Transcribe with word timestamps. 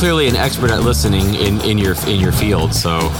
clearly 0.00 0.28
an 0.28 0.34
expert 0.36 0.70
at 0.70 0.80
listening 0.80 1.34
in, 1.34 1.60
in 1.60 1.76
your 1.76 1.94
in 2.06 2.18
your 2.18 2.32
field. 2.32 2.72
So, 2.72 3.10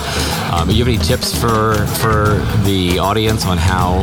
um, 0.51 0.71
you 0.71 0.79
have 0.79 0.89
any 0.89 0.97
tips 0.97 1.39
for 1.39 1.75
for 2.01 2.39
the 2.65 2.99
audience 2.99 3.45
on 3.45 3.59
how 3.59 4.01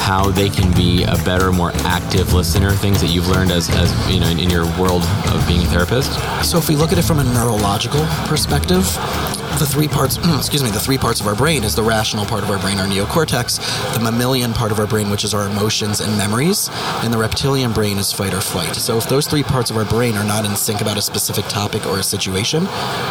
how 0.00 0.30
they 0.30 0.50
can 0.50 0.70
be 0.74 1.04
a 1.04 1.14
better, 1.24 1.50
more 1.50 1.72
active 1.76 2.34
listener? 2.34 2.72
Things 2.72 3.00
that 3.00 3.06
you've 3.06 3.28
learned 3.28 3.50
as, 3.50 3.70
as 3.70 3.90
you 4.12 4.20
know 4.20 4.28
in, 4.28 4.38
in 4.38 4.50
your 4.50 4.66
world 4.78 5.02
of 5.32 5.42
being 5.48 5.62
a 5.62 5.70
therapist. 5.70 6.12
So 6.44 6.58
if 6.58 6.68
we 6.68 6.76
look 6.76 6.92
at 6.92 6.98
it 6.98 7.04
from 7.04 7.20
a 7.20 7.24
neurological 7.24 8.04
perspective, 8.26 8.84
the 9.58 9.66
three 9.66 9.88
parts, 9.88 10.16
excuse 10.36 10.62
me, 10.62 10.70
the 10.70 10.80
three 10.80 10.98
parts 10.98 11.20
of 11.20 11.26
our 11.26 11.34
brain 11.34 11.64
is 11.64 11.74
the 11.74 11.82
rational 11.82 12.24
part 12.24 12.42
of 12.42 12.50
our 12.50 12.58
brain, 12.58 12.78
our 12.78 12.86
neocortex, 12.86 13.58
the 13.94 14.00
mammalian 14.00 14.52
part 14.52 14.72
of 14.72 14.78
our 14.78 14.86
brain, 14.86 15.10
which 15.10 15.24
is 15.24 15.34
our 15.34 15.46
emotions 15.46 16.00
and 16.00 16.16
memories, 16.16 16.68
and 17.02 17.12
the 17.12 17.18
reptilian 17.18 17.72
brain 17.72 17.98
is 17.98 18.12
fight 18.12 18.32
or 18.32 18.40
flight. 18.40 18.74
So 18.76 18.96
if 18.96 19.08
those 19.08 19.26
three 19.26 19.42
parts 19.42 19.70
of 19.70 19.76
our 19.76 19.84
brain 19.84 20.16
are 20.16 20.24
not 20.24 20.44
in 20.44 20.56
sync 20.56 20.80
about 20.80 20.96
a 20.96 21.02
specific 21.02 21.44
topic 21.46 21.86
or 21.86 21.98
a 21.98 22.02
situation, 22.02 22.64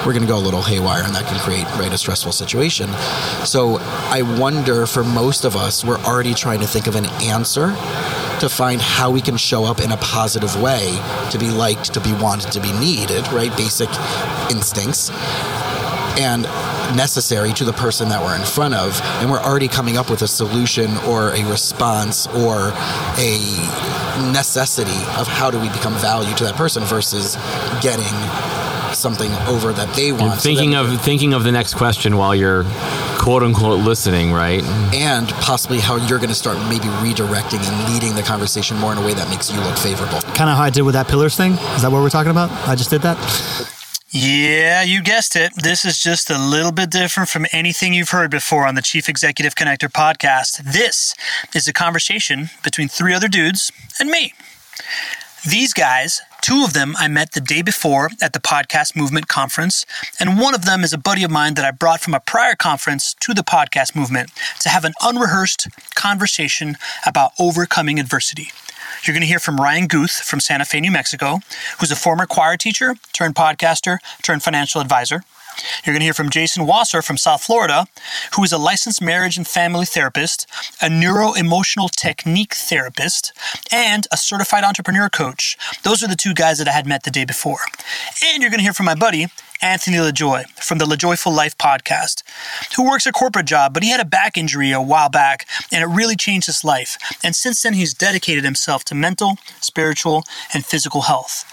we're 0.05 0.13
going 0.13 0.21
to 0.21 0.27
go 0.27 0.37
a 0.37 0.39
little 0.39 0.61
haywire, 0.61 1.03
and 1.03 1.13
that 1.15 1.25
can 1.25 1.39
create 1.39 1.65
right 1.75 1.91
a 1.91 1.97
stressful 1.97 2.31
situation. 2.31 2.89
So 3.45 3.77
I 3.79 4.21
wonder, 4.39 4.85
for 4.85 5.03
most 5.03 5.45
of 5.45 5.55
us, 5.55 5.83
we're 5.83 5.99
already 5.99 6.33
trying 6.33 6.59
to 6.61 6.67
think 6.67 6.87
of 6.87 6.95
an 6.95 7.05
answer 7.21 7.75
to 8.39 8.47
find 8.47 8.81
how 8.81 9.11
we 9.11 9.19
can 9.19 9.35
show 9.35 9.65
up 9.65 9.81
in 9.81 9.91
a 9.91 9.97
positive 9.97 10.59
way 10.61 10.97
to 11.29 11.37
be 11.37 11.49
liked, 11.49 11.93
to 11.93 11.99
be 11.99 12.13
wanted, 12.13 12.51
to 12.53 12.61
be 12.61 12.71
needed, 12.79 13.27
right? 13.33 13.55
Basic 13.57 13.89
instincts 14.49 15.11
and 16.19 16.43
necessary 16.95 17.53
to 17.53 17.63
the 17.63 17.71
person 17.71 18.09
that 18.09 18.21
we're 18.21 18.35
in 18.35 18.43
front 18.43 18.73
of 18.73 18.99
and 19.21 19.31
we're 19.31 19.39
already 19.39 19.69
coming 19.69 19.95
up 19.95 20.09
with 20.09 20.21
a 20.21 20.27
solution 20.27 20.97
or 21.07 21.31
a 21.33 21.43
response 21.49 22.27
or 22.27 22.73
a 23.17 23.39
necessity 24.33 24.99
of 25.17 25.27
how 25.27 25.49
do 25.49 25.59
we 25.59 25.69
become 25.69 25.93
value 25.95 26.35
to 26.35 26.43
that 26.43 26.55
person 26.55 26.83
versus 26.83 27.35
getting 27.81 28.03
something 28.93 29.31
over 29.47 29.71
that 29.71 29.95
they 29.95 30.11
want. 30.11 30.33
So 30.33 30.49
thinking 30.49 30.75
of 30.75 31.01
thinking 31.01 31.33
of 31.33 31.43
the 31.43 31.51
next 31.51 31.75
question 31.75 32.17
while 32.17 32.35
you're 32.35 32.65
quote 33.17 33.43
unquote 33.43 33.79
listening, 33.79 34.33
right? 34.33 34.63
And 34.93 35.29
possibly 35.29 35.79
how 35.79 35.95
you're 35.95 36.19
going 36.19 36.29
to 36.29 36.35
start 36.35 36.57
maybe 36.69 36.87
redirecting 36.99 37.61
and 37.65 37.93
leading 37.93 38.15
the 38.15 38.23
conversation 38.23 38.77
more 38.77 38.91
in 38.91 38.97
a 38.97 39.05
way 39.05 39.13
that 39.13 39.29
makes 39.29 39.49
you 39.51 39.59
look 39.61 39.77
favorable. 39.77 40.19
Kind 40.33 40.49
of 40.49 40.57
how 40.57 40.63
I 40.63 40.69
did 40.69 40.81
with 40.81 40.95
that 40.95 41.07
pillars 41.07 41.37
thing. 41.37 41.53
Is 41.53 41.81
that 41.83 41.91
what 41.91 42.01
we're 42.01 42.09
talking 42.09 42.31
about? 42.31 42.51
I 42.67 42.75
just 42.75 42.89
did 42.89 43.03
that. 43.03 43.78
Yeah, 44.11 44.81
you 44.81 45.03
guessed 45.03 45.35
it. 45.35 45.53
This 45.55 45.85
is 45.85 46.01
just 46.01 46.31
a 46.31 46.37
little 46.39 46.71
bit 46.71 46.89
different 46.89 47.29
from 47.29 47.45
anything 47.51 47.93
you've 47.93 48.09
heard 48.09 48.31
before 48.31 48.65
on 48.65 48.73
the 48.73 48.81
Chief 48.81 49.07
Executive 49.07 49.53
Connector 49.53 49.87
podcast. 49.87 50.63
This 50.63 51.13
is 51.53 51.67
a 51.67 51.73
conversation 51.73 52.49
between 52.63 52.87
three 52.87 53.13
other 53.13 53.27
dudes 53.27 53.71
and 53.99 54.09
me. 54.09 54.33
These 55.47 55.75
guys, 55.75 56.21
two 56.41 56.63
of 56.63 56.73
them 56.73 56.95
I 56.97 57.07
met 57.07 57.33
the 57.33 57.39
day 57.39 57.61
before 57.61 58.09
at 58.19 58.33
the 58.33 58.39
Podcast 58.39 58.95
Movement 58.95 59.27
Conference, 59.27 59.85
and 60.19 60.39
one 60.39 60.55
of 60.55 60.65
them 60.65 60.83
is 60.83 60.91
a 60.91 60.97
buddy 60.97 61.23
of 61.23 61.29
mine 61.29 61.53
that 61.53 61.63
I 61.65 61.69
brought 61.69 62.01
from 62.01 62.15
a 62.15 62.19
prior 62.19 62.55
conference 62.55 63.13
to 63.19 63.35
the 63.35 63.43
Podcast 63.43 63.95
Movement 63.95 64.31
to 64.61 64.69
have 64.69 64.85
an 64.85 64.93
unrehearsed 65.01 65.67
conversation 65.93 66.77
about 67.05 67.33
overcoming 67.37 67.99
adversity. 67.99 68.49
You're 69.03 69.13
going 69.13 69.21
to 69.21 69.27
hear 69.27 69.39
from 69.39 69.57
Ryan 69.57 69.87
Guth 69.87 70.11
from 70.11 70.39
Santa 70.39 70.65
Fe, 70.65 70.79
New 70.79 70.91
Mexico, 70.91 71.39
who's 71.79 71.91
a 71.91 71.95
former 71.95 72.25
choir 72.25 72.57
teacher 72.57 72.95
turned 73.13 73.35
podcaster 73.35 73.97
turned 74.21 74.43
financial 74.43 74.81
advisor. 74.81 75.23
You're 75.83 75.93
going 75.93 76.01
to 76.01 76.05
hear 76.05 76.13
from 76.13 76.29
Jason 76.29 76.65
Wasser 76.65 77.01
from 77.01 77.17
South 77.17 77.43
Florida, 77.43 77.87
who 78.35 78.43
is 78.43 78.51
a 78.51 78.57
licensed 78.57 79.01
marriage 79.01 79.37
and 79.37 79.47
family 79.47 79.85
therapist, 79.85 80.47
a 80.81 80.89
neuro 80.89 81.33
emotional 81.33 81.89
technique 81.89 82.53
therapist, 82.53 83.33
and 83.71 84.07
a 84.11 84.17
certified 84.17 84.63
entrepreneur 84.63 85.09
coach. 85.09 85.57
Those 85.83 86.03
are 86.03 86.07
the 86.07 86.15
two 86.15 86.33
guys 86.33 86.59
that 86.59 86.67
I 86.67 86.71
had 86.71 86.87
met 86.87 87.03
the 87.03 87.11
day 87.11 87.25
before. 87.25 87.59
And 88.23 88.41
you're 88.41 88.51
going 88.51 88.59
to 88.59 88.63
hear 88.63 88.73
from 88.73 88.85
my 88.85 88.95
buddy, 88.95 89.27
Anthony 89.61 89.97
LaJoy 89.97 90.47
from 90.61 90.77
the 90.77 90.85
LaJoyful 90.85 91.35
Life 91.35 91.57
podcast, 91.57 92.23
who 92.75 92.87
works 92.87 93.05
a 93.05 93.11
corporate 93.11 93.45
job, 93.45 93.73
but 93.73 93.83
he 93.83 93.89
had 93.89 93.99
a 93.99 94.05
back 94.05 94.37
injury 94.37 94.71
a 94.71 94.81
while 94.81 95.09
back 95.09 95.47
and 95.71 95.83
it 95.83 95.87
really 95.87 96.15
changed 96.15 96.47
his 96.47 96.63
life. 96.63 96.97
And 97.23 97.35
since 97.35 97.61
then, 97.61 97.73
he's 97.73 97.93
dedicated 97.93 98.43
himself 98.43 98.85
to 98.85 98.95
mental, 98.95 99.37
spiritual, 99.59 100.23
and 100.53 100.65
physical 100.65 101.01
health. 101.01 101.45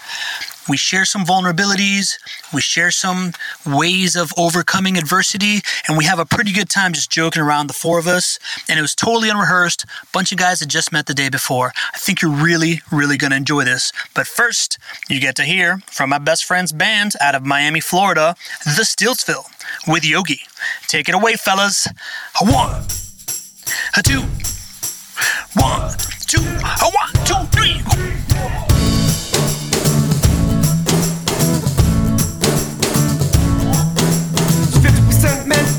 We 0.67 0.77
share 0.77 1.05
some 1.05 1.23
vulnerabilities, 1.23 2.17
we 2.53 2.61
share 2.61 2.91
some 2.91 3.33
ways 3.65 4.15
of 4.15 4.33
overcoming 4.37 4.97
adversity, 4.97 5.61
and 5.87 5.97
we 5.97 6.05
have 6.05 6.19
a 6.19 6.25
pretty 6.25 6.51
good 6.51 6.69
time 6.69 6.93
just 6.93 7.09
joking 7.09 7.41
around, 7.41 7.67
the 7.67 7.73
four 7.73 7.99
of 7.99 8.07
us. 8.07 8.39
And 8.67 8.77
it 8.77 8.81
was 8.81 8.95
totally 8.95 9.29
unrehearsed. 9.29 9.85
Bunch 10.13 10.31
of 10.31 10.37
guys 10.37 10.59
that 10.59 10.67
just 10.67 10.91
met 10.91 11.05
the 11.05 11.13
day 11.13 11.29
before. 11.29 11.71
I 11.93 11.97
think 11.97 12.21
you're 12.21 12.31
really, 12.31 12.81
really 12.91 13.17
to 13.17 13.35
enjoy 13.35 13.63
this. 13.63 13.91
But 14.13 14.27
first, 14.27 14.77
you 15.09 15.19
get 15.19 15.35
to 15.37 15.43
hear 15.43 15.79
from 15.87 16.09
my 16.09 16.17
best 16.17 16.45
friend's 16.45 16.71
band 16.71 17.13
out 17.21 17.35
of 17.35 17.45
Miami, 17.45 17.79
Florida, 17.79 18.35
The 18.65 18.83
Stiltsville, 18.83 19.45
with 19.87 20.05
Yogi. 20.05 20.41
Take 20.87 21.09
it 21.09 21.15
away, 21.15 21.35
fellas. 21.35 21.87
A 22.41 22.45
one, 22.45 22.83
a 23.95 24.03
two, 24.03 24.21
one, 25.53 25.93
two, 26.27 26.41
a 26.41 26.91
one, 26.91 27.25
two, 27.25 27.45
three. 27.51 28.16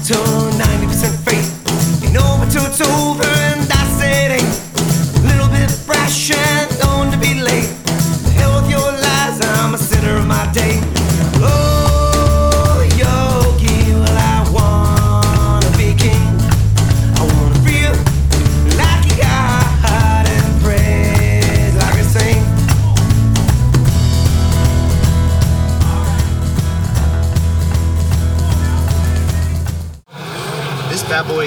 Mental, 0.08 0.50
90% 0.52 1.24
faith. 1.24 2.02
You 2.02 2.12
know 2.12 2.38
until 2.41 2.64
it's 2.64 2.80
over, 2.80 3.24
and 3.24 3.64
say 3.98 4.26
it 4.26 4.41
ain't. 4.41 5.24
Little 5.24 5.48
bit 5.48 5.70
brash 5.86 6.30
and 6.30 6.67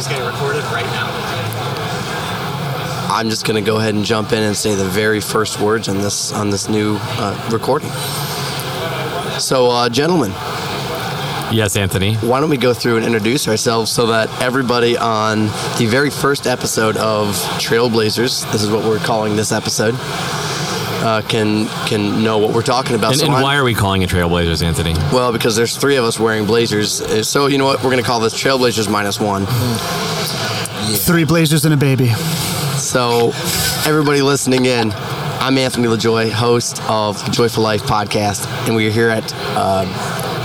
is 0.01 0.07
getting 0.07 0.25
recorded 0.25 0.63
right 0.65 0.85
now. 0.87 1.07
I'm 3.13 3.29
just 3.29 3.45
going 3.45 3.63
to 3.63 3.65
go 3.65 3.77
ahead 3.77 3.93
and 3.93 4.03
jump 4.03 4.31
in 4.31 4.41
and 4.41 4.55
say 4.55 4.73
the 4.73 4.85
very 4.85 5.19
first 5.21 5.59
words 5.59 5.87
on 5.89 5.97
this 5.99 6.31
on 6.33 6.49
this 6.49 6.67
new 6.69 6.97
uh, 7.01 7.49
recording. 7.51 7.89
So, 9.39 9.69
uh, 9.69 9.89
gentlemen, 9.89 10.31
Yes, 11.51 11.75
Anthony. 11.75 12.15
why 12.15 12.39
don't 12.39 12.49
we 12.49 12.57
go 12.57 12.73
through 12.73 12.97
and 12.97 13.05
introduce 13.05 13.47
ourselves 13.47 13.91
so 13.91 14.07
that 14.07 14.29
everybody 14.41 14.97
on 14.97 15.45
the 15.77 15.85
very 15.87 16.09
first 16.09 16.47
episode 16.47 16.95
of 16.97 17.27
Trailblazers, 17.59 18.49
this 18.51 18.63
is 18.63 18.71
what 18.71 18.83
we're 18.85 18.99
calling 18.99 19.35
this 19.35 19.51
episode, 19.51 19.93
uh, 21.01 21.21
can 21.27 21.67
can 21.87 22.23
know 22.23 22.37
what 22.37 22.53
we're 22.53 22.61
talking 22.61 22.95
about. 22.95 23.11
And, 23.11 23.19
So 23.19 23.25
and 23.25 23.33
why 23.33 23.55
are 23.57 23.63
we 23.63 23.73
calling 23.73 24.01
it 24.01 24.09
Trailblazers, 24.09 24.63
Anthony? 24.63 24.93
Well, 25.11 25.31
because 25.31 25.55
there's 25.55 25.75
three 25.75 25.95
of 25.97 26.05
us 26.05 26.19
wearing 26.19 26.45
blazers. 26.45 27.01
Uh, 27.01 27.23
So 27.23 27.47
you 27.47 27.57
know 27.57 27.65
what? 27.65 27.77
We're 27.83 27.91
going 27.91 28.03
to 28.03 28.07
call 28.07 28.19
this 28.19 28.33
Trailblazers 28.33 28.89
minus 28.89 29.19
one. 29.19 29.45
Three 30.97 31.23
blazers 31.25 31.65
and 31.65 31.73
a 31.73 31.77
baby. 31.77 32.09
So, 32.77 33.31
everybody 33.85 34.21
listening 34.21 34.65
in, 34.65 34.91
I'm 35.39 35.57
Anthony 35.57 35.87
LaJoy, 35.87 36.31
host 36.31 36.81
of 36.89 37.23
the 37.25 37.31
Joyful 37.31 37.63
Life 37.63 37.83
podcast, 37.83 38.47
and 38.65 38.75
we 38.75 38.87
are 38.87 38.91
here 38.91 39.09
at 39.09 39.31
uh, 39.55 39.85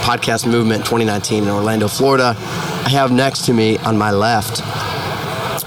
Podcast 0.03 0.47
Movement 0.50 0.84
2019 0.84 1.44
in 1.44 1.49
Orlando, 1.49 1.88
Florida. 1.88 2.34
I 2.37 2.88
have 2.91 3.11
next 3.11 3.47
to 3.47 3.53
me 3.53 3.78
on 3.78 3.97
my 3.97 4.11
left, 4.11 4.61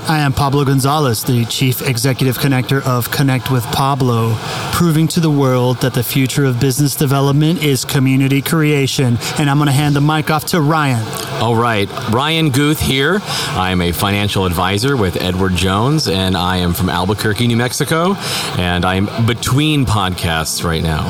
I 0.10 0.22
am 0.22 0.34
Pablo 0.34 0.66
Gonzalez, 0.66 1.24
the 1.24 1.46
Chief 1.46 1.84
Executive 1.84 2.40
Connector 2.40 2.82
of 2.82 3.12
Connect 3.12 3.52
with 3.52 3.64
Pablo, 3.66 4.36
proving 4.72 5.08
to 5.10 5.20
the 5.20 5.30
world 5.30 5.82
that 5.82 5.94
the 5.94 6.02
future 6.02 6.46
of 6.46 6.60
business 6.60 6.96
development 6.96 7.62
is 7.62 7.86
community 7.86 8.42
creation. 8.42 9.20
And 9.38 9.48
I'm 9.48 9.60
going 9.60 9.68
to 9.68 9.72
hand 9.72 9.96
the 9.96 10.02
mic 10.02 10.32
off 10.32 10.46
to 10.48 10.62
Ryan. 10.62 11.29
All 11.42 11.56
right, 11.56 11.90
Ryan 12.10 12.50
Guth 12.50 12.82
here. 12.82 13.20
I 13.24 13.72
am 13.72 13.82
a 13.82 13.94
financial 13.94 14.46
advisor 14.46 14.98
with 14.98 15.16
Edward 15.22 15.56
Jones, 15.56 16.10
and 16.10 16.36
I 16.36 16.58
am 16.58 16.74
from 16.74 16.90
Albuquerque, 16.90 17.48
New 17.48 17.56
Mexico. 17.56 18.16
And 18.58 18.84
I'm 18.84 19.06
between 19.26 19.86
podcasts 19.86 20.66
right 20.66 20.84
now, 20.84 21.06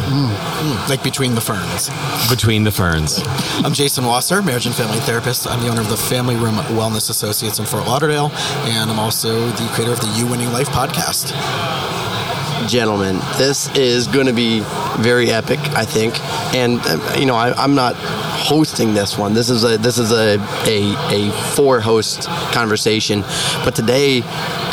Like 0.87 1.03
between 1.03 1.33
the 1.33 1.41
ferns. 1.41 1.89
between 2.29 2.63
the 2.63 2.71
ferns. 2.71 3.19
I'm 3.65 3.73
Jason 3.73 4.05
Wasser, 4.05 4.43
marriage 4.43 4.67
and 4.67 4.75
family 4.75 4.99
therapist. 4.99 5.47
I'm 5.47 5.61
the 5.61 5.69
owner 5.69 5.81
of 5.81 5.89
the 5.89 5.97
Family 5.97 6.35
Room 6.35 6.55
Wellness 6.77 7.09
Associates 7.09 7.57
in 7.57 7.65
Fort 7.65 7.87
Lauderdale, 7.87 8.29
and 8.65 8.91
I'm 8.91 8.99
also 8.99 9.47
the 9.47 9.67
creator 9.73 9.93
of 9.93 9.99
the 9.99 10.13
You 10.15 10.27
Winning 10.27 10.53
Life 10.53 10.69
podcast. 10.69 11.33
gentlemen. 12.67 13.15
This 13.37 13.67
is 13.75 14.05
going 14.05 14.27
to 14.27 14.33
be 14.33 14.59
very 14.99 15.31
epic, 15.31 15.57
I 15.75 15.85
think. 15.85 16.13
And, 16.53 16.79
uh, 16.83 17.15
you 17.17 17.25
know, 17.25 17.33
I, 17.35 17.51
I'm 17.53 17.73
not 17.73 17.95
hosting 18.49 18.95
this 18.95 19.15
one. 19.15 19.35
This 19.35 19.51
is 19.51 19.63
a 19.63 19.77
this 19.77 19.99
is 19.99 20.11
a 20.11 20.39
a, 20.65 21.29
a 21.29 21.31
four 21.55 21.79
host 21.79 22.23
conversation. 22.51 23.21
But 23.63 23.75
today, 23.75 24.23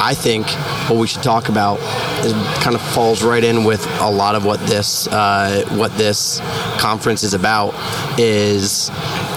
I 0.01 0.15
think 0.17 0.49
what 0.89 0.99
we 0.99 1.07
should 1.07 1.23
talk 1.23 1.51
about 1.51 1.79
is 2.25 2.33
kind 2.65 2.75
of 2.75 2.81
falls 2.81 3.23
right 3.23 3.45
in 3.45 3.65
with 3.65 3.87
a 4.01 4.11
lot 4.11 4.35
of 4.35 4.47
what 4.47 4.61
this 4.61 5.07
uh, 5.09 5.63
what 5.73 5.93
this 5.99 6.41
conference 6.79 7.23
is 7.23 7.35
about 7.35 7.75
is 8.19 8.91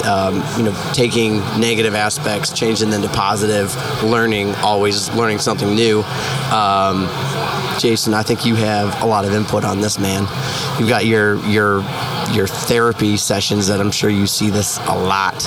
um, 0.05 0.41
you 0.55 0.63
know 0.63 0.91
taking 0.93 1.39
negative 1.59 1.93
aspects, 1.93 2.53
changing 2.53 2.91
them 2.91 3.01
to 3.01 3.09
positive, 3.09 3.75
learning 4.03 4.55
always 4.63 5.13
learning 5.15 5.39
something 5.39 5.75
new. 5.75 6.01
Um, 6.49 7.09
Jason, 7.77 8.13
I 8.13 8.23
think 8.23 8.45
you 8.45 8.55
have 8.55 9.01
a 9.01 9.05
lot 9.05 9.25
of 9.25 9.33
input 9.33 9.65
on 9.65 9.81
this, 9.81 9.99
man. 9.99 10.21
You've 10.79 10.87
got 10.87 11.05
your 11.05 11.45
your 11.45 11.81
your 12.31 12.47
therapy 12.47 13.17
sessions 13.17 13.67
that 13.67 13.79
I'm 13.79 13.91
sure 13.91 14.09
you 14.09 14.27
see 14.27 14.49
this 14.49 14.77
a 14.87 14.95
lot. 14.95 15.43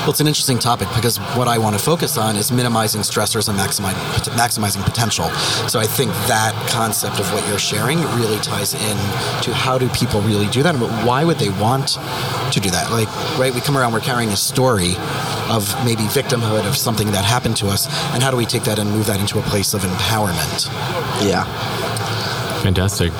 Well, 0.00 0.10
it's 0.10 0.20
an 0.20 0.26
interesting 0.26 0.58
topic 0.58 0.88
because 0.94 1.18
what 1.36 1.48
I 1.48 1.58
want 1.58 1.76
to 1.76 1.82
focus 1.82 2.16
on 2.16 2.36
is 2.36 2.52
minimizing 2.52 3.02
stressors 3.02 3.48
and 3.48 3.58
maximizing, 3.58 3.94
maximizing 4.36 4.84
potential. 4.84 5.28
So 5.68 5.80
I 5.80 5.86
think 5.86 6.12
that 6.28 6.54
concept 6.70 7.20
of 7.20 7.32
what 7.32 7.46
you're 7.48 7.58
sharing 7.58 7.98
really 8.16 8.38
ties 8.38 8.74
in 8.74 8.96
to 9.42 9.54
how 9.54 9.78
do 9.78 9.88
people 9.90 10.20
really 10.22 10.46
do 10.48 10.62
that, 10.62 10.78
but 10.78 10.90
why 11.04 11.24
would 11.24 11.38
they 11.38 11.50
want 11.50 11.98
to 12.52 12.60
do 12.60 12.70
that? 12.70 12.90
Like, 12.90 13.08
right, 13.38 13.52
we 13.54 13.60
come 13.60 13.76
around, 13.76 13.92
we're 13.92 14.00
carrying 14.00 14.30
a 14.30 14.36
story 14.36 14.94
of 15.48 15.74
maybe 15.84 16.02
victimhood 16.04 16.66
of 16.66 16.76
something 16.76 17.10
that 17.12 17.24
happened 17.24 17.56
to 17.58 17.66
us, 17.66 17.86
and 18.12 18.22
how 18.22 18.30
do 18.30 18.36
we 18.36 18.46
take 18.46 18.64
that 18.64 18.78
and 18.78 18.90
move 18.90 19.06
that 19.06 19.20
into 19.20 19.38
a 19.38 19.42
place 19.42 19.74
of 19.74 19.82
empowerment? 19.82 20.68
Yeah. 21.26 21.44
Fantastic. 22.62 23.12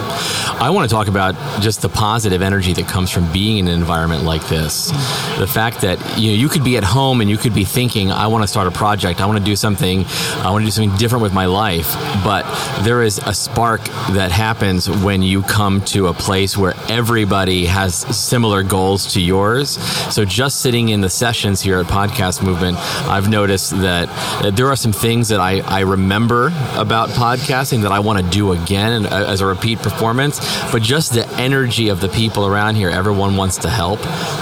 I 0.60 0.68
want 0.70 0.88
to 0.88 0.94
talk 0.94 1.08
about 1.08 1.34
just 1.62 1.80
the 1.82 1.88
positive 1.88 2.42
energy 2.42 2.72
that 2.74 2.86
comes 2.86 3.10
from 3.10 3.30
being 3.32 3.58
in 3.58 3.68
an 3.68 3.74
environment 3.74 4.24
like 4.24 4.46
this. 4.48 4.90
The 5.38 5.46
fact 5.46 5.80
that 5.80 5.98
you 6.18 6.32
know 6.32 6.36
you 6.36 6.48
could 6.48 6.62
be 6.64 6.76
at 6.76 6.84
home 6.84 7.20
and 7.20 7.30
you 7.30 7.38
could 7.38 7.54
be 7.54 7.64
thinking, 7.64 8.12
I 8.12 8.26
want 8.26 8.44
to 8.44 8.48
start 8.48 8.66
a 8.66 8.70
project, 8.70 9.20
I 9.20 9.26
want 9.26 9.38
to 9.38 9.44
do 9.44 9.56
something, 9.56 10.04
I 10.38 10.50
want 10.50 10.62
to 10.62 10.66
do 10.66 10.70
something 10.70 10.96
different 10.98 11.22
with 11.22 11.32
my 11.32 11.46
life. 11.46 11.94
But 12.22 12.44
there 12.84 13.02
is 13.02 13.18
a 13.18 13.32
spark 13.32 13.82
that 14.10 14.30
happens 14.30 14.90
when 14.90 15.22
you 15.22 15.42
come 15.42 15.80
to 15.86 16.08
a 16.08 16.12
place 16.14 16.56
where 16.56 16.74
everybody 16.88 17.64
has 17.66 17.94
similar 17.94 18.62
goals 18.62 19.14
to 19.14 19.20
yours. 19.20 19.70
So 20.14 20.24
just 20.24 20.60
sitting 20.60 20.90
in 20.90 21.00
the 21.00 21.10
sessions 21.10 21.62
here 21.62 21.78
at 21.78 21.86
Podcast 21.86 22.42
Movement, 22.42 22.76
I've 23.08 23.28
noticed 23.28 23.70
that, 23.80 24.08
there 24.54 24.68
are 24.68 24.76
some 24.76 24.92
things 24.92 25.28
that 25.28 25.40
I, 25.40 25.60
I 25.60 25.80
remember 25.80 26.48
about 26.74 27.08
podcasting 27.10 27.82
that 27.82 27.92
I 27.92 28.00
want 28.00 28.22
to 28.24 28.30
do 28.30 28.52
again 28.52 28.92
and, 28.92 29.06
uh, 29.06 29.29
as 29.30 29.40
a 29.40 29.46
repeat 29.46 29.78
performance. 29.78 30.40
But 30.72 30.82
just 30.82 31.14
the 31.14 31.26
energy 31.38 31.88
of 31.88 32.00
the 32.00 32.08
people 32.08 32.46
around 32.46 32.74
here, 32.74 32.90
everyone 32.90 33.36
wants 33.36 33.58
to 33.58 33.70
help. 33.70 34.00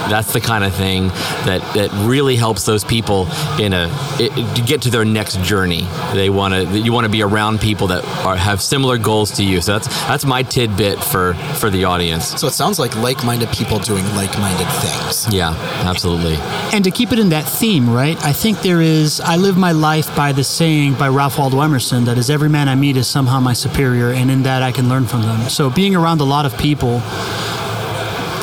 That's 0.09 0.33
the 0.33 0.41
kind 0.41 0.63
of 0.63 0.73
thing 0.73 1.07
that, 1.45 1.61
that 1.75 1.91
really 2.07 2.35
helps 2.35 2.65
those 2.65 2.83
people 2.83 3.27
in 3.59 3.73
a 3.73 3.89
it, 4.19 4.55
to 4.55 4.61
get 4.61 4.81
to 4.83 4.89
their 4.89 5.05
next 5.05 5.41
journey. 5.41 5.87
They 6.13 6.29
want 6.29 6.53
to 6.53 6.79
you 6.79 6.91
want 6.91 7.05
to 7.05 7.11
be 7.11 7.21
around 7.21 7.61
people 7.61 7.87
that 7.87 8.03
are, 8.25 8.35
have 8.35 8.61
similar 8.61 8.97
goals 8.97 9.31
to 9.37 9.43
you. 9.43 9.61
So 9.61 9.73
that's 9.73 9.87
that's 10.07 10.25
my 10.25 10.43
tidbit 10.43 11.03
for 11.03 11.33
for 11.55 11.69
the 11.69 11.85
audience. 11.85 12.39
So 12.39 12.47
it 12.47 12.53
sounds 12.53 12.79
like 12.79 12.95
like-minded 12.95 13.49
people 13.49 13.79
doing 13.79 14.03
like-minded 14.15 14.67
things. 14.67 15.33
Yeah, 15.33 15.53
absolutely. 15.85 16.35
And 16.73 16.83
to 16.83 16.91
keep 16.91 17.11
it 17.11 17.19
in 17.19 17.29
that 17.29 17.47
theme, 17.47 17.89
right? 17.89 18.17
I 18.23 18.33
think 18.33 18.61
there 18.61 18.81
is. 18.81 19.21
I 19.21 19.35
live 19.35 19.57
my 19.57 19.71
life 19.71 20.15
by 20.15 20.31
the 20.31 20.43
saying 20.43 20.95
by 20.95 21.09
Ralph 21.09 21.37
Waldo 21.37 21.61
Emerson 21.61 22.05
that 22.05 22.17
is 22.17 22.29
every 22.29 22.49
man 22.49 22.67
I 22.67 22.75
meet 22.75 22.97
is 22.97 23.07
somehow 23.07 23.39
my 23.39 23.53
superior, 23.53 24.11
and 24.11 24.31
in 24.31 24.43
that 24.43 24.63
I 24.63 24.71
can 24.79 24.87
learn 24.87 25.05
from 25.05 25.21
them. 25.23 25.49
So 25.49 25.69
being 25.69 25.93
around 25.93 26.21
a 26.21 26.23
lot 26.23 26.45
of 26.45 26.57
people, 26.57 27.01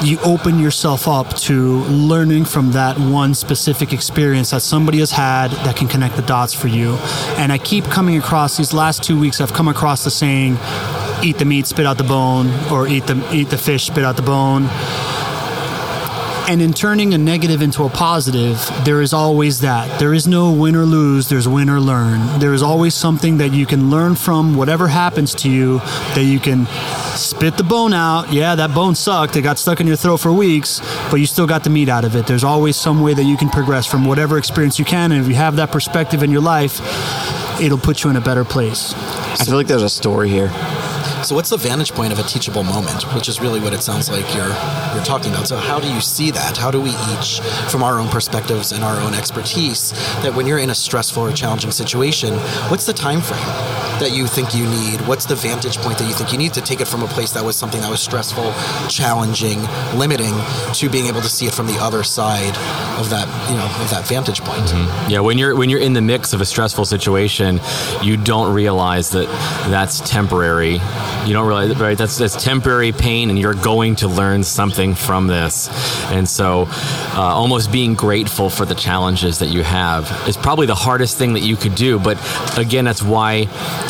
you 0.02 0.18
open 0.22 0.58
yourself 0.58 1.08
up 1.08 1.34
to 1.48 1.78
learning 1.84 2.44
from 2.44 2.72
that 2.72 2.98
one 2.98 3.32
specific 3.32 3.94
experience 3.94 4.50
that 4.50 4.60
somebody 4.60 4.98
has 4.98 5.10
had 5.10 5.50
that 5.64 5.76
can 5.76 5.88
connect 5.88 6.16
the 6.16 6.22
dots 6.22 6.52
for 6.52 6.68
you. 6.68 6.96
And 7.38 7.50
I 7.50 7.56
keep 7.56 7.84
coming 7.84 8.18
across 8.18 8.58
these 8.58 8.74
last 8.74 9.02
two 9.02 9.18
weeks. 9.18 9.40
I've 9.40 9.54
come 9.54 9.68
across 9.68 10.04
the 10.04 10.10
saying, 10.10 10.58
"Eat 11.22 11.38
the 11.38 11.46
meat, 11.46 11.66
spit 11.66 11.86
out 11.86 11.96
the 11.96 12.04
bone," 12.04 12.52
or 12.70 12.86
"Eat 12.86 13.06
the 13.06 13.16
eat 13.32 13.48
the 13.48 13.56
fish, 13.56 13.84
spit 13.86 14.04
out 14.04 14.16
the 14.16 14.28
bone." 14.36 14.68
And 16.48 16.62
in 16.62 16.72
turning 16.72 17.12
a 17.12 17.18
negative 17.18 17.60
into 17.60 17.82
a 17.82 17.90
positive, 17.90 18.70
there 18.84 19.02
is 19.02 19.12
always 19.12 19.60
that. 19.60 19.98
There 19.98 20.14
is 20.14 20.28
no 20.28 20.52
win 20.52 20.76
or 20.76 20.84
lose, 20.84 21.28
there's 21.28 21.48
win 21.48 21.68
or 21.68 21.80
learn. 21.80 22.38
There 22.38 22.54
is 22.54 22.62
always 22.62 22.94
something 22.94 23.38
that 23.38 23.52
you 23.52 23.66
can 23.66 23.90
learn 23.90 24.14
from 24.14 24.54
whatever 24.54 24.86
happens 24.86 25.34
to 25.36 25.50
you 25.50 25.78
that 26.14 26.22
you 26.22 26.38
can 26.38 26.66
spit 27.16 27.56
the 27.56 27.64
bone 27.64 27.92
out. 27.92 28.32
Yeah, 28.32 28.54
that 28.54 28.72
bone 28.72 28.94
sucked. 28.94 29.34
It 29.34 29.42
got 29.42 29.58
stuck 29.58 29.80
in 29.80 29.88
your 29.88 29.96
throat 29.96 30.18
for 30.18 30.32
weeks, 30.32 30.80
but 31.10 31.16
you 31.16 31.26
still 31.26 31.48
got 31.48 31.64
the 31.64 31.70
meat 31.70 31.88
out 31.88 32.04
of 32.04 32.14
it. 32.14 32.28
There's 32.28 32.44
always 32.44 32.76
some 32.76 33.02
way 33.02 33.12
that 33.12 33.24
you 33.24 33.36
can 33.36 33.48
progress 33.48 33.84
from 33.84 34.04
whatever 34.04 34.38
experience 34.38 34.78
you 34.78 34.84
can. 34.84 35.10
And 35.10 35.20
if 35.20 35.28
you 35.28 35.34
have 35.34 35.56
that 35.56 35.72
perspective 35.72 36.22
in 36.22 36.30
your 36.30 36.42
life, 36.42 36.80
it'll 37.60 37.76
put 37.76 38.04
you 38.04 38.10
in 38.10 38.16
a 38.16 38.20
better 38.20 38.44
place. 38.44 38.94
I 38.94 39.44
feel 39.44 39.56
like 39.56 39.66
there's 39.66 39.82
a 39.82 39.88
story 39.88 40.28
here. 40.28 40.52
So 41.26 41.34
what's 41.34 41.50
the 41.50 41.56
vantage 41.56 41.90
point 41.90 42.12
of 42.12 42.20
a 42.20 42.22
teachable 42.22 42.62
moment, 42.62 43.02
which 43.12 43.28
is 43.28 43.40
really 43.40 43.58
what 43.58 43.72
it 43.72 43.82
sounds 43.82 44.08
like 44.08 44.32
you're 44.32 44.54
you're 44.94 45.04
talking 45.04 45.32
about. 45.32 45.48
So 45.48 45.56
how 45.56 45.80
do 45.80 45.92
you 45.92 46.00
see 46.00 46.30
that? 46.30 46.56
How 46.56 46.70
do 46.70 46.80
we 46.80 46.90
each, 46.90 47.40
from 47.68 47.82
our 47.82 47.98
own 47.98 48.08
perspectives 48.10 48.70
and 48.70 48.84
our 48.84 49.00
own 49.00 49.12
expertise, 49.12 49.90
that 50.22 50.32
when 50.32 50.46
you're 50.46 50.60
in 50.60 50.70
a 50.70 50.74
stressful 50.74 51.24
or 51.24 51.32
challenging 51.32 51.72
situation, 51.72 52.34
what's 52.70 52.86
the 52.86 52.92
time 52.92 53.20
frame 53.20 53.40
that 53.98 54.12
you 54.12 54.28
think 54.28 54.54
you 54.54 54.68
need? 54.68 55.00
What's 55.08 55.24
the 55.24 55.34
vantage 55.34 55.78
point 55.78 55.98
that 55.98 56.06
you 56.06 56.14
think 56.14 56.30
you 56.30 56.38
need 56.38 56.54
to 56.54 56.60
take 56.60 56.80
it 56.80 56.86
from 56.86 57.02
a 57.02 57.08
place 57.08 57.32
that 57.32 57.44
was 57.44 57.56
something 57.56 57.80
that 57.80 57.90
was 57.90 58.00
stressful, 58.00 58.52
challenging, 58.88 59.58
limiting, 59.98 60.34
to 60.74 60.88
being 60.88 61.06
able 61.06 61.22
to 61.22 61.28
see 61.28 61.46
it 61.46 61.54
from 61.54 61.66
the 61.66 61.78
other 61.80 62.04
side 62.04 62.56
of 63.00 63.10
that, 63.10 63.26
you 63.50 63.56
know, 63.56 63.66
of 63.82 63.90
that 63.90 64.06
vantage 64.06 64.42
point? 64.42 64.62
Mm-hmm. 64.62 65.10
Yeah, 65.10 65.20
when 65.20 65.38
you're 65.38 65.56
when 65.56 65.70
you're 65.70 65.80
in 65.80 65.94
the 65.94 66.02
mix 66.02 66.32
of 66.32 66.40
a 66.40 66.44
stressful 66.44 66.84
situation, 66.84 67.58
you 68.00 68.16
don't 68.16 68.54
realize 68.54 69.10
that 69.10 69.26
that's 69.70 70.08
temporary. 70.08 70.78
You 71.26 71.32
don't 71.32 71.48
realize 71.48 71.76
right 71.80 71.98
that's 71.98 72.18
that's 72.18 72.42
temporary 72.42 72.92
pain, 72.92 73.30
and 73.30 73.38
you're 73.38 73.54
going 73.54 73.96
to 73.96 74.08
learn 74.08 74.44
something 74.44 74.94
from 74.94 75.26
this. 75.26 75.68
And 76.12 76.28
so, 76.28 76.66
uh, 76.68 77.20
almost 77.20 77.72
being 77.72 77.94
grateful 77.94 78.48
for 78.48 78.64
the 78.64 78.76
challenges 78.76 79.40
that 79.40 79.48
you 79.48 79.64
have 79.64 80.28
is 80.28 80.36
probably 80.36 80.66
the 80.66 80.76
hardest 80.76 81.18
thing 81.18 81.32
that 81.32 81.40
you 81.40 81.56
could 81.56 81.74
do. 81.74 81.98
But 81.98 82.16
again, 82.56 82.84
that's 82.84 83.02
why 83.02 83.46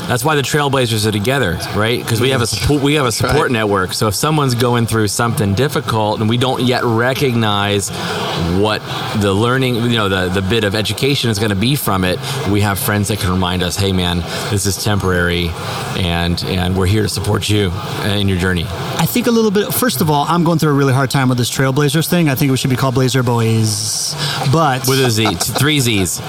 that's 0.09 0.25
why 0.25 0.35
the 0.35 0.43
Trailblazers 0.43 1.07
are 1.07 1.13
together, 1.13 1.59
right? 1.75 2.03
Because 2.03 2.23
we 2.23 2.31
have 2.31 2.41
a 2.41 2.47
support 2.47 2.83
we 2.83 2.95
have 2.95 3.05
a 3.05 3.13
support 3.13 3.37
right. 3.37 3.51
network. 3.51 3.93
So 3.93 4.09
if 4.09 4.15
someone's 4.15 4.55
going 4.55 4.87
through 4.87 5.09
something 5.09 5.55
difficult 5.55 6.21
and 6.21 6.31
we 6.31 6.39
don't 6.39 6.63
yet 6.63 6.85
recognize 6.85 7.91
what 8.59 8.81
the 9.21 9.35
learning, 9.35 9.75
you 9.75 9.97
know, 9.97 10.09
the, 10.09 10.29
the 10.29 10.43
bit 10.43 10.65
of 10.65 10.75
education 10.75 11.29
is 11.29 11.39
going 11.39 11.51
to 11.51 11.57
be 11.57 11.77
from 11.77 12.05
it, 12.05 12.19
we 12.51 12.63
have 12.63 12.79
friends 12.79 13.09
that 13.09 13.19
can 13.19 13.31
remind 13.31 13.63
us, 13.63 13.77
hey 13.77 13.93
man, 13.93 14.21
this 14.51 14.65
is 14.65 14.83
temporary 14.83 15.51
and 15.99 16.43
and 16.45 16.75
we're 16.79 16.87
here 16.87 17.03
to 17.03 17.09
support 17.09 17.26
you 17.27 17.73
in 18.05 18.29
your 18.29 18.39
journey. 18.39 18.65
I 18.69 19.05
think 19.07 19.27
a 19.27 19.31
little 19.31 19.51
bit. 19.51 19.75
First 19.75 20.01
of 20.01 20.09
all, 20.11 20.25
I'm 20.29 20.43
going 20.45 20.59
through 20.59 20.71
a 20.71 20.75
really 20.75 20.93
hard 20.95 21.11
time 21.11 21.29
with 21.29 21.39
this 21.39 21.51
Trailblazers 21.51 22.09
thing. 22.09 22.29
I 22.29 22.35
think 22.35 22.51
we 22.51 22.57
should 22.57 22.71
be 22.71 22.77
called 22.77 22.95
Blazer 22.95 23.23
Boys, 23.23 24.15
but 24.53 24.87
With 24.89 25.01
a 25.05 25.11
Z, 25.11 25.35
three 25.59 25.81
Z's, 25.81 26.21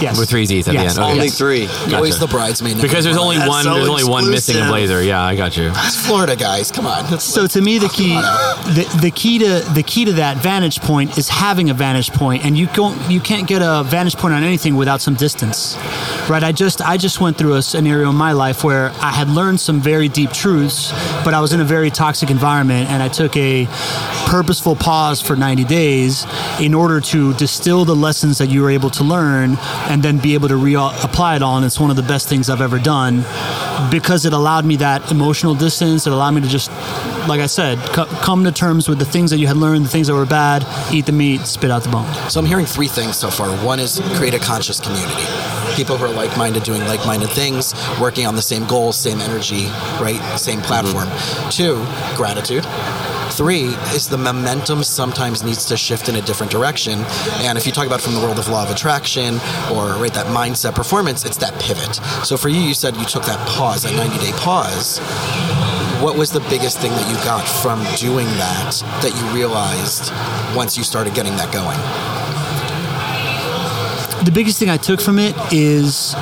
yes, 0.00 0.18
with 0.18 0.28
three 0.30 0.46
Z's 0.46 0.66
at 0.68 0.74
Yes. 0.74 0.96
the 0.96 1.02
end. 1.02 1.10
Only 1.12 1.24
yes. 1.26 1.38
three. 1.38 1.68
Always 1.94 2.18
the 2.18 2.26
bridesmaid. 2.26 2.80
Because 2.80 3.04
there's 3.04 3.16
only 3.16 3.36
That's 3.36 3.48
one. 3.48 3.64
so 3.64 3.74
there's 3.74 3.88
only 3.88 4.04
one 4.04 4.28
missing 4.30 4.56
a 4.56 4.66
blazer. 4.68 5.02
Yeah, 5.02 5.22
I 5.22 5.36
got 5.36 5.56
you. 5.56 5.70
It's 5.74 6.06
Florida 6.06 6.34
guys, 6.36 6.70
come 6.72 6.86
on. 6.86 7.12
It's 7.12 7.24
So 7.40 7.46
to 7.46 7.60
me, 7.60 7.78
the 7.78 7.88
key, 7.88 8.14
the, 8.14 8.98
the 9.02 9.10
key 9.10 9.38
to 9.38 9.60
the 9.74 9.82
key 9.82 10.04
to 10.06 10.12
that 10.14 10.38
vantage 10.38 10.80
point 10.80 11.16
is 11.18 11.28
having 11.28 11.70
a 11.70 11.74
vantage 11.74 12.10
point, 12.10 12.44
and 12.44 12.56
you 12.58 12.66
don't, 12.68 12.98
you 13.10 13.20
can't 13.20 13.46
get 13.46 13.62
a 13.62 13.82
vantage 13.84 14.16
point 14.16 14.34
on 14.34 14.42
anything 14.42 14.76
without 14.76 15.00
some 15.00 15.14
distance, 15.14 15.76
right? 16.28 16.42
I 16.42 16.52
just, 16.52 16.80
I 16.80 16.96
just 16.96 17.20
went 17.20 17.36
through 17.38 17.54
a 17.54 17.62
scenario 17.62 18.10
in 18.10 18.16
my 18.16 18.32
life 18.32 18.64
where 18.64 18.90
I 19.00 19.10
had 19.12 19.28
learned 19.28 19.60
some 19.60 19.80
very 19.90 20.08
deep 20.08 20.30
truths, 20.30 20.92
but 21.24 21.34
I 21.34 21.40
was 21.40 21.52
in 21.52 21.60
a 21.60 21.64
very 21.64 21.90
toxic 21.90 22.30
environment, 22.30 22.88
and 22.90 23.02
I 23.02 23.08
took 23.08 23.36
a 23.36 23.66
purposeful 24.30 24.76
pause 24.76 25.20
for 25.20 25.34
90 25.34 25.64
days 25.64 26.24
in 26.60 26.74
order 26.74 27.00
to 27.00 27.34
distill 27.34 27.84
the 27.84 27.96
lessons 27.96 28.38
that 28.38 28.50
you 28.50 28.62
were 28.62 28.70
able 28.70 28.90
to 28.90 29.02
learn, 29.02 29.56
and 29.90 30.00
then 30.00 30.18
be 30.18 30.34
able 30.34 30.46
to 30.46 30.54
reapply 30.54 31.34
it 31.34 31.42
all. 31.42 31.56
And 31.56 31.66
it's 31.66 31.80
one 31.80 31.90
of 31.90 31.96
the 31.96 32.04
best 32.04 32.28
things 32.28 32.48
I've 32.48 32.60
ever 32.60 32.78
done 32.78 33.24
because 33.90 34.26
it 34.26 34.32
allowed 34.32 34.64
me 34.64 34.76
that 34.76 35.10
emotional 35.10 35.56
distance. 35.56 36.06
It 36.06 36.12
allowed 36.12 36.34
me 36.36 36.42
to 36.42 36.48
just, 36.48 36.70
like 37.26 37.40
I 37.40 37.46
said, 37.46 37.78
co- 37.96 38.06
come 38.06 38.44
to 38.44 38.52
terms 38.52 38.88
with 38.88 39.00
the 39.00 39.04
things 39.04 39.32
that 39.32 39.38
you 39.38 39.48
had 39.48 39.56
learned, 39.56 39.84
the 39.84 39.88
things 39.88 40.06
that 40.06 40.14
were 40.14 40.24
bad, 40.24 40.64
eat 40.94 41.06
the 41.06 41.12
meat, 41.12 41.40
spit 41.40 41.72
out 41.72 41.82
the 41.82 41.88
bone. 41.88 42.06
So 42.30 42.38
I'm 42.38 42.46
hearing 42.46 42.66
three 42.66 42.88
things 42.88 43.16
so 43.16 43.28
far. 43.28 43.48
One 43.66 43.80
is 43.80 44.00
create 44.14 44.34
a 44.34 44.38
conscious 44.38 44.78
community. 44.78 45.59
People 45.76 45.96
who 45.96 46.04
are 46.04 46.12
like-minded 46.12 46.62
doing 46.62 46.80
like-minded 46.82 47.30
things, 47.30 47.74
working 48.00 48.26
on 48.26 48.36
the 48.36 48.42
same 48.42 48.66
goals, 48.66 48.96
same 48.96 49.20
energy, 49.20 49.66
right? 50.00 50.20
Same 50.38 50.60
platform. 50.60 51.08
Mm-hmm. 51.08 51.50
Two, 51.50 52.16
gratitude. 52.16 52.64
Three 53.32 53.66
is 53.94 54.08
the 54.08 54.18
momentum 54.18 54.82
sometimes 54.82 55.42
needs 55.42 55.64
to 55.66 55.76
shift 55.76 56.08
in 56.08 56.16
a 56.16 56.22
different 56.22 56.50
direction. 56.50 57.04
And 57.38 57.56
if 57.56 57.64
you 57.64 57.72
talk 57.72 57.86
about 57.86 58.00
from 58.00 58.14
the 58.14 58.20
world 58.20 58.38
of 58.38 58.48
law 58.48 58.64
of 58.64 58.70
attraction 58.70 59.34
or 59.72 59.94
right 59.96 60.12
that 60.12 60.26
mindset 60.26 60.74
performance, 60.74 61.24
it's 61.24 61.36
that 61.38 61.58
pivot. 61.60 61.94
So 62.26 62.36
for 62.36 62.48
you, 62.48 62.60
you 62.60 62.74
said 62.74 62.96
you 62.96 63.04
took 63.04 63.24
that 63.24 63.38
pause, 63.48 63.84
that 63.84 63.94
90 63.94 64.18
day 64.18 64.32
pause. 64.38 64.98
what 66.02 66.16
was 66.16 66.30
the 66.32 66.40
biggest 66.50 66.78
thing 66.80 66.90
that 66.90 67.08
you 67.08 67.14
got 67.24 67.46
from 67.46 67.78
doing 67.96 68.26
that 68.26 68.72
that 69.02 69.14
you 69.14 69.34
realized 69.34 70.12
once 70.56 70.76
you 70.76 70.84
started 70.84 71.14
getting 71.14 71.36
that 71.36 71.52
going? 71.52 72.19
The 74.24 74.32
biggest 74.32 74.58
thing 74.58 74.68
I 74.68 74.76
took 74.76 75.00
from 75.00 75.18
it 75.18 75.34
is 75.52 76.14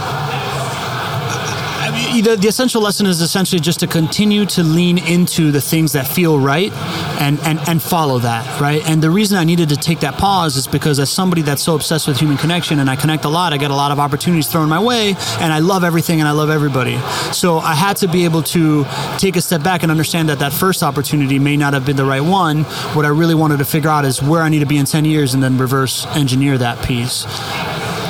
the, 2.22 2.36
the 2.36 2.48
essential 2.48 2.82
lesson 2.82 3.06
is 3.06 3.20
essentially 3.20 3.60
just 3.60 3.80
to 3.80 3.86
continue 3.86 4.44
to 4.46 4.62
lean 4.62 4.98
into 4.98 5.50
the 5.50 5.60
things 5.60 5.92
that 5.92 6.06
feel 6.06 6.38
right 6.38 6.72
and, 7.20 7.38
and, 7.40 7.58
and 7.68 7.82
follow 7.82 8.18
that, 8.20 8.60
right? 8.60 8.86
And 8.88 9.02
the 9.02 9.10
reason 9.10 9.38
I 9.38 9.44
needed 9.44 9.68
to 9.70 9.76
take 9.76 10.00
that 10.00 10.14
pause 10.14 10.56
is 10.56 10.66
because 10.66 10.98
as 10.98 11.10
somebody 11.10 11.42
that's 11.42 11.62
so 11.62 11.74
obsessed 11.74 12.08
with 12.08 12.18
human 12.18 12.36
connection 12.36 12.80
and 12.80 12.90
I 12.90 12.96
connect 12.96 13.24
a 13.24 13.28
lot, 13.28 13.52
I 13.52 13.56
get 13.56 13.70
a 13.70 13.74
lot 13.74 13.92
of 13.92 14.00
opportunities 14.00 14.48
thrown 14.48 14.68
my 14.68 14.82
way 14.82 15.14
and 15.40 15.52
I 15.52 15.58
love 15.60 15.84
everything 15.84 16.20
and 16.20 16.28
I 16.28 16.32
love 16.32 16.50
everybody. 16.50 16.98
So 17.32 17.58
I 17.58 17.74
had 17.74 17.96
to 17.98 18.08
be 18.08 18.24
able 18.24 18.42
to 18.44 18.84
take 19.18 19.36
a 19.36 19.40
step 19.40 19.62
back 19.62 19.82
and 19.82 19.90
understand 19.90 20.28
that 20.28 20.38
that 20.40 20.52
first 20.52 20.82
opportunity 20.82 21.38
may 21.38 21.56
not 21.56 21.72
have 21.74 21.84
been 21.86 21.96
the 21.96 22.04
right 22.04 22.20
one. 22.22 22.64
What 22.94 23.04
I 23.04 23.08
really 23.08 23.34
wanted 23.34 23.58
to 23.58 23.64
figure 23.64 23.90
out 23.90 24.04
is 24.04 24.22
where 24.22 24.42
I 24.42 24.48
need 24.48 24.60
to 24.60 24.66
be 24.66 24.78
in 24.78 24.86
10 24.86 25.04
years 25.04 25.34
and 25.34 25.42
then 25.42 25.58
reverse 25.58 26.06
engineer 26.16 26.58
that 26.58 26.82
piece. 26.84 27.26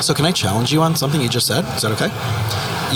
So, 0.09 0.15
can 0.15 0.25
I 0.25 0.33
challenge 0.33 0.73
you 0.73 0.81
on 0.81 0.97
something 0.97 1.21
you 1.21 1.29
just 1.29 1.47
said? 1.47 1.67
Is 1.77 1.83
that 1.83 1.93
okay? 1.93 2.09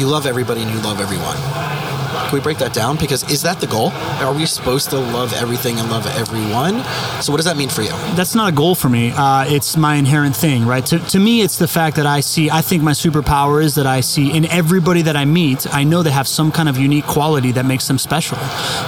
You 0.01 0.07
love 0.07 0.25
everybody 0.25 0.63
and 0.63 0.71
you 0.71 0.81
love 0.81 0.99
everyone. 0.99 1.92
Can 2.33 2.39
we 2.39 2.43
break 2.45 2.57
that 2.59 2.73
down? 2.73 2.97
Because 2.97 3.31
is 3.31 3.43
that 3.43 3.61
the 3.61 3.67
goal? 3.67 3.91
Are 4.25 4.33
we 4.33 4.47
supposed 4.47 4.89
to 4.89 4.99
love 4.99 5.35
everything 5.35 5.79
and 5.79 5.91
love 5.91 6.07
everyone? 6.17 6.83
So, 7.21 7.31
what 7.31 7.37
does 7.37 7.45
that 7.45 7.59
mean 7.59 7.69
for 7.69 7.83
you? 7.83 7.91
that's 8.17 8.35
not 8.35 8.53
a 8.53 8.55
goal 8.55 8.75
for 8.75 8.89
me. 8.89 9.11
Uh, 9.11 9.45
it's 9.49 9.77
my 9.77 9.97
inherent 9.97 10.37
thing, 10.37 10.65
right? 10.65 10.87
To, 10.87 10.99
to 10.99 11.19
me, 11.19 11.43
it's 11.43 11.59
the 11.59 11.69
fact 11.69 11.97
that 11.97 12.07
I 12.07 12.21
see, 12.21 12.51
I 12.51 12.63
think 12.63 12.83
my 12.83 12.93
superpower 12.93 13.63
is 13.63 13.75
that 13.75 13.87
I 13.87 14.01
see 14.01 14.35
in 14.35 14.45
everybody 14.47 15.03
that 15.03 15.17
I 15.17 15.25
meet, 15.25 15.67
I 15.75 15.85
know 15.85 16.03
they 16.03 16.11
have 16.11 16.29
some 16.29 16.53
kind 16.53 16.69
of 16.69 16.79
unique 16.79 17.05
quality 17.05 17.53
that 17.53 17.67
makes 17.67 17.89
them 17.89 17.99
special. 17.99 18.39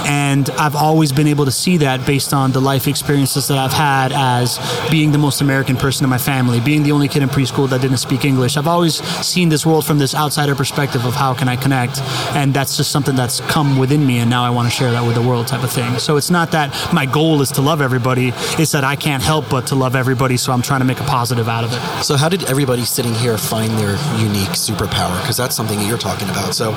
And 0.06 0.48
I've 0.50 0.76
always 0.76 1.12
been 1.12 1.26
able 1.26 1.44
to 1.46 1.50
see 1.50 1.78
that 1.78 2.06
based 2.06 2.32
on 2.32 2.52
the 2.52 2.60
life 2.60 2.86
experiences 2.86 3.48
that 3.48 3.58
I've 3.58 3.72
had 3.72 4.12
as 4.14 4.58
being 4.90 5.12
the 5.12 5.18
most 5.18 5.40
American 5.40 5.76
person 5.76 6.04
in 6.04 6.10
my 6.10 6.18
family, 6.18 6.60
being 6.60 6.82
the 6.82 6.92
only 6.92 7.08
kid 7.08 7.22
in 7.22 7.28
preschool 7.28 7.68
that 7.70 7.80
didn't 7.80 7.98
speak 7.98 8.24
English. 8.24 8.56
I've 8.56 8.68
always 8.68 9.02
seen 9.26 9.48
this 9.48 9.66
world 9.66 9.84
from 9.84 9.98
this 9.98 10.14
outsider 10.14 10.54
perspective 10.54 11.04
of 11.04 11.14
how 11.14 11.34
can 11.34 11.48
I 11.48 11.56
connect. 11.56 12.00
And 12.34 12.54
that's 12.54 12.76
just 12.76 12.90
something 12.90 13.16
that's 13.16 13.33
come 13.40 13.78
within 13.78 14.06
me. 14.06 14.18
And 14.18 14.30
now 14.30 14.44
I 14.44 14.50
want 14.50 14.68
to 14.68 14.74
share 14.74 14.90
that 14.92 15.04
with 15.04 15.14
the 15.14 15.22
world 15.22 15.46
type 15.46 15.62
of 15.62 15.70
thing. 15.70 15.98
So 15.98 16.16
it's 16.16 16.30
not 16.30 16.52
that 16.52 16.92
my 16.92 17.06
goal 17.06 17.42
is 17.42 17.50
to 17.52 17.62
love 17.62 17.80
everybody, 17.80 18.32
it's 18.58 18.72
that 18.72 18.84
I 18.84 18.96
can't 18.96 19.22
help 19.22 19.48
but 19.48 19.66
to 19.68 19.74
love 19.74 19.96
everybody. 19.96 20.36
So 20.36 20.52
I'm 20.52 20.62
trying 20.62 20.80
to 20.80 20.86
make 20.86 21.00
a 21.00 21.04
positive 21.04 21.48
out 21.48 21.64
of 21.64 21.72
it. 21.72 22.04
So, 22.04 22.16
how 22.16 22.28
did 22.28 22.44
everybody 22.44 22.84
sitting 22.84 23.14
here 23.14 23.38
find 23.38 23.72
their 23.78 23.96
unique 24.18 24.50
superpower? 24.50 25.20
Because 25.20 25.36
that's 25.36 25.54
something 25.54 25.78
that 25.78 25.86
you're 25.86 25.98
talking 25.98 26.28
about. 26.28 26.54
So, 26.54 26.72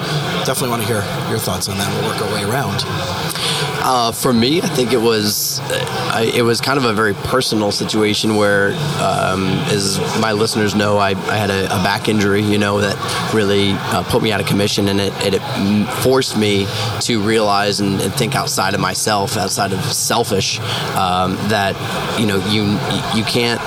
definitely 0.46 0.70
want 0.70 0.82
to 0.84 0.88
hear 0.88 1.04
your 1.30 1.40
thoughts 1.40 1.70
on 1.70 1.78
that. 1.78 1.88
We'll 1.94 2.12
work 2.12 2.22
our 2.22 2.34
way 2.34 2.44
around. 2.44 3.77
Uh, 3.90 4.12
for 4.12 4.34
me, 4.34 4.62
I 4.62 4.68
think 4.68 4.92
it 4.92 4.98
was 4.98 5.62
uh, 5.62 6.12
I, 6.14 6.24
it 6.24 6.42
was 6.42 6.60
kind 6.60 6.78
of 6.78 6.84
a 6.84 6.92
very 6.92 7.14
personal 7.14 7.72
situation 7.72 8.36
where, 8.36 8.72
um, 9.00 9.48
as 9.72 9.98
my 10.20 10.34
listeners 10.34 10.76
know, 10.76 10.98
I, 10.98 11.12
I 11.12 11.38
had 11.38 11.50
a, 11.50 11.68
a 11.68 11.82
back 11.84 12.10
injury, 12.10 12.42
you 12.42 12.58
know, 12.58 12.82
that 12.82 12.98
really 13.34 13.72
uh, 13.72 14.04
put 14.04 14.22
me 14.22 14.34
out 14.34 14.42
of 14.42 14.46
commission, 14.46 14.90
and 14.90 15.00
it, 15.00 15.14
it, 15.22 15.40
forced 16.04 16.38
me 16.38 16.68
to 17.00 17.22
realize 17.22 17.80
and, 17.80 18.02
and 18.02 18.14
think 18.14 18.36
outside 18.36 18.74
of 18.74 18.82
myself, 18.82 19.38
outside 19.38 19.72
of 19.72 19.80
selfish, 19.86 20.60
um, 20.98 21.38
that 21.48 21.74
you 22.20 22.28
know 22.28 22.46
you 22.50 22.64
you 23.18 23.24
can't 23.24 23.62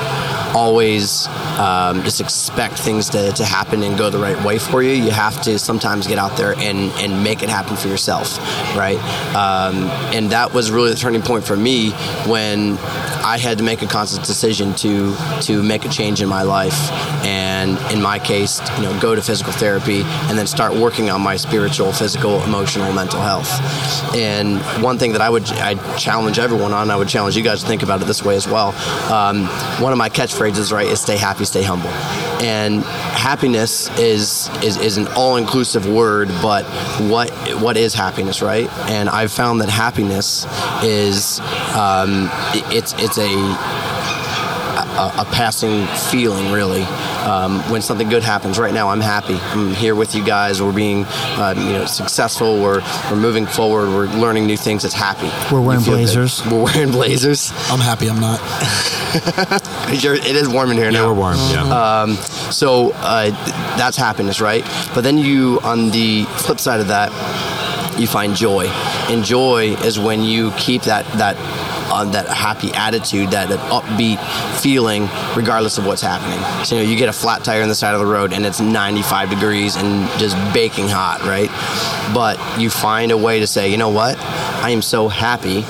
always 0.55 1.29
um, 1.61 2.03
just 2.05 2.23
expect 2.23 2.79
things 2.79 3.11
to, 3.11 3.33
to 3.33 3.45
happen 3.45 3.83
and 3.83 3.99
go 3.99 4.09
the 4.09 4.19
right 4.19 4.43
way 4.43 4.59
for 4.59 4.83
you. 4.83 4.93
You 4.93 5.11
have 5.11 5.43
to 5.43 5.59
sometimes 5.59 6.07
get 6.07 6.17
out 6.17 6.35
there 6.39 6.55
and, 6.57 6.91
and 6.93 7.23
make 7.23 7.43
it 7.43 7.51
happen 7.51 7.77
for 7.77 7.89
yourself, 7.89 8.39
right? 8.75 8.99
Um, 9.35 9.85
and 10.15 10.31
that 10.31 10.55
was 10.55 10.71
really 10.71 10.89
the 10.89 10.97
turning 10.97 11.21
point 11.21 11.45
for 11.45 11.57
me 11.57 11.91
when 12.27 12.79
I 13.31 13.39
had 13.39 13.59
to 13.59 13.65
make 13.65 13.81
a 13.81 13.87
conscious 13.87 14.19
decision 14.19 14.75
to 14.83 15.15
to 15.43 15.63
make 15.63 15.85
a 15.85 15.89
change 15.89 16.21
in 16.21 16.29
my 16.29 16.43
life, 16.43 16.91
and 17.25 17.79
in 17.93 18.03
my 18.03 18.19
case, 18.19 18.61
you 18.77 18.83
know, 18.83 19.01
go 19.01 19.15
to 19.15 19.23
physical 19.23 19.53
therapy 19.53 20.03
and 20.03 20.37
then 20.37 20.49
start 20.49 20.75
working 20.75 21.11
on 21.11 21.21
my 21.21 21.37
spiritual, 21.37 21.93
physical, 21.93 22.43
emotional, 22.43 22.93
mental 22.93 23.21
health. 23.21 23.49
And 24.17 24.59
one 24.83 24.99
thing 24.99 25.13
that 25.13 25.21
I 25.21 25.31
would 25.31 25.49
I 25.53 25.75
challenge 25.97 26.41
everyone 26.41 26.73
on, 26.73 26.91
I 26.91 26.97
would 26.97 27.09
challenge 27.09 27.37
you 27.37 27.45
guys 27.45 27.61
to 27.63 27.69
think 27.69 27.85
about 27.85 28.03
it 28.03 28.07
this 28.07 28.25
way 28.25 28.35
as 28.35 28.49
well. 28.49 28.71
Um, 29.13 29.47
one 29.81 29.93
of 29.93 29.99
my 29.99 30.09
catchphrases, 30.09 30.73
right, 30.73 30.89
is 30.89 31.01
"Stay 31.01 31.17
happy, 31.17 31.45
stay 31.45 31.63
humble." 31.63 31.91
And 32.43 32.83
happiness 33.21 33.89
is 33.99 34.49
is, 34.63 34.77
is 34.79 34.97
an 34.97 35.07
all-inclusive 35.09 35.87
word, 35.87 36.29
but 36.43 36.65
what 37.11 37.31
what 37.61 37.77
is 37.77 37.93
happiness, 37.95 38.41
right? 38.43 38.69
And 38.89 39.09
I've 39.09 39.31
found 39.33 39.61
that 39.61 39.69
happiness 39.69 40.47
is 40.83 41.39
um, 41.77 42.31
it- 42.55 42.65
it's 42.79 42.93
it's 42.99 43.19
a 43.19 43.31
a, 45.01 45.13
a 45.19 45.25
passing 45.33 45.87
feeling, 46.11 46.51
really. 46.53 46.85
Um, 47.21 47.61
when 47.71 47.83
something 47.83 48.09
good 48.09 48.23
happens, 48.23 48.59
right 48.59 48.73
now 48.73 48.89
I'm 48.89 49.01
happy. 49.01 49.35
I'm 49.41 49.75
here 49.75 49.95
with 49.95 50.15
you 50.15 50.25
guys. 50.25 50.63
We're 50.63 50.73
being, 50.73 51.05
uh, 51.07 51.55
you 51.57 51.73
know, 51.75 51.85
successful. 51.87 52.61
We're 52.63 52.81
we're 53.11 53.17
moving 53.21 53.47
forward. 53.47 53.89
We're 53.91 54.07
learning 54.07 54.47
new 54.47 54.57
things. 54.57 54.85
It's 54.85 54.95
happy. 54.95 55.31
We're 55.55 55.61
wearing 55.61 55.81
You 55.81 55.87
feel 55.87 55.95
good. 55.97 56.05
blazers. 56.05 56.47
We're 56.51 56.65
wearing 56.65 56.91
blazers. 56.91 57.53
I'm 57.71 57.79
happy 57.81 58.09
I'm 58.09 58.21
not. 58.21 58.41
you're- 60.03 60.19
It 60.19 60.37
is 60.37 60.49
warm 60.49 60.71
in 60.71 60.77
here 60.77 60.87
Yeah, 60.91 61.01
now. 61.01 61.09
we're 61.09 61.15
warm. 61.19 61.37
Yeah. 61.37 62.15
So 62.51 62.93
uh, 62.95 63.31
that's 63.77 63.97
happiness, 63.97 64.41
right? 64.41 64.65
But 64.95 65.03
then 65.03 65.19
you, 65.19 65.61
on 65.63 65.91
the 65.91 66.25
flip 66.25 66.59
side 66.59 66.81
of 66.81 66.89
that, 66.89 67.11
you 67.99 68.07
find 68.07 68.35
joy, 68.35 68.67
and 69.11 69.23
joy 69.25 69.75
is 69.85 69.99
when 69.99 70.23
you 70.23 70.53
keep 70.53 70.83
that 70.83 71.05
that 71.19 71.37
uh, 71.91 72.05
that 72.13 72.29
happy 72.29 72.73
attitude, 72.73 73.31
that, 73.31 73.49
that 73.49 73.59
upbeat 73.71 74.19
feeling, 74.61 75.09
regardless 75.37 75.79
of 75.79 75.87
what's 75.87 76.03
happening. 76.03 76.39
So 76.65 76.77
you 76.77 76.83
know, 76.83 76.91
you 76.91 76.97
get 76.97 77.09
a 77.09 77.13
flat 77.13 77.45
tire 77.45 77.63
on 77.63 77.69
the 77.69 77.75
side 77.75 77.95
of 77.95 78.01
the 78.01 78.07
road, 78.07 78.33
and 78.33 78.47
it's 78.47 78.61
95 78.61 79.31
degrees 79.31 79.77
and 79.77 80.09
just 80.19 80.37
baking 80.55 80.89
hot, 80.89 81.23
right? 81.23 81.51
But 82.15 82.39
you 82.61 82.71
find 82.71 83.13
a 83.13 83.17
way 83.17 83.41
to 83.41 83.47
say, 83.47 83.71
you 83.71 83.77
know 83.77 83.91
what? 83.91 84.17
I 84.63 84.71
am 84.71 84.83
so 84.83 85.09
happy 85.09 85.61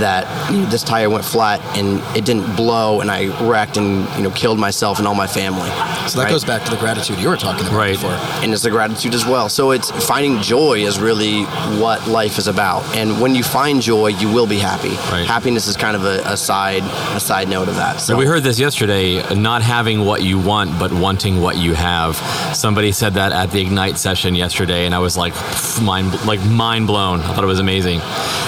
that 0.00 0.24
you 0.52 0.60
know, 0.62 0.66
this 0.66 0.82
tire 0.82 1.10
went 1.10 1.24
flat 1.24 1.60
and 1.76 2.00
it 2.16 2.24
didn't 2.24 2.56
blow, 2.56 3.00
and 3.00 3.10
I 3.10 3.26
wrecked 3.46 3.76
and 3.76 4.08
you 4.16 4.22
know 4.22 4.30
killed 4.30 4.58
myself 4.58 4.98
and 4.98 5.06
all 5.06 5.14
my 5.14 5.26
family. 5.26 5.68
So 6.08 6.18
that 6.18 6.24
right? 6.24 6.30
goes 6.30 6.44
back 6.44 6.64
to 6.64 6.70
the 6.70 6.76
gratitude 6.76 7.18
you 7.18 7.28
were 7.28 7.36
talking 7.36 7.66
about 7.66 7.76
Right. 7.76 7.92
before. 7.92 8.12
and 8.42 8.52
it's 8.52 8.62
the 8.62 8.70
gratitude 8.70 9.14
as 9.14 9.26
well. 9.26 9.48
So 9.48 9.72
it's 9.72 9.90
finding 10.06 10.40
joy 10.40 10.78
is 10.80 10.98
really 10.98 11.44
what 11.80 12.06
life 12.08 12.38
is 12.38 12.46
about. 12.48 12.82
And 12.96 13.20
when 13.20 13.34
you 13.34 13.42
find 13.42 13.82
joy, 13.82 14.08
you 14.08 14.32
will 14.32 14.46
be 14.46 14.58
happy. 14.58 14.90
Right. 15.12 15.26
Happiness 15.26 15.66
is 15.66 15.76
kind 15.76 15.96
of 15.96 16.04
a, 16.04 16.22
a 16.24 16.36
side 16.36 16.82
a 17.14 17.20
side 17.20 17.48
note 17.48 17.68
of 17.68 17.76
that. 17.76 18.00
So 18.00 18.16
we 18.16 18.26
heard 18.26 18.42
this 18.42 18.58
yesterday 18.58 19.22
not 19.34 19.62
having 19.62 20.04
what 20.04 20.22
you 20.22 20.38
want 20.38 20.78
but 20.78 20.92
wanting 20.92 21.40
what 21.40 21.56
you 21.56 21.74
have 21.74 22.16
somebody 22.56 22.92
said 22.92 23.14
that 23.14 23.32
at 23.32 23.50
the 23.50 23.60
ignite 23.60 23.96
session 23.98 24.34
yesterday 24.34 24.86
and 24.86 24.94
i 24.94 24.98
was 24.98 25.16
like 25.16 25.34
mind 25.82 26.12
like 26.26 26.40
mind 26.46 26.86
blown 26.86 27.20
i 27.20 27.34
thought 27.34 27.44
it 27.44 27.46
was 27.46 27.58
amazing 27.60 28.00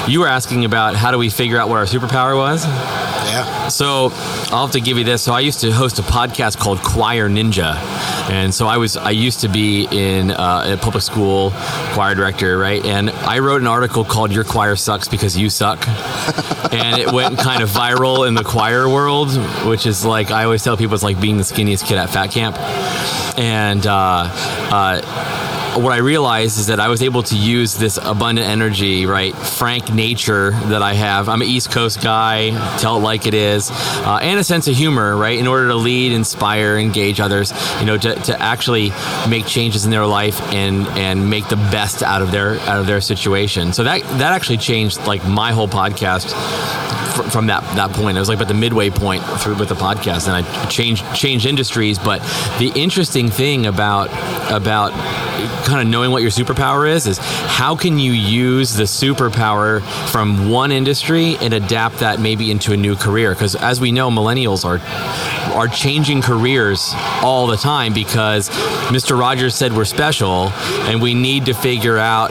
you 0.09 0.21
were 0.21 0.29
asking 0.29 0.65
about 0.65 0.95
how 0.97 1.11
do 1.11 1.19
we 1.19 1.29
figure 1.31 1.59
out 1.59 1.69
what 1.69 1.79
our 1.79 1.85
superpower 1.85 2.37
was 2.37 2.65
Yeah. 2.65 3.69
so 3.69 4.11
I'll 4.53 4.67
have 4.67 4.73
to 4.73 4.81
give 4.81 4.99
you 4.99 5.05
this. 5.05 5.23
So 5.23 5.33
I 5.33 5.41
used 5.41 5.61
to 5.61 5.71
host 5.71 5.99
a 5.99 6.03
podcast 6.03 6.59
called 6.59 6.79
Choir 6.83 7.29
Ninja, 7.29 7.77
and 8.29 8.53
so 8.53 8.67
I 8.67 8.79
was 8.79 8.97
I 8.97 9.11
used 9.11 9.41
to 9.41 9.49
be 9.49 9.87
in 9.91 10.33
uh, 10.33 10.75
a 10.75 10.77
public 10.77 11.03
school 11.05 11.53
choir 11.95 12.15
director, 12.17 12.59
right? 12.59 12.85
And 12.85 13.11
I 13.11 13.39
wrote 13.39 13.61
an 13.61 13.69
article 13.69 14.05
called 14.05 14.33
"Your 14.33 14.43
Choir 14.45 14.75
Sucks 14.75 15.07
Because 15.07 15.37
You 15.39 15.49
Suck," 15.51 15.87
and 16.73 16.99
it 17.01 17.13
went 17.13 17.39
kind 17.39 17.63
of 17.63 17.69
viral 17.71 18.27
in 18.27 18.35
the 18.35 18.43
choir 18.43 18.89
world, 18.89 19.31
which 19.67 19.87
is 19.87 20.05
like 20.05 20.31
I 20.33 20.43
always 20.45 20.65
tell 20.65 20.77
people 20.77 20.95
it's 20.95 21.05
like 21.05 21.21
being 21.21 21.37
the 21.37 21.45
skinniest 21.45 21.87
kid 21.87 21.99
at 21.99 22.11
fat 22.11 22.31
camp, 22.33 22.57
and. 23.39 23.87
Uh, 23.87 24.27
uh, 24.73 25.40
what 25.77 25.93
I 25.93 25.99
realized 25.99 26.59
is 26.59 26.67
that 26.67 26.81
I 26.81 26.89
was 26.89 27.03
able 27.03 27.23
to 27.25 27.37
use 27.37 27.75
this 27.75 27.99
abundant 28.03 28.49
energy, 28.49 29.07
right, 29.07 29.35
frank 29.35 29.93
nature 29.93 30.51
that 30.51 30.83
I 30.83 30.95
have. 30.95 31.29
I'm 31.29 31.43
an 31.43 31.49
East 31.49 31.71
Coast 31.71 32.03
guy, 32.03 32.51
tell 32.79 32.97
it 32.97 33.01
like 33.01 33.27
it 33.27 33.35
is, 33.35 33.71
uh, 33.71 34.19
and 34.21 34.41
a 34.41 34.45
sense 34.45 34.67
of 34.69 34.75
humor, 34.75 35.17
right, 35.17 35.39
in 35.39 35.47
order 35.47 35.69
to 35.69 35.77
lead, 35.77 36.13
inspire, 36.13 36.77
engage 36.77 37.21
others, 37.21 37.53
you 37.79 37.87
know, 37.87 37.97
to, 37.97 38.15
to 38.15 38.43
actually 38.43 38.91
make 39.29 39.47
changes 39.47 39.85
in 39.85 39.91
their 39.91 40.07
life 40.07 40.41
and 40.53 40.87
and 40.99 41.31
make 41.31 41.49
the 41.49 41.57
best 41.57 42.03
out 42.03 42.23
of 42.23 42.33
their 42.33 42.59
out 42.61 42.81
of 42.81 42.87
their 42.87 43.01
situation. 43.01 43.73
So 43.73 43.85
that 43.85 44.03
that 44.19 44.33
actually 44.33 44.59
changed 44.59 45.07
like 45.07 45.25
my 45.27 45.53
whole 45.53 45.69
podcast 45.69 46.35
fr- 47.23 47.31
from 47.31 47.47
that 47.47 47.63
that 47.77 47.91
point. 47.91 48.17
It 48.17 48.21
was 48.21 48.29
like 48.29 48.41
at 48.41 48.49
the 48.49 48.55
midway 48.55 48.91
point 48.91 49.23
through 49.41 49.57
with 49.57 49.69
the 49.69 49.75
podcast, 49.75 50.27
and 50.27 50.45
I 50.45 50.67
changed 50.69 51.05
changed 51.15 51.47
industries. 51.47 51.99
But 51.99 52.21
the 52.59 52.73
interesting 52.75 53.29
thing 53.29 53.67
about 53.67 54.09
about 54.51 54.93
kind 55.65 55.81
of 55.81 55.87
knowing 55.87 56.11
what 56.11 56.23
your 56.23 56.31
superpower 56.31 56.89
is 56.91 57.07
is 57.07 57.19
how 57.19 57.77
can 57.77 57.99
you 57.99 58.13
use 58.13 58.75
the 58.75 58.85
superpower 58.85 59.83
from 60.11 60.51
one 60.51 60.73
industry 60.73 61.37
and 61.41 61.55
adapt 61.55 61.99
that 61.99 62.21
maybe 62.21 62.51
into 62.51 62.73
a 62.73 62.77
new 62.77 62.97
career? 62.97 63.33
Because 63.33 63.55
as 63.55 63.81
we 63.81 63.93
know, 63.93 64.11
millennials 64.11 64.65
are 64.65 64.79
are 65.53 65.69
changing 65.69 66.23
careers 66.23 66.93
all 67.23 67.47
the 67.47 67.57
time 67.57 67.93
because 67.93 68.49
Mr. 68.91 69.19
Rogers 69.19 69.55
said 69.55 69.73
we're 69.73 69.85
special 69.85 70.49
and 70.89 71.01
we 71.01 71.15
need 71.15 71.47
to 71.47 71.55
figure 71.55 71.99
out 71.99 72.31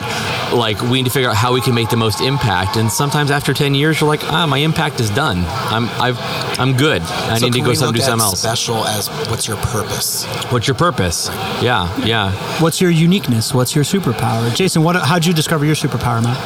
like 0.54 0.82
we 0.82 0.94
need 0.94 1.06
to 1.06 1.12
figure 1.12 1.30
out 1.30 1.36
how 1.36 1.54
we 1.54 1.62
can 1.62 1.76
make 1.76 1.90
the 1.90 1.98
most 1.98 2.22
impact. 2.22 2.76
And 2.78 2.92
sometimes 2.92 3.32
after 3.32 3.54
ten 3.54 3.76
years, 3.76 4.00
you're 4.02 4.08
like, 4.10 4.24
ah, 4.32 4.46
my 4.48 4.58
impact 4.58 5.00
is 5.00 5.10
done. 5.10 5.44
I'm 5.48 5.88
I've 6.02 6.18
I'm 6.60 6.76
good. 6.76 7.02
I 7.02 7.38
So 7.38 7.46
need 7.46 7.54
to 7.54 7.62
go 7.62 7.70
we 7.70 7.76
some, 7.76 7.94
do 7.94 8.02
something 8.02 8.22
else. 8.24 8.42
Special 8.42 8.86
as 8.86 9.08
what's 9.30 9.48
your 9.48 9.58
purpose? 9.58 10.26
What's 10.52 10.68
your 10.68 10.76
purpose? 10.76 11.30
Yeah, 11.62 11.96
yeah. 12.06 12.32
What's 12.62 12.82
your 12.82 12.92
uniqueness? 12.92 13.54
What's 13.54 13.76
your 13.76 13.84
superpower? 13.84 14.54
Jason, 14.56 14.84
what, 14.84 14.96
how'd 14.96 15.26
you 15.26 15.34
discover 15.34 15.66
your 15.66 15.76
superpower, 15.76 16.22
Matt 16.24 16.38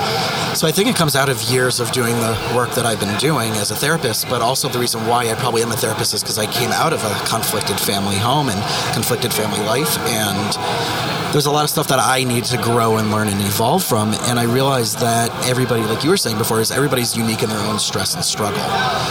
So 0.58 0.68
I 0.68 0.72
think 0.72 0.90
it 0.90 0.96
comes 0.96 1.16
out 1.16 1.30
of 1.30 1.42
years 1.44 1.80
of 1.80 1.92
doing 1.92 2.14
the 2.16 2.38
work 2.56 2.72
that 2.72 2.86
I've 2.86 3.00
been 3.00 3.18
doing 3.18 3.52
as 3.54 3.72
a 3.72 3.76
therapist, 3.76 4.30
but 4.30 4.42
also 4.42 4.68
the 4.70 4.80
reason 4.80 5.06
why 5.08 5.30
I 5.30 5.34
probably 5.36 5.64
am 5.64 5.72
a 5.72 5.76
therapist 5.76 6.14
is 6.14 6.22
because 6.22 6.38
I 6.38 6.46
came 6.64 6.72
out 6.72 6.94
of 6.94 7.04
a 7.04 7.14
conflicted 7.28 7.78
family 7.78 8.16
home 8.16 8.48
and 8.48 8.62
conflicted 8.94 9.34
family 9.34 9.60
life, 9.66 9.98
and 10.08 11.34
there's 11.34 11.46
a 11.46 11.52
lot 11.52 11.66
of 11.66 11.70
stuff 11.70 11.90
that 11.90 12.00
I 12.00 12.24
need 12.24 12.46
to 12.46 12.58
grow 12.58 12.96
and 12.96 13.12
learn 13.12 13.28
and 13.28 13.42
evolve 13.42 13.84
from. 13.84 14.14
And 14.14 14.40
I 14.40 14.44
realized 14.44 15.00
that 15.00 15.30
everybody, 15.46 15.82
like 15.84 16.04
you 16.04 16.10
were 16.10 16.18
saying 16.18 16.38
before, 16.38 16.60
is 16.62 16.72
everybody's 16.72 17.16
unique 17.16 17.44
in 17.44 17.50
their 17.50 17.60
own 17.60 17.80
stress 17.80 18.16
and 18.16 18.24
struggle. 18.24 18.64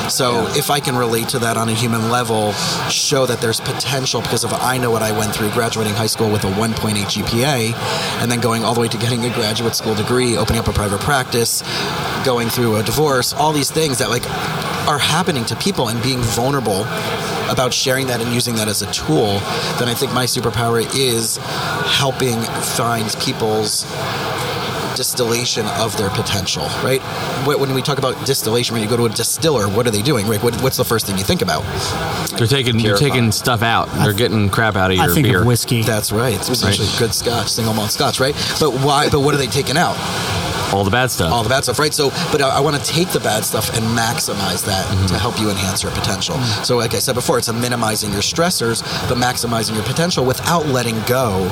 So 0.08 0.46
if 0.56 0.70
I 0.70 0.80
can 0.80 0.96
relate 0.96 1.28
to 1.30 1.38
that 1.40 1.56
on 1.56 1.68
a 1.68 1.74
human 1.74 2.10
level, 2.10 2.52
show 2.88 3.26
that 3.26 3.40
there's 3.40 3.60
potential 3.60 4.20
because 4.20 4.44
of 4.44 4.52
I 4.52 4.78
know 4.78 4.90
what 4.90 5.02
I 5.02 5.16
went 5.16 5.34
through 5.34 5.50
graduating 5.50 5.94
high 5.94 6.06
school 6.06 6.30
with 6.30 6.44
a 6.44 6.50
1.8 6.50 6.94
GPA 6.94 7.74
and 8.22 8.30
then 8.30 8.40
going 8.40 8.64
all 8.64 8.74
the 8.74 8.80
way 8.80 8.88
to 8.88 8.98
getting 8.98 9.24
a 9.24 9.30
graduate 9.34 9.74
school 9.74 9.94
degree, 9.94 10.36
opening 10.36 10.60
up 10.60 10.68
a 10.68 10.72
private 10.72 11.00
practice, 11.00 11.62
going 12.24 12.48
through 12.48 12.76
a 12.76 12.82
divorce, 12.82 13.32
all 13.32 13.52
these 13.52 13.70
things 13.70 13.98
that 13.98 14.10
like 14.10 14.24
are 14.88 14.98
happening 14.98 15.44
to 15.46 15.56
people 15.56 15.88
and 15.88 16.02
being 16.02 16.20
vulnerable 16.20 16.82
about 17.48 17.72
sharing 17.72 18.06
that 18.06 18.20
and 18.20 18.32
using 18.32 18.56
that 18.56 18.68
as 18.68 18.82
a 18.82 18.90
tool, 18.92 19.38
then 19.78 19.88
I 19.88 19.94
think 19.94 20.12
my 20.12 20.24
superpower 20.24 20.82
is 20.96 21.36
helping 21.86 22.40
find 22.40 23.14
people's 23.20 23.84
distillation 24.96 25.66
of 25.66 25.96
their 25.96 26.10
potential, 26.10 26.64
right? 26.82 27.00
When 27.46 27.74
we 27.74 27.82
talk 27.82 27.98
about 27.98 28.26
distillation, 28.26 28.74
when 28.74 28.82
you 28.82 28.88
go 28.88 28.96
to 28.96 29.06
a 29.06 29.08
distiller, 29.08 29.68
what 29.68 29.86
are 29.86 29.90
they 29.90 30.02
doing, 30.02 30.26
right? 30.26 30.42
What, 30.42 30.60
what's 30.62 30.76
the 30.76 30.84
first 30.84 31.06
thing 31.06 31.18
you 31.18 31.24
think 31.24 31.42
about? 31.42 31.62
They're 32.36 32.46
taking 32.46 32.78
they're 32.78 32.96
taking 32.96 33.32
stuff 33.32 33.62
out. 33.62 33.86
They're 34.02 34.12
getting 34.12 34.48
crap 34.50 34.76
out 34.76 34.90
of 34.90 34.96
your 34.96 35.10
I 35.10 35.14
think 35.14 35.26
beer. 35.26 35.40
of 35.40 35.46
whiskey. 35.46 35.82
That's 35.82 36.12
right. 36.12 36.34
It's 36.34 36.48
essentially 36.48 36.88
good 36.98 37.14
scotch, 37.14 37.48
single 37.48 37.74
malt 37.74 37.90
scotch, 37.90 38.20
right? 38.20 38.34
But 38.60 38.72
why? 38.72 39.08
But 39.10 39.20
what 39.20 39.34
are 39.34 39.38
they 39.38 39.46
taking 39.46 39.76
out? 39.76 39.96
All 40.72 40.84
the 40.84 40.90
bad 40.90 41.10
stuff. 41.10 41.30
all 41.30 41.42
the 41.42 41.50
bad 41.50 41.64
stuff, 41.64 41.78
right? 41.78 41.92
So, 41.92 42.08
but 42.32 42.40
I, 42.40 42.56
I 42.56 42.60
want 42.60 42.76
to 42.76 42.82
take 42.82 43.10
the 43.10 43.20
bad 43.20 43.44
stuff 43.44 43.76
and 43.76 43.84
maximize 43.84 44.64
that 44.64 44.86
mm-hmm. 44.86 45.06
to 45.06 45.18
help 45.18 45.38
you 45.38 45.50
enhance 45.50 45.82
your 45.82 45.92
potential. 45.92 46.40
So, 46.64 46.78
like 46.78 46.94
I 46.94 46.98
said 46.98 47.14
before, 47.14 47.36
it's 47.36 47.48
a 47.48 47.52
minimizing 47.52 48.10
your 48.10 48.22
stressors, 48.22 48.80
but 49.06 49.18
maximizing 49.18 49.74
your 49.74 49.84
potential 49.84 50.24
without 50.24 50.64
letting 50.66 50.98
go. 51.02 51.46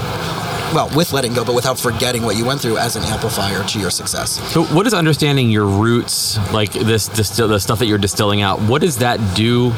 Well, 0.72 0.88
with 0.94 1.12
letting 1.12 1.34
go, 1.34 1.44
but 1.44 1.56
without 1.56 1.80
forgetting 1.80 2.22
what 2.22 2.36
you 2.36 2.44
went 2.44 2.60
through 2.60 2.78
as 2.78 2.94
an 2.94 3.02
amplifier 3.02 3.64
to 3.64 3.80
your 3.80 3.90
success. 3.90 4.40
So, 4.52 4.62
what 4.66 4.86
is 4.86 4.94
understanding 4.94 5.50
your 5.50 5.66
roots, 5.66 6.38
like 6.52 6.72
this, 6.72 7.08
distill, 7.08 7.48
the 7.48 7.58
stuff 7.58 7.80
that 7.80 7.86
you're 7.86 7.98
distilling 7.98 8.40
out? 8.40 8.60
What 8.60 8.80
does 8.80 8.98
that 8.98 9.18
do? 9.34 9.70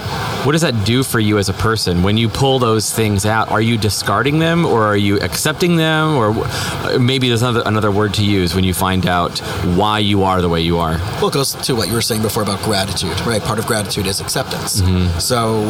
What 0.44 0.52
does 0.52 0.60
that 0.60 0.84
do 0.84 1.02
for 1.02 1.18
you 1.18 1.38
as 1.38 1.48
a 1.48 1.54
person 1.54 2.02
when 2.02 2.18
you 2.18 2.28
pull 2.28 2.58
those 2.58 2.92
things 2.92 3.24
out? 3.24 3.50
Are 3.50 3.62
you 3.62 3.78
discarding 3.78 4.38
them, 4.38 4.66
or 4.66 4.82
are 4.84 4.96
you 4.96 5.18
accepting 5.20 5.76
them, 5.76 6.14
or 6.14 6.30
uh, 6.36 6.98
maybe 7.00 7.28
there's 7.28 7.40
another 7.40 7.62
another 7.64 7.90
word 7.90 8.12
to 8.14 8.24
use 8.24 8.54
when 8.54 8.64
you 8.64 8.74
find 8.74 9.06
out 9.06 9.38
why 9.74 9.98
you 9.98 10.24
are 10.24 10.42
the 10.42 10.48
way 10.50 10.60
you 10.60 10.76
are? 10.76 10.98
Well, 11.20 11.28
it 11.28 11.32
goes 11.34 11.54
to 11.54 11.74
what 11.74 11.88
you 11.88 11.94
were 11.94 12.02
saying 12.02 12.20
before 12.20 12.42
about 12.42 12.60
gratitude, 12.62 13.18
right? 13.22 13.40
Part 13.40 13.58
of 13.58 13.66
gratitude 13.66 14.06
is 14.06 14.20
acceptance. 14.20 14.82
So, 15.24 15.62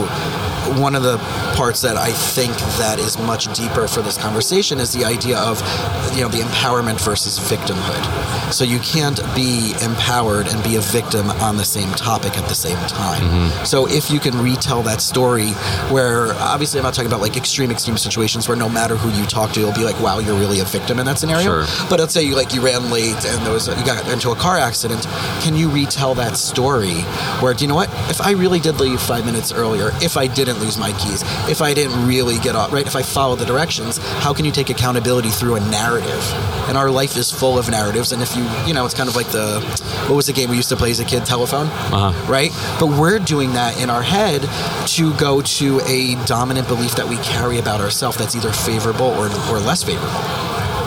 one 0.80 0.96
of 0.96 1.04
the 1.04 1.18
parts 1.54 1.80
that 1.82 1.96
I 1.96 2.10
think 2.10 2.52
that 2.78 2.98
is 2.98 3.16
much 3.18 3.52
deeper 3.56 3.86
for 3.86 4.02
this 4.02 4.18
conversation 4.18 4.80
is 4.80 4.92
the 4.92 5.04
idea 5.04 5.11
of, 5.34 5.60
you 6.14 6.22
know, 6.22 6.28
the 6.28 6.38
empowerment 6.38 7.00
versus 7.04 7.38
victimhood. 7.38 8.52
So 8.52 8.64
you 8.64 8.78
can't 8.80 9.20
be 9.34 9.74
empowered 9.82 10.46
and 10.48 10.62
be 10.64 10.76
a 10.76 10.80
victim 10.80 11.30
on 11.30 11.56
the 11.56 11.64
same 11.64 11.90
topic 11.92 12.36
at 12.38 12.48
the 12.48 12.54
same 12.54 12.78
time. 12.88 13.22
Mm-hmm. 13.22 13.64
So 13.64 13.88
if 13.88 14.10
you 14.10 14.20
can 14.20 14.36
retell 14.42 14.82
that 14.82 15.00
story, 15.00 15.50
where 15.90 16.32
obviously 16.34 16.80
I'm 16.80 16.84
not 16.84 16.94
talking 16.94 17.10
about 17.10 17.20
like 17.20 17.36
extreme, 17.36 17.70
extreme 17.70 17.96
situations 17.96 18.48
where 18.48 18.56
no 18.56 18.68
matter 18.68 18.96
who 18.96 19.10
you 19.18 19.26
talk 19.26 19.52
to, 19.52 19.60
you'll 19.60 19.74
be 19.74 19.84
like, 19.84 19.98
wow, 20.00 20.18
you're 20.18 20.38
really 20.38 20.60
a 20.60 20.64
victim 20.64 20.98
in 20.98 21.06
that 21.06 21.18
scenario. 21.18 21.64
Sure. 21.64 21.86
But 21.88 22.00
let's 22.00 22.14
say 22.14 22.22
you 22.22 22.34
like 22.34 22.54
you 22.54 22.64
ran 22.64 22.90
late 22.90 23.24
and 23.24 23.46
there 23.46 23.52
was 23.52 23.68
you 23.68 23.84
got 23.84 24.10
into 24.10 24.30
a 24.30 24.36
car 24.36 24.56
accident. 24.56 25.04
Can 25.42 25.54
you 25.56 25.68
retell 25.68 26.14
that 26.14 26.36
story 26.36 27.02
where 27.40 27.54
do 27.54 27.64
you 27.64 27.68
know 27.68 27.74
what? 27.74 27.90
If 28.10 28.20
I 28.20 28.32
really 28.32 28.60
did 28.60 28.80
leave 28.80 29.00
five 29.00 29.24
minutes 29.24 29.52
earlier, 29.52 29.90
if 30.00 30.16
I 30.16 30.26
didn't 30.26 30.58
lose 30.58 30.78
my 30.78 30.92
keys, 30.92 31.22
if 31.48 31.60
I 31.60 31.74
didn't 31.74 32.06
really 32.06 32.38
get 32.38 32.54
off 32.54 32.72
right, 32.72 32.86
if 32.86 32.96
I 32.96 33.02
followed 33.02 33.38
the 33.38 33.44
directions, 33.44 33.98
how 34.20 34.32
can 34.32 34.44
you 34.44 34.52
take 34.52 34.70
accountability 34.70 35.01
through 35.02 35.56
a 35.56 35.60
narrative? 35.60 36.22
And 36.68 36.76
our 36.78 36.90
life 36.90 37.16
is 37.16 37.30
full 37.30 37.58
of 37.58 37.68
narratives. 37.68 38.12
And 38.12 38.22
if 38.22 38.36
you 38.36 38.44
you 38.66 38.74
know, 38.74 38.84
it's 38.84 38.94
kind 38.94 39.08
of 39.08 39.16
like 39.16 39.28
the 39.28 39.60
what 40.08 40.16
was 40.16 40.26
the 40.26 40.32
game 40.32 40.50
we 40.50 40.56
used 40.56 40.68
to 40.70 40.76
play 40.76 40.90
as 40.90 41.00
a 41.00 41.04
kid, 41.04 41.24
telephone, 41.26 41.66
Uh-huh. 41.66 42.32
right? 42.32 42.50
But 42.80 42.86
we're 42.98 43.18
doing 43.18 43.52
that 43.54 43.80
in 43.80 43.90
our 43.90 44.02
head 44.02 44.42
to 44.96 45.12
go 45.14 45.40
to 45.42 45.80
a 45.86 46.14
dominant 46.26 46.68
belief 46.68 46.94
that 46.96 47.08
we 47.08 47.16
carry 47.18 47.58
about 47.58 47.80
ourselves 47.80 48.16
that's 48.16 48.34
either 48.36 48.52
favorable 48.52 49.06
or, 49.06 49.26
or 49.50 49.58
less 49.60 49.82
favorable 49.82 50.20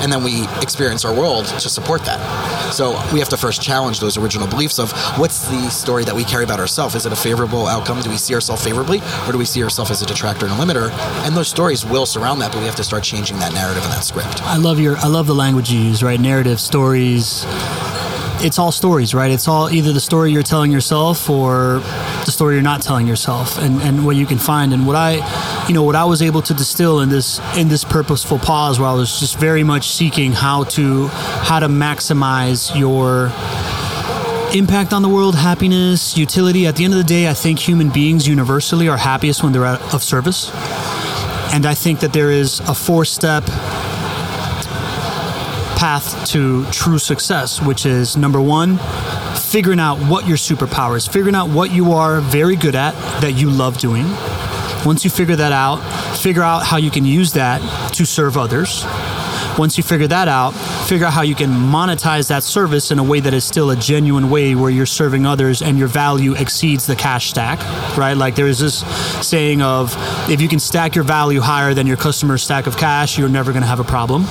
and 0.01 0.11
then 0.11 0.23
we 0.23 0.47
experience 0.61 1.05
our 1.05 1.13
world 1.13 1.45
to 1.45 1.69
support 1.69 2.03
that. 2.05 2.19
So 2.73 2.91
we 3.13 3.19
have 3.19 3.29
to 3.29 3.37
first 3.37 3.61
challenge 3.61 3.99
those 3.99 4.17
original 4.17 4.47
beliefs 4.47 4.79
of 4.79 4.91
what's 5.17 5.47
the 5.47 5.69
story 5.69 6.03
that 6.05 6.15
we 6.15 6.23
carry 6.23 6.43
about 6.43 6.59
ourselves? 6.59 6.95
Is 6.95 7.05
it 7.05 7.11
a 7.11 7.15
favorable 7.15 7.67
outcome? 7.67 8.01
Do 8.01 8.09
we 8.09 8.17
see 8.17 8.33
ourselves 8.33 8.63
favorably, 8.63 9.01
or 9.27 9.31
do 9.31 9.37
we 9.37 9.45
see 9.45 9.63
ourselves 9.63 9.91
as 9.91 10.01
a 10.01 10.05
detractor 10.05 10.45
and 10.45 10.53
a 10.53 10.57
limiter? 10.57 10.91
And 11.25 11.35
those 11.35 11.47
stories 11.47 11.85
will 11.85 12.05
surround 12.05 12.41
that, 12.41 12.51
but 12.51 12.59
we 12.59 12.65
have 12.65 12.75
to 12.75 12.83
start 12.83 13.03
changing 13.03 13.39
that 13.39 13.53
narrative 13.53 13.83
and 13.83 13.91
that 13.91 14.03
script. 14.03 14.41
I 14.43 14.57
love 14.57 14.79
your 14.79 14.97
I 14.97 15.07
love 15.07 15.27
the 15.27 15.35
language 15.35 15.71
you 15.71 15.79
use, 15.79 16.03
right? 16.03 16.19
Narrative, 16.19 16.59
stories. 16.59 17.45
It's 18.43 18.59
all 18.59 18.71
stories, 18.71 19.13
right? 19.13 19.31
It's 19.31 19.47
all 19.47 19.69
either 19.69 19.93
the 19.93 19.99
story 19.99 20.31
you're 20.31 20.43
telling 20.43 20.71
yourself 20.71 21.29
or 21.29 21.79
the 22.25 22.31
story 22.31 22.55
you're 22.55 22.63
not 22.63 22.81
telling 22.81 23.07
yourself 23.07 23.57
and, 23.57 23.81
and 23.81 24.05
what 24.05 24.15
you 24.15 24.25
can 24.25 24.37
find. 24.37 24.73
And 24.73 24.85
what 24.85 24.95
I 24.95 25.65
you 25.67 25.73
know, 25.73 25.83
what 25.83 25.95
I 25.95 26.05
was 26.05 26.21
able 26.21 26.41
to 26.43 26.53
distill 26.53 26.99
in 26.99 27.09
this 27.09 27.39
in 27.57 27.69
this 27.69 27.83
purposeful 27.83 28.39
pause 28.39 28.79
where 28.79 28.87
I 28.87 28.93
was 28.93 29.19
just 29.19 29.39
very 29.39 29.63
much 29.63 29.89
seeking 29.89 30.31
how 30.31 30.65
to 30.75 31.07
how 31.07 31.59
to 31.59 31.67
maximize 31.67 32.77
your 32.77 33.31
impact 34.55 34.93
on 34.93 35.01
the 35.01 35.09
world, 35.09 35.35
happiness, 35.35 36.17
utility. 36.17 36.67
At 36.67 36.75
the 36.75 36.85
end 36.85 36.93
of 36.93 36.97
the 36.97 37.03
day, 37.03 37.27
I 37.27 37.33
think 37.33 37.59
human 37.59 37.89
beings 37.89 38.27
universally 38.27 38.87
are 38.87 38.97
happiest 38.97 39.43
when 39.43 39.51
they're 39.53 39.65
out 39.65 39.93
of 39.93 40.03
service. 40.03 40.51
And 41.53 41.65
I 41.65 41.73
think 41.73 42.01
that 42.01 42.13
there 42.13 42.31
is 42.31 42.59
a 42.61 42.75
four 42.75 43.05
step 43.05 43.43
path 45.85 46.27
to 46.27 46.65
true 46.71 46.97
success, 46.97 47.61
which 47.61 47.85
is 47.85 48.17
number 48.17 48.41
one, 48.41 48.79
figuring 49.37 49.79
out 49.79 49.99
what 50.09 50.27
your 50.27 50.35
superpower 50.35 50.97
is, 50.97 51.05
figuring 51.05 51.35
out 51.35 51.47
what 51.47 51.71
you 51.71 51.91
are 51.91 52.21
very 52.21 52.55
good 52.55 52.73
at 52.73 52.93
that 53.21 53.33
you 53.33 53.51
love 53.51 53.77
doing. 53.77 54.03
Once 54.83 55.03
you 55.03 55.11
figure 55.11 55.35
that 55.35 55.51
out, 55.51 55.77
figure 56.17 56.41
out 56.41 56.65
how 56.65 56.77
you 56.77 56.89
can 56.89 57.05
use 57.05 57.33
that 57.33 57.61
to 57.93 58.03
serve 58.03 58.35
others. 58.35 58.83
Once 59.59 59.77
you 59.77 59.83
figure 59.83 60.07
that 60.07 60.27
out, 60.27 60.51
figure 60.87 61.05
out 61.05 61.13
how 61.13 61.21
you 61.21 61.35
can 61.35 61.49
monetize 61.51 62.29
that 62.29 62.43
service 62.43 62.89
in 62.89 62.97
a 62.97 63.03
way 63.03 63.19
that 63.19 63.33
is 63.33 63.43
still 63.43 63.69
a 63.69 63.75
genuine 63.75 64.31
way 64.31 64.55
where 64.55 64.71
you're 64.71 64.87
serving 64.87 65.25
others 65.25 65.61
and 65.61 65.77
your 65.77 65.87
value 65.87 66.33
exceeds 66.33 66.87
the 66.87 66.95
cash 66.95 67.29
stack, 67.29 67.59
right? 67.95 68.15
Like 68.15 68.33
there 68.33 68.47
is 68.47 68.57
this 68.57 68.79
saying 69.25 69.61
of 69.61 69.95
if 70.29 70.41
you 70.41 70.49
can 70.49 70.59
stack 70.59 70.95
your 70.95 71.05
value 71.05 71.41
higher 71.41 71.73
than 71.73 71.85
your 71.87 71.95
customer's 71.95 72.43
stack 72.43 72.65
of 72.65 72.75
cash, 72.75 73.19
you're 73.19 73.29
never 73.29 73.51
going 73.51 73.61
to 73.61 73.67
have 73.67 73.79
a 73.79 73.85
problem. 73.85 74.25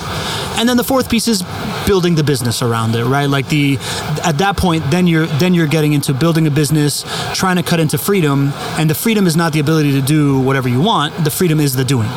And 0.57 0.69
then 0.69 0.77
the 0.77 0.85
fourth 0.85 1.11
piece 1.11 1.29
is 1.29 1.43
building 1.87 2.15
the 2.15 2.25
business 2.25 2.63
around 2.63 2.95
it, 2.95 3.05
right? 3.05 3.27
Like 3.27 3.49
the 3.49 3.79
at 4.25 4.39
that 4.39 4.57
point, 4.57 4.85
then 4.91 5.07
you're 5.07 5.27
then 5.27 5.55
you're 5.55 5.67
getting 5.67 5.93
into 5.93 6.15
building 6.15 6.47
a 6.47 6.51
business, 6.51 7.05
trying 7.35 7.57
to 7.57 7.63
cut 7.63 7.81
into 7.81 7.99
freedom, 7.99 8.53
and 8.79 8.89
the 8.89 8.95
freedom 8.95 9.27
is 9.27 9.37
not 9.37 9.53
the 9.53 9.61
ability 9.61 9.93
to 9.93 10.03
do 10.03 10.41
whatever 10.41 10.69
you 10.69 10.81
want. 10.81 11.25
The 11.25 11.31
freedom 11.31 11.61
is 11.61 11.75
the 11.75 11.85
doing. 11.85 12.09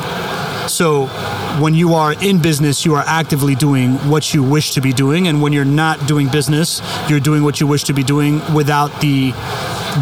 So 0.68 1.08
when 1.60 1.74
you 1.74 1.94
are 1.94 2.14
in 2.14 2.42
business, 2.42 2.86
you 2.86 2.96
are 2.96 3.04
actively 3.08 3.56
doing 3.56 3.94
what 4.10 4.34
you 4.34 4.44
wish 4.44 4.72
to 4.72 4.82
be 4.82 4.94
doing. 4.94 5.28
And 5.28 5.42
when 5.42 5.54
you're 5.54 5.66
not 5.66 6.08
doing 6.08 6.28
business, 6.28 6.82
you're 7.10 7.20
doing 7.20 7.44
what 7.44 7.60
you 7.60 7.68
wish 7.68 7.86
to 7.86 7.94
be 7.94 8.04
doing 8.04 8.42
without 8.54 9.02
the 9.02 9.34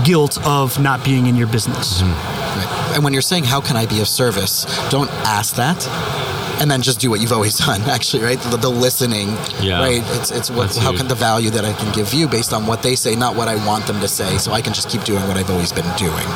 guilt 0.04 0.44
of 0.46 0.80
not 0.80 1.06
being 1.06 1.28
in 1.28 1.36
your 1.36 1.48
business. 1.48 2.02
Right. 2.02 2.92
And 2.96 3.04
when 3.04 3.14
you're 3.14 3.22
saying, 3.22 3.46
How 3.46 3.62
can 3.62 3.78
I 3.78 3.86
be 3.86 4.02
of 4.02 4.08
service? 4.08 4.66
don't 4.90 5.10
ask 5.26 5.56
that. 5.56 6.25
And 6.62 6.72
then 6.72 6.82
just 6.82 7.00
do 7.00 7.10
what 7.10 7.20
you've 7.22 7.34
always 7.34 7.58
done, 7.66 7.82
actually, 7.84 8.24
right? 8.24 8.40
The, 8.40 8.58
the 8.58 8.70
listening, 8.70 9.30
Yeah. 9.62 9.80
right? 9.80 10.02
It's 10.20 10.32
it's 10.32 10.50
what 10.50 10.68
That's 10.68 10.78
how 10.78 10.92
huge. 10.92 11.00
can 11.02 11.08
the 11.10 11.16
value 11.16 11.50
that 11.52 11.66
I 11.66 11.74
can 11.74 11.92
give 11.94 12.14
you 12.14 12.28
based 12.28 12.54
on 12.54 12.66
what 12.66 12.82
they 12.82 12.96
say, 12.96 13.16
not 13.16 13.36
what 13.36 13.48
I 13.48 13.56
want 13.68 13.86
them 13.88 14.00
to 14.02 14.08
say, 14.08 14.38
so 14.38 14.52
I 14.54 14.62
can 14.62 14.74
just 14.74 14.90
keep 14.90 15.04
doing 15.04 15.28
what 15.28 15.38
I've 15.38 15.50
always 15.50 15.72
been 15.74 15.90
doing. 15.98 16.28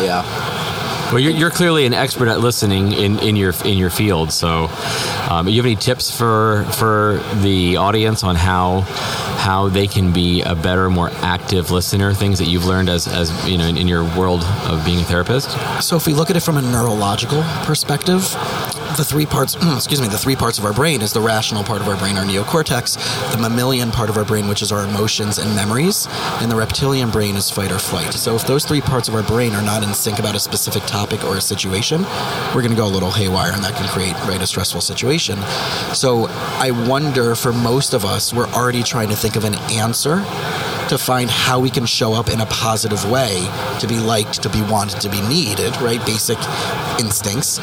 Yeah. 0.00 0.22
Well, 1.12 1.20
you're, 1.20 1.32
you're 1.32 1.50
clearly 1.50 1.86
an 1.86 1.94
expert 1.94 2.28
at 2.28 2.40
listening 2.40 2.92
in, 2.92 3.18
in 3.20 3.36
your 3.36 3.52
in 3.64 3.78
your 3.78 3.90
field. 3.90 4.32
So, 4.32 4.68
Um, 5.30 5.48
you 5.48 5.56
have 5.56 5.66
any 5.66 5.76
tips 5.76 6.10
for 6.10 6.64
for 6.72 7.20
the 7.42 7.76
audience 7.76 8.22
on 8.24 8.34
how 8.36 8.84
how 9.46 9.68
they 9.68 9.86
can 9.86 10.12
be 10.12 10.42
a 10.42 10.56
better, 10.56 10.90
more 10.90 11.08
active 11.22 11.70
listener? 11.70 12.12
Things 12.12 12.40
that 12.40 12.46
you've 12.46 12.64
learned 12.64 12.88
as 12.88 13.06
as 13.06 13.30
you 13.48 13.56
know 13.56 13.66
in, 13.66 13.76
in 13.76 13.86
your 13.86 14.02
world 14.18 14.42
of 14.66 14.84
being 14.84 14.98
a 14.98 15.04
therapist. 15.04 15.48
So 15.80 15.94
if 15.94 16.04
we 16.04 16.14
look 16.14 16.30
at 16.30 16.36
it 16.36 16.40
from 16.40 16.56
a 16.56 16.62
neurological 16.62 17.44
perspective, 17.64 18.22
the 18.96 19.04
three 19.04 19.26
parts, 19.26 19.54
excuse 19.76 20.00
me, 20.00 20.08
the 20.08 20.18
three 20.18 20.36
parts 20.36 20.58
of 20.58 20.64
our 20.64 20.72
brain 20.72 21.02
is 21.02 21.12
the 21.12 21.20
rational 21.20 21.62
part 21.62 21.80
of 21.80 21.88
our 21.88 21.96
brain, 21.96 22.16
our 22.16 22.24
neocortex, 22.24 22.96
the 23.32 23.38
mammalian 23.38 23.90
part 23.90 24.08
of 24.08 24.16
our 24.16 24.24
brain, 24.24 24.48
which 24.48 24.62
is 24.62 24.72
our 24.72 24.84
emotions 24.84 25.38
and 25.38 25.54
memories, 25.54 26.08
and 26.40 26.50
the 26.50 26.56
reptilian 26.56 27.10
brain 27.10 27.36
is 27.36 27.50
fight 27.50 27.70
or 27.70 27.78
flight. 27.78 28.14
So 28.14 28.34
if 28.34 28.46
those 28.46 28.64
three 28.64 28.80
parts 28.80 29.08
of 29.08 29.14
our 29.14 29.22
brain 29.22 29.52
are 29.52 29.62
not 29.62 29.82
in 29.82 29.92
sync 29.92 30.18
about 30.18 30.34
a 30.34 30.40
specific 30.40 30.82
topic 30.84 31.24
or 31.24 31.36
a 31.36 31.40
situation, 31.40 32.02
we're 32.54 32.62
going 32.62 32.70
to 32.70 32.76
go 32.76 32.86
a 32.86 32.88
little 32.88 33.10
haywire, 33.10 33.52
and 33.52 33.62
that 33.62 33.74
can 33.74 33.86
create 33.88 34.14
right 34.26 34.40
a 34.40 34.46
stressful 34.46 34.80
situation. 34.80 35.38
So 35.92 36.26
I 36.58 36.70
wonder, 36.88 37.34
for 37.34 37.52
most 37.52 37.92
of 37.92 38.04
us, 38.04 38.32
we're 38.32 38.48
already 38.48 38.82
trying 38.82 39.08
to 39.10 39.16
think 39.16 39.35
of 39.36 39.44
an 39.44 39.54
answer 39.70 40.16
to 40.88 40.96
find 40.98 41.30
how 41.30 41.58
we 41.60 41.70
can 41.70 41.84
show 41.86 42.12
up 42.14 42.28
in 42.28 42.40
a 42.40 42.46
positive 42.46 43.08
way 43.10 43.48
to 43.80 43.86
be 43.86 43.98
liked, 43.98 44.42
to 44.42 44.48
be 44.48 44.62
wanted, 44.62 45.00
to 45.00 45.08
be 45.08 45.20
needed, 45.28 45.76
right? 45.80 46.04
Basic 46.06 46.38
instincts 47.00 47.58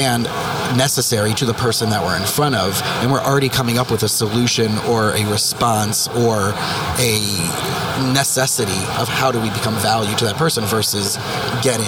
and 0.00 0.24
necessary 0.76 1.32
to 1.34 1.44
the 1.44 1.54
person 1.54 1.90
that 1.90 2.02
we're 2.02 2.16
in 2.16 2.22
front 2.26 2.54
of. 2.54 2.80
And 3.02 3.10
we're 3.10 3.20
already 3.20 3.48
coming 3.48 3.78
up 3.78 3.90
with 3.90 4.02
a 4.02 4.08
solution 4.08 4.76
or 4.88 5.12
a 5.12 5.24
response 5.30 6.08
or 6.08 6.52
a 6.98 8.12
necessity 8.12 8.78
of 9.00 9.08
how 9.08 9.32
do 9.32 9.40
we 9.40 9.50
become 9.50 9.74
value 9.76 10.14
to 10.16 10.24
that 10.26 10.36
person 10.36 10.64
versus 10.64 11.16
getting 11.62 11.86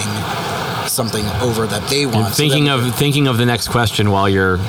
something 0.87 1.25
over 1.41 1.67
that 1.67 1.87
they 1.89 2.05
want. 2.05 2.17
And 2.17 2.27
So 2.27 2.37
thinking 2.37 2.65
that- 2.65 2.79
of 2.79 2.95
thinking 2.95 3.27
of 3.27 3.37
the 3.37 3.45
next 3.45 3.69
question 3.69 4.11
while 4.11 4.27
you're 4.27 4.59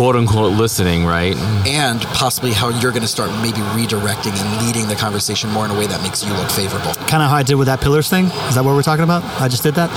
quote 0.00 0.16
unquote 0.16 0.56
listening, 0.56 1.04
right? 1.04 1.36
and 1.66 2.00
possibly 2.14 2.52
how 2.54 2.70
you're 2.70 2.90
going 2.90 3.02
to 3.02 3.06
start 3.06 3.30
maybe 3.42 3.58
redirecting 3.76 4.32
and 4.32 4.66
leading 4.66 4.88
the 4.88 4.94
conversation 4.94 5.50
more 5.50 5.66
in 5.66 5.70
a 5.70 5.78
way 5.78 5.86
that 5.86 6.02
makes 6.02 6.24
you 6.24 6.32
look 6.32 6.50
favorable. 6.50 6.94
Kind 7.06 7.22
of 7.22 7.28
how 7.28 7.36
I 7.36 7.42
did 7.42 7.56
with 7.56 7.66
that 7.66 7.82
pillars 7.82 8.08
thing. 8.08 8.24
Is 8.48 8.54
that 8.54 8.64
what 8.64 8.74
we're 8.74 8.82
talking 8.82 9.04
about? 9.04 9.22
I 9.38 9.46
just 9.46 9.62
did 9.62 9.74
that. 9.74 9.90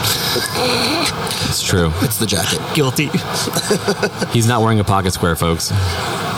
It's 1.48 1.64
true. 1.64 1.90
It's 2.02 2.18
the 2.18 2.26
jacket. 2.26 2.60
Guilty. 2.76 3.12
He's 4.34 4.46
not 4.46 4.62
wearing 4.62 4.82
a 4.82 4.84
pocket 4.84 5.14
square, 5.14 5.38
folks. 5.38 5.72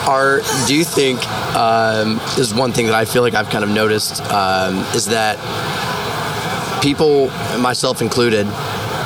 Are 0.08 0.42
do 0.68 0.76
you 0.76 0.84
think 0.84 1.28
um, 1.56 2.22
is 2.38 2.54
one 2.54 2.72
thing 2.72 2.86
that 2.86 2.94
I 2.94 3.06
feel 3.06 3.24
like 3.24 3.34
I've 3.34 3.50
kind 3.50 3.64
of 3.64 3.72
noticed 3.72 4.22
um, 4.32 4.76
is 4.94 5.08
that 5.08 5.40
people, 6.84 7.32
myself 7.58 8.04
included, 8.04 8.46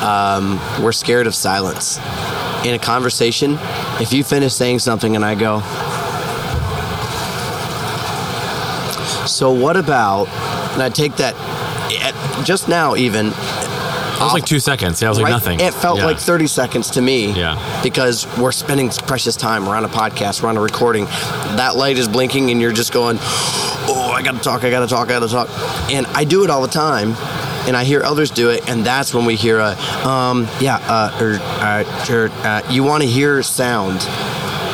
um, 0.02 0.60
we're 0.82 0.92
scared 0.92 1.26
of 1.26 1.34
silence 1.34 1.98
in 2.64 2.74
a 2.74 2.78
conversation. 2.78 3.58
If 4.00 4.12
you 4.14 4.24
finish 4.24 4.54
saying 4.54 4.78
something 4.78 5.14
and 5.14 5.24
I 5.24 5.34
go, 5.34 5.60
so 9.26 9.50
what 9.50 9.76
about? 9.76 10.28
And 10.72 10.82
I 10.82 10.88
take 10.88 11.16
that 11.16 11.34
eh, 11.92 12.42
just 12.42 12.68
now 12.68 12.96
even 12.96 13.30
That 13.30 14.18
was 14.24 14.32
like 14.32 14.44
two 14.46 14.58
seconds. 14.60 15.00
Yeah, 15.02 15.08
it 15.08 15.10
was 15.10 15.18
like 15.18 15.24
right? 15.24 15.30
nothing. 15.32 15.60
It 15.60 15.74
felt 15.74 15.98
Yeah. 15.98 16.06
like 16.06 16.18
30 16.18 16.46
seconds 16.46 16.90
to 16.92 17.02
me. 17.02 17.32
Yeah. 17.32 17.56
Because 17.82 18.26
we're 18.38 18.52
spending 18.52 18.88
precious 19.06 19.36
time. 19.36 19.66
We're 19.66 19.76
on 19.76 19.84
a 19.84 19.88
podcast, 19.88 20.42
we're 20.42 20.48
on 20.48 20.56
a 20.56 20.60
recording. 20.62 21.04
That 21.56 21.76
light 21.76 21.98
is 21.98 22.08
blinking, 22.08 22.50
and 22.50 22.60
you're 22.60 22.72
just 22.72 22.92
going, 22.92 23.18
oh, 23.20 24.12
I 24.14 24.22
gotta 24.22 24.38
talk, 24.40 24.64
I 24.64 24.70
gotta 24.70 24.86
talk, 24.86 25.08
I 25.08 25.12
gotta 25.20 25.28
talk. 25.28 25.48
And 25.90 26.06
I 26.08 26.24
do 26.24 26.44
it 26.44 26.50
all 26.50 26.62
the 26.62 26.68
time. 26.68 27.14
And 27.66 27.76
I 27.76 27.84
hear 27.84 28.02
others 28.02 28.30
do 28.30 28.50
it, 28.50 28.68
and 28.68 28.84
that's 28.84 29.12
when 29.14 29.24
we 29.24 29.36
hear 29.36 29.58
a, 29.58 29.76
um, 30.06 30.48
yeah, 30.60 30.76
uh, 30.76 31.18
or, 31.20 31.38
uh, 31.40 32.04
sure, 32.04 32.28
uh, 32.30 32.62
you 32.70 32.82
want 32.82 33.02
to 33.02 33.08
hear 33.08 33.42
sound, 33.42 34.00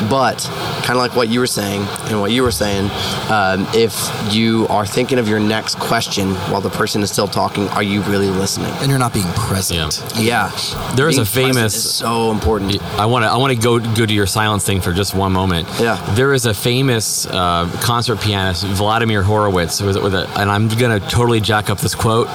but 0.09 0.49
kind 0.87 0.97
of 0.97 1.03
like 1.03 1.17
what 1.17 1.29
you 1.29 1.41
were 1.41 1.49
saying 1.49 1.83
and 2.09 2.21
what 2.21 2.31
you 2.31 2.45
were 2.45 2.53
saying, 2.53 2.89
um, 3.29 3.67
if 3.75 3.93
you 4.33 4.67
are 4.69 4.87
thinking 4.87 5.19
of 5.19 5.29
your 5.29 5.41
next 5.41 5.77
question 5.81 6.29
while 6.51 6.61
the 6.61 6.71
person 6.71 7.03
is 7.03 7.11
still 7.11 7.27
talking, 7.27 7.67
are 7.71 7.83
you 7.83 8.03
really 8.03 8.29
listening? 8.31 8.71
And 8.81 8.89
you're 8.89 8.99
not 9.01 9.13
being 9.13 9.27
present. 9.35 10.01
Yeah, 10.17 10.51
There 10.95 11.09
is 11.09 11.17
Being 11.17 11.23
a 11.23 11.25
famous- 11.55 11.75
is 11.75 11.93
so 11.93 12.31
important. 12.31 12.81
I 13.01 13.07
want 13.07 13.25
to 13.25 13.29
I 13.31 13.37
want 13.37 13.53
to 13.53 13.59
go 13.59 13.81
go 13.81 14.07
to 14.07 14.15
your 14.15 14.27
silence 14.27 14.65
thing 14.65 14.81
for 14.81 14.93
just 14.93 15.13
one 15.15 15.33
moment. 15.33 15.67
Yeah. 15.81 15.97
There 16.15 16.33
is 16.33 16.47
a 16.47 16.55
famous 16.55 17.27
uh, 17.27 17.69
concert 17.83 18.21
pianist, 18.21 18.65
Vladimir 18.65 19.23
Horowitz, 19.23 19.81
with, 19.83 20.01
with 20.01 20.15
a, 20.15 20.29
and 20.39 20.49
I'm 20.51 20.69
gonna 20.69 21.01
totally 21.01 21.41
jack 21.41 21.69
up 21.69 21.79
this 21.79 21.95
quote, 21.97 22.29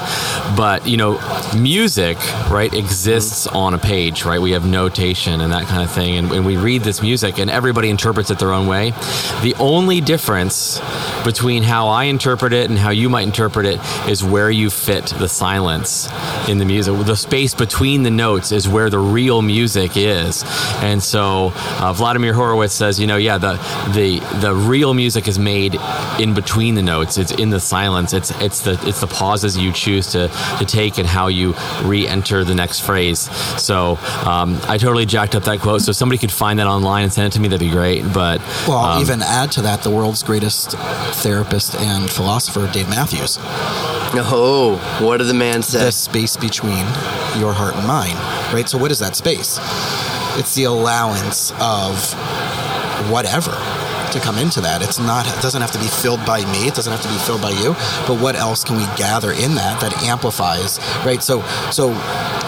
but 0.56 0.86
you 0.86 0.98
know, 0.98 1.18
music 1.56 2.18
right 2.50 2.72
exists 2.74 3.46
on 3.46 3.72
a 3.74 3.78
page, 3.78 4.24
right? 4.24 4.40
We 4.40 4.52
have 4.52 4.66
notation 4.66 5.40
and 5.40 5.52
that 5.52 5.66
kind 5.66 5.82
of 5.82 5.90
thing, 5.90 6.16
and, 6.16 6.30
and 6.32 6.44
we 6.44 6.56
read 6.58 6.82
this 6.82 7.00
music, 7.00 7.38
and 7.38 7.48
everybody 7.50 7.88
interprets 7.88 8.30
it 8.30 8.38
their 8.42 8.52
own 8.52 8.66
way. 8.66 8.90
The 9.42 9.54
only 9.58 10.00
difference 10.00 10.80
between 11.24 11.62
how 11.62 11.88
I 11.88 12.04
interpret 12.04 12.52
it 12.52 12.68
and 12.68 12.78
how 12.78 12.90
you 12.90 13.08
might 13.08 13.22
interpret 13.22 13.66
it 13.66 13.78
is 14.08 14.24
where 14.24 14.50
you 14.50 14.68
fit 14.68 15.06
the 15.06 15.28
silence 15.28 16.08
in 16.48 16.58
the 16.58 16.64
music. 16.64 16.94
The 17.06 17.16
space 17.16 17.54
between 17.54 18.02
the 18.02 18.10
notes 18.10 18.52
is 18.52 18.68
where 18.68 18.90
the 18.90 18.98
real 18.98 19.42
music 19.42 19.92
is. 19.96 20.44
And 20.82 21.02
so 21.02 21.52
uh, 21.54 21.92
Vladimir 21.92 22.34
Horowitz 22.34 22.74
says, 22.74 22.98
you 22.98 23.06
know, 23.06 23.16
yeah, 23.16 23.38
the 23.38 23.54
the 23.94 24.18
the 24.40 24.54
real 24.54 24.94
music 24.94 25.28
is 25.28 25.38
made 25.38 25.76
in 26.18 26.34
between 26.34 26.74
the 26.74 26.82
notes. 26.82 27.18
It's 27.18 27.32
in 27.32 27.50
the 27.50 27.60
silence. 27.60 28.12
It's 28.12 28.30
it's 28.40 28.60
the 28.62 28.72
it's 28.88 29.00
the 29.00 29.06
pauses 29.06 29.56
you 29.56 29.72
choose 29.72 30.08
to 30.08 30.28
to 30.58 30.64
take 30.64 30.98
and 30.98 31.06
how 31.06 31.28
you 31.28 31.54
re-enter 31.82 32.44
the 32.44 32.54
next 32.54 32.80
phrase. 32.80 33.20
So 33.60 33.98
um, 34.26 34.58
I 34.66 34.78
totally 34.78 35.06
jacked 35.06 35.34
up 35.34 35.44
that 35.44 35.60
quote. 35.60 35.82
So 35.82 35.90
if 35.90 35.96
somebody 35.96 36.18
could 36.18 36.32
find 36.32 36.58
that 36.58 36.66
online 36.66 37.04
and 37.04 37.12
send 37.12 37.26
it 37.28 37.32
to 37.36 37.40
me. 37.40 37.48
That'd 37.48 37.66
be 37.66 37.70
great. 37.70 38.02
But 38.12 38.31
Well, 38.66 38.78
I'll 38.78 38.96
um, 38.96 39.02
even 39.02 39.22
add 39.22 39.52
to 39.52 39.62
that 39.62 39.82
the 39.82 39.90
world's 39.90 40.22
greatest 40.22 40.72
therapist 41.22 41.74
and 41.76 42.10
philosopher, 42.10 42.70
Dave 42.72 42.88
Matthews. 42.88 43.38
Oh, 44.14 44.76
what 45.00 45.18
did 45.18 45.26
the 45.26 45.34
man 45.34 45.62
say? 45.62 45.86
the 45.86 45.92
space 45.92 46.36
between 46.36 46.84
your 47.38 47.52
heart 47.52 47.74
and 47.76 47.86
mind, 47.86 48.18
right? 48.52 48.68
So, 48.68 48.78
what 48.78 48.90
is 48.90 48.98
that 48.98 49.16
space? 49.16 49.58
It's 50.38 50.54
the 50.54 50.64
allowance 50.64 51.52
of 51.60 52.14
whatever 53.10 53.52
to 54.12 54.20
come 54.20 54.38
into 54.38 54.60
that. 54.60 54.82
It's 54.82 54.98
not. 54.98 55.26
It 55.26 55.40
doesn't 55.40 55.60
have 55.60 55.72
to 55.72 55.78
be 55.78 55.86
filled 55.86 56.24
by 56.26 56.44
me. 56.52 56.68
It 56.68 56.74
doesn't 56.74 56.92
have 56.92 57.02
to 57.02 57.08
be 57.08 57.18
filled 57.24 57.40
by 57.40 57.50
you. 57.50 57.72
But 58.06 58.20
what 58.20 58.36
else 58.36 58.62
can 58.62 58.76
we 58.76 58.84
gather 58.96 59.32
in 59.32 59.54
that 59.56 59.80
that 59.80 60.02
amplifies, 60.02 60.78
right? 61.04 61.22
So, 61.22 61.42
so 61.70 61.92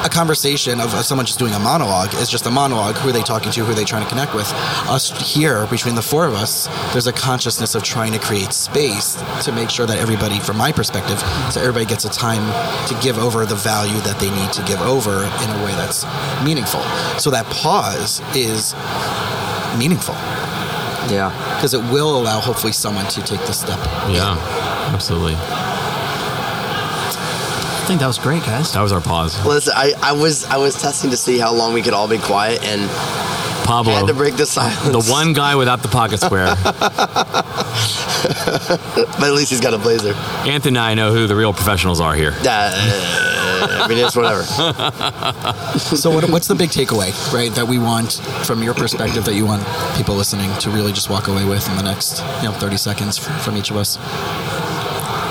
a 0.05 0.11
conversation 0.11 0.81
of 0.81 0.91
someone 1.05 1.27
just 1.27 1.39
doing 1.39 1.55
a 1.55 1.59
monologue 1.59 2.13
is 2.15 2.29
just 2.29 2.47
a 2.47 2.51
monologue. 2.51 2.97
Who 2.97 3.09
are 3.09 3.13
they 3.13 3.23
talking 3.23 3.51
to? 3.53 3.65
Who 3.65 3.73
are 3.73 3.75
they 3.75 3.85
trying 3.85 4.05
to 4.05 4.09
connect 4.09 4.35
with? 4.35 4.51
Us 4.89 5.11
here, 5.35 5.67
between 5.69 5.95
the 5.95 6.03
four 6.03 6.27
of 6.27 6.35
us, 6.35 6.69
there's 6.93 7.07
a 7.07 7.13
consciousness 7.13 7.75
of 7.75 7.83
trying 7.83 8.13
to 8.13 8.19
create 8.19 8.53
space 8.53 9.15
to 9.45 9.53
make 9.53 9.71
sure 9.71 9.87
that 9.87 9.99
everybody, 9.99 10.39
from 10.41 10.59
my 10.59 10.71
perspective, 10.71 11.19
so 11.51 11.61
everybody 11.61 11.87
gets 11.87 12.05
a 12.05 12.11
time 12.11 12.45
to 12.89 12.95
give 13.03 13.17
over 13.19 13.47
the 13.47 13.55
value 13.57 13.99
that 14.01 14.21
they 14.21 14.31
need 14.31 14.53
to 14.53 14.63
give 14.65 14.81
over 14.83 15.25
in 15.25 15.51
a 15.51 15.65
way 15.65 15.73
that's 15.73 16.05
meaningful. 16.45 16.83
So 17.19 17.31
that 17.31 17.47
pause 17.47 18.21
is 18.37 18.75
meaningful 19.79 20.15
yeah. 21.11 21.31
because 21.57 21.75
it 21.75 21.83
will 21.93 22.21
allow 22.21 22.41
hopefully 22.41 22.73
someone 22.73 23.07
to 23.07 23.23
take 23.23 23.41
the 23.41 23.53
step. 23.53 23.79
yeah, 24.09 24.37
absolutely. 24.93 25.35
I 27.85 27.87
think 27.87 28.01
that 28.01 28.07
was 28.07 28.19
great, 28.19 28.43
guys. 28.43 28.73
That 28.73 28.81
was 28.81 28.93
our 28.93 29.03
pause. 29.03 29.45
Listen, 29.45 29.75
I, 29.77 29.93
I 30.03 30.13
was 30.13 30.47
I 30.47 30.57
was 30.57 30.81
testing 30.81 31.11
to 31.11 31.19
see 31.19 31.39
how 31.39 31.53
long 31.53 31.75
we 31.75 31.83
could 31.83 31.93
all 31.93 32.09
be 32.09 32.17
quiet, 32.17 32.65
and 32.65 32.89
Pablo, 33.67 33.93
had 33.93 34.07
to 34.07 34.15
break 34.15 34.37
the 34.37 34.47
silence. 34.47 35.07
the 35.07 35.13
one 35.13 35.35
guy 35.35 35.55
without 35.55 35.83
the 35.83 35.89
pocket 35.89 36.21
square. 36.21 36.47
but 36.65 36.75
at 39.23 39.35
least 39.35 39.51
he's 39.51 39.61
got 39.61 39.75
a 39.75 39.79
blazer. 39.79 40.15
Anthony 40.47 40.69
and 40.69 40.79
I 40.79 40.95
know 40.95 41.13
who 41.13 41.27
the 41.27 41.37
real 41.37 41.53
professionals 41.53 42.01
are 42.01 42.15
here. 42.15 42.33
Uh, 42.43 43.34
I 43.63 43.89
mean, 43.89 43.99
it's 43.99 44.17
whatever. 44.17 44.45
So 45.75 46.11
what, 46.11 46.29
what's 46.31 46.47
the 46.49 46.55
big 46.55 46.71
takeaway, 46.71 47.11
right, 47.33 47.53
that 47.53 47.67
we 47.67 47.79
want 47.79 48.15
from 48.45 48.63
your 48.63 48.75
perspective 48.75 49.25
that 49.25 49.35
you 49.35 49.45
want 49.45 49.67
people 49.97 50.15
listening 50.15 50.53
to 50.59 50.71
really 50.71 50.93
just 50.93 51.11
walk 51.11 51.29
away 51.29 51.45
with 51.45 51.69
in 51.69 51.77
the 51.77 51.83
next, 51.83 52.21
you 52.43 52.49
know, 52.49 52.53
30 52.53 52.77
seconds 52.77 53.19
from 53.19 53.57
each 53.57 53.71
of 53.71 53.77
us? 53.77 53.99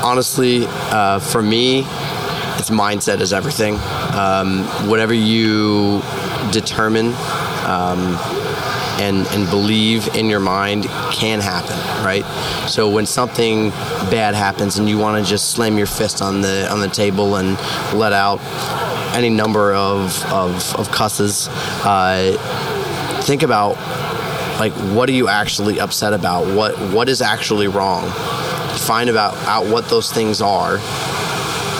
Honestly, 0.04 0.66
uh, 0.68 1.20
for 1.20 1.42
me, 1.42 1.80
it's 2.58 2.70
mindset 2.70 3.22
is 3.22 3.34
everything. 3.34 3.76
Um, 4.14 4.64
whatever 4.90 5.14
you 5.14 6.02
determine 6.52 7.08
um, 7.66 8.18
and 9.00 9.28
and 9.28 9.50
believe 9.50 10.16
in 10.16 10.30
your 10.30 10.40
mind 10.40 10.86
can 11.12 11.40
happen, 11.40 11.78
right? 12.06 12.24
So 12.68 12.90
when 12.90 13.06
something 13.06 13.70
bad 14.10 14.36
happens 14.36 14.78
and 14.78 14.88
you 14.88 14.98
want 14.98 15.24
to 15.24 15.30
just 15.30 15.52
slam 15.52 15.78
your 15.78 15.88
fist 15.88 16.22
on 16.22 16.42
the 16.42 16.72
on 16.72 16.80
the 16.80 16.88
table 16.88 17.36
and 17.36 17.58
let 17.94 18.14
out 18.14 18.40
any 19.14 19.30
number 19.30 19.74
of 19.74 20.24
of, 20.32 20.76
of 20.76 20.92
cusses, 20.92 21.48
uh, 21.84 23.22
think 23.24 23.44
about 23.44 23.78
like 24.60 24.74
what 24.96 25.10
are 25.10 25.14
you 25.14 25.28
actually 25.28 25.80
upset 25.80 26.14
about? 26.14 26.46
What 26.56 26.78
what 26.92 27.10
is 27.10 27.22
actually 27.22 27.68
wrong? 27.68 28.10
Find 28.78 29.10
about 29.10 29.36
out 29.48 29.66
what 29.66 29.90
those 29.90 30.12
things 30.12 30.42
are. 30.42 30.78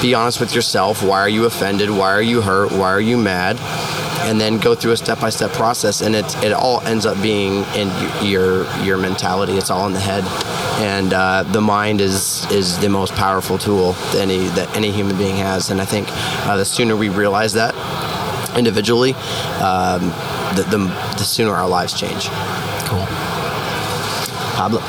Be 0.02 0.14
honest 0.14 0.40
with 0.40 0.54
yourself. 0.54 1.02
Why 1.02 1.20
are 1.22 1.30
you 1.30 1.46
offended? 1.46 1.90
Why 1.90 2.12
are 2.12 2.22
you 2.22 2.42
hurt? 2.42 2.72
Why 2.72 2.92
are 2.92 3.02
you 3.02 3.18
mad? 3.18 3.58
And 4.24 4.40
then 4.40 4.58
go 4.58 4.74
through 4.76 4.92
a 4.92 4.98
step-by-step 4.98 5.52
process 5.52 6.02
and 6.02 6.16
it, 6.16 6.44
it 6.44 6.54
all 6.54 6.82
ends 6.82 7.06
up 7.06 7.22
being 7.22 7.64
in 7.76 7.90
your 8.26 8.66
your 8.84 8.98
mentality. 8.98 9.54
It's 9.54 9.70
all 9.70 9.86
in 9.88 9.94
the 9.94 10.00
head. 10.00 10.24
And 10.82 11.14
uh, 11.14 11.44
the 11.44 11.62
mind 11.62 12.02
is 12.02 12.50
is 12.52 12.78
the 12.80 12.90
most 12.90 13.14
powerful 13.14 13.58
tool 13.58 13.94
that 14.12 14.22
any 14.22 14.48
that 14.50 14.76
any 14.76 14.92
human 14.92 15.18
being 15.18 15.36
has. 15.38 15.70
And 15.70 15.82
i 15.82 15.86
think 15.86 16.08
uh, 16.48 16.58
the 16.58 16.66
sooner 16.66 16.96
we 16.96 17.10
realize 17.10 17.54
that 17.54 17.74
individually 18.58 19.14
um, 19.62 20.02
the, 20.56 20.66
the, 20.70 20.78
the 21.18 21.24
sooner 21.24 21.52
our 21.52 21.68
lives 21.68 21.94
change. 22.00 22.30
Cool. 22.88 23.06
pablo? 24.56 24.80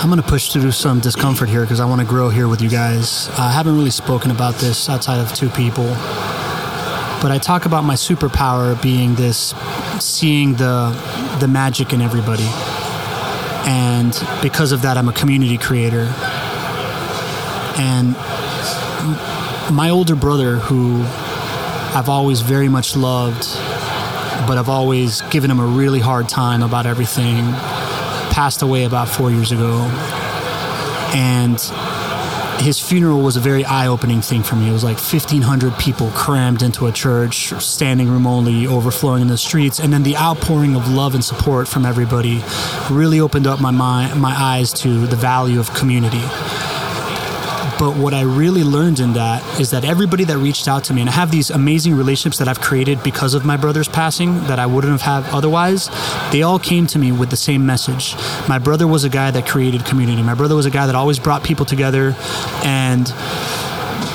I'm 0.00 0.08
going 0.08 0.22
to 0.22 0.28
push 0.28 0.52
through 0.52 0.70
some 0.70 1.00
discomfort 1.00 1.48
here 1.48 1.62
because 1.62 1.80
I 1.80 1.84
want 1.84 2.00
to 2.00 2.06
grow 2.06 2.28
here 2.28 2.46
with 2.46 2.62
you 2.62 2.68
guys. 2.68 3.28
I 3.30 3.50
haven't 3.50 3.74
really 3.74 3.90
spoken 3.90 4.30
about 4.30 4.54
this 4.54 4.88
outside 4.88 5.18
of 5.18 5.32
two 5.32 5.48
people, 5.48 5.86
but 7.20 7.32
I 7.32 7.38
talk 7.38 7.66
about 7.66 7.84
my 7.84 7.94
superpower 7.94 8.80
being 8.80 9.14
this 9.14 9.54
seeing 9.98 10.54
the 10.54 10.90
the 11.40 11.48
magic 11.48 11.92
in 11.92 12.00
everybody. 12.00 12.48
And 13.66 14.12
because 14.40 14.72
of 14.72 14.82
that, 14.82 14.96
I'm 14.96 15.08
a 15.08 15.12
community 15.12 15.58
creator. 15.58 16.12
And 17.76 18.14
my 19.74 19.90
older 19.90 20.14
brother, 20.14 20.56
who 20.56 21.02
I've 21.96 22.08
always 22.08 22.40
very 22.40 22.68
much 22.68 22.96
loved, 22.96 23.42
but 24.46 24.56
I've 24.56 24.68
always 24.68 25.20
given 25.22 25.50
him 25.50 25.60
a 25.60 25.66
really 25.66 26.00
hard 26.00 26.28
time 26.28 26.62
about 26.62 26.86
everything, 26.86 27.44
passed 28.30 28.62
away 28.62 28.84
about 28.84 29.08
four 29.08 29.30
years 29.30 29.52
ago. 29.52 29.80
And 31.14 31.58
his 32.60 32.80
funeral 32.80 33.20
was 33.22 33.36
a 33.36 33.40
very 33.40 33.64
eye-opening 33.64 34.20
thing 34.20 34.42
for 34.42 34.56
me. 34.56 34.68
It 34.68 34.72
was 34.72 34.84
like 34.84 34.96
1,500 34.96 35.76
people 35.78 36.10
crammed 36.10 36.62
into 36.62 36.86
a 36.86 36.92
church, 36.92 37.52
standing 37.62 38.08
room 38.08 38.26
only, 38.26 38.66
overflowing 38.66 39.22
in 39.22 39.28
the 39.28 39.38
streets, 39.38 39.78
and 39.78 39.92
then 39.92 40.02
the 40.02 40.16
outpouring 40.16 40.74
of 40.74 40.88
love 40.88 41.14
and 41.14 41.24
support 41.24 41.68
from 41.68 41.86
everybody 41.86 42.42
really 42.90 43.20
opened 43.20 43.46
up 43.46 43.60
my 43.60 43.70
mind, 43.70 44.20
my 44.20 44.34
eyes 44.36 44.72
to 44.72 45.06
the 45.06 45.16
value 45.16 45.60
of 45.60 45.72
community. 45.74 46.22
But 47.78 47.96
what 47.96 48.12
I 48.12 48.22
really 48.22 48.64
learned 48.64 48.98
in 48.98 49.12
that 49.12 49.60
is 49.60 49.70
that 49.70 49.84
everybody 49.84 50.24
that 50.24 50.38
reached 50.38 50.66
out 50.66 50.82
to 50.84 50.94
me, 50.94 51.00
and 51.00 51.08
I 51.08 51.12
have 51.12 51.30
these 51.30 51.50
amazing 51.50 51.94
relationships 51.94 52.38
that 52.38 52.48
I've 52.48 52.60
created 52.60 53.02
because 53.04 53.34
of 53.34 53.44
my 53.44 53.56
brother's 53.56 53.86
passing 53.86 54.34
that 54.44 54.58
I 54.58 54.66
wouldn't 54.66 55.00
have 55.00 55.02
had 55.02 55.32
otherwise, 55.32 55.88
they 56.32 56.42
all 56.42 56.58
came 56.58 56.88
to 56.88 56.98
me 56.98 57.12
with 57.12 57.30
the 57.30 57.36
same 57.36 57.64
message. 57.64 58.16
My 58.48 58.58
brother 58.58 58.88
was 58.88 59.04
a 59.04 59.08
guy 59.08 59.30
that 59.30 59.46
created 59.46 59.84
community. 59.84 60.22
My 60.24 60.34
brother 60.34 60.56
was 60.56 60.66
a 60.66 60.70
guy 60.70 60.86
that 60.86 60.96
always 60.96 61.20
brought 61.20 61.44
people 61.44 61.64
together 61.64 62.16
and 62.64 63.12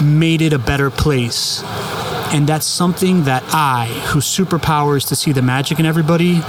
made 0.04 0.42
it 0.42 0.52
a 0.52 0.60
better 0.60 0.92
place. 0.92 1.64
And 2.34 2.48
that's 2.48 2.66
something 2.66 3.26
that 3.26 3.44
I, 3.54 3.86
whose 4.08 4.26
superpower 4.26 4.98
is 4.98 5.06
to 5.06 5.16
see 5.16 5.32
the 5.32 5.44
magic 5.44 5.80
in 5.80 5.86
everybody, 5.86 6.42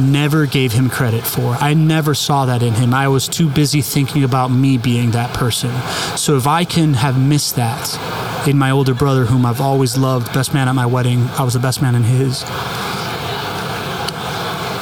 never 0.00 0.46
gave 0.46 0.72
him 0.72 0.88
credit 0.88 1.24
for. 1.24 1.56
I 1.60 1.74
never 1.74 2.14
saw 2.14 2.46
that 2.46 2.62
in 2.62 2.72
him. 2.72 2.94
I 2.94 3.08
was 3.08 3.28
too 3.28 3.50
busy 3.50 3.82
thinking 3.82 4.24
about 4.24 4.50
me 4.50 4.78
being 4.78 5.10
that 5.10 5.34
person. 5.34 5.70
So 6.16 6.38
if 6.38 6.46
I 6.46 6.64
can 6.64 6.94
have 6.94 7.20
missed 7.20 7.56
that 7.56 8.48
in 8.48 8.56
my 8.56 8.70
older 8.70 8.94
brother, 8.94 9.26
whom 9.26 9.44
I've 9.44 9.60
always 9.60 9.98
loved, 9.98 10.32
best 10.32 10.54
man 10.54 10.68
at 10.68 10.74
my 10.74 10.86
wedding, 10.86 11.20
I 11.38 11.42
was 11.42 11.52
the 11.52 11.60
best 11.60 11.82
man 11.82 11.94
in 11.94 12.02
his. 12.02 12.42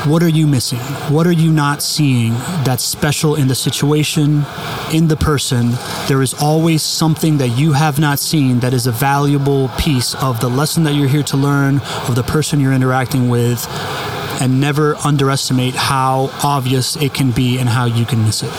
What 0.07 0.23
are 0.23 0.29
you 0.29 0.47
missing? 0.47 0.81
What 1.09 1.27
are 1.27 1.33
you 1.33 1.51
not 1.51 1.83
seeing 1.83 2.35
that's 2.63 2.85
special 2.85 3.37
in 3.37 3.49
the 3.49 3.55
situation, 3.55 4.45
in 4.93 5.09
the 5.09 5.17
person? 5.17 5.73
There 6.09 6.21
is 6.21 6.35
always 6.35 6.83
something 6.83 7.39
that 7.39 7.49
you 7.49 7.73
have 7.73 7.99
not 7.99 8.19
seen 8.19 8.61
that 8.61 8.75
is 8.75 8.87
a 8.87 8.93
valuable 8.93 9.71
piece 9.79 10.15
of 10.17 10.41
the 10.41 10.51
lesson 10.51 10.85
that 10.85 10.93
you're 10.93 11.09
here 11.09 11.23
to 11.23 11.39
learn, 11.39 11.81
of 12.07 12.17
the 12.17 12.23
person 12.23 12.61
you're 12.61 12.75
interacting 12.75 13.31
with, 13.31 13.67
and 14.43 14.61
never 14.61 14.95
underestimate 14.97 15.75
how 15.75 16.29
obvious 16.43 16.97
it 16.97 17.15
can 17.15 17.31
be 17.31 17.59
and 17.59 17.71
how 17.71 17.87
you 17.87 18.05
can 18.05 18.25
miss 18.25 18.43
it. 18.43 18.53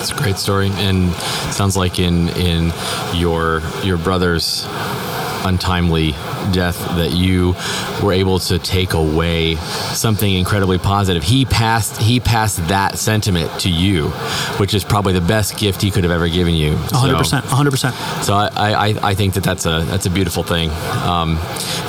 It's 0.00 0.10
a 0.10 0.16
great 0.16 0.38
story, 0.38 0.70
and 0.72 1.12
sounds 1.54 1.76
like 1.76 2.00
in 2.00 2.30
in 2.30 2.72
your 3.14 3.62
your 3.84 3.96
brother's 3.96 4.66
untimely 5.44 6.16
death 6.52 6.78
that 6.96 7.12
you 7.12 7.54
were 8.02 8.12
able 8.12 8.38
to 8.38 8.58
take 8.58 8.94
away 8.94 9.56
something 9.56 10.32
incredibly 10.32 10.78
positive. 10.78 11.22
He 11.22 11.44
passed 11.44 12.00
he 12.00 12.20
passed 12.20 12.68
that 12.68 12.98
sentiment 12.98 13.60
to 13.60 13.70
you, 13.70 14.08
which 14.58 14.74
is 14.74 14.84
probably 14.84 15.12
the 15.12 15.20
best 15.20 15.58
gift 15.58 15.82
he 15.82 15.90
could 15.90 16.04
have 16.04 16.12
ever 16.12 16.28
given 16.28 16.54
you. 16.54 16.74
100%. 16.74 17.40
100%. 17.40 18.22
So 18.22 18.34
I, 18.34 18.48
I, 18.56 19.10
I 19.10 19.14
think 19.14 19.34
that 19.34 19.44
that's 19.44 19.66
a 19.66 19.84
that's 19.84 20.06
a 20.06 20.10
beautiful 20.10 20.42
thing. 20.42 20.70
Um, 21.04 21.38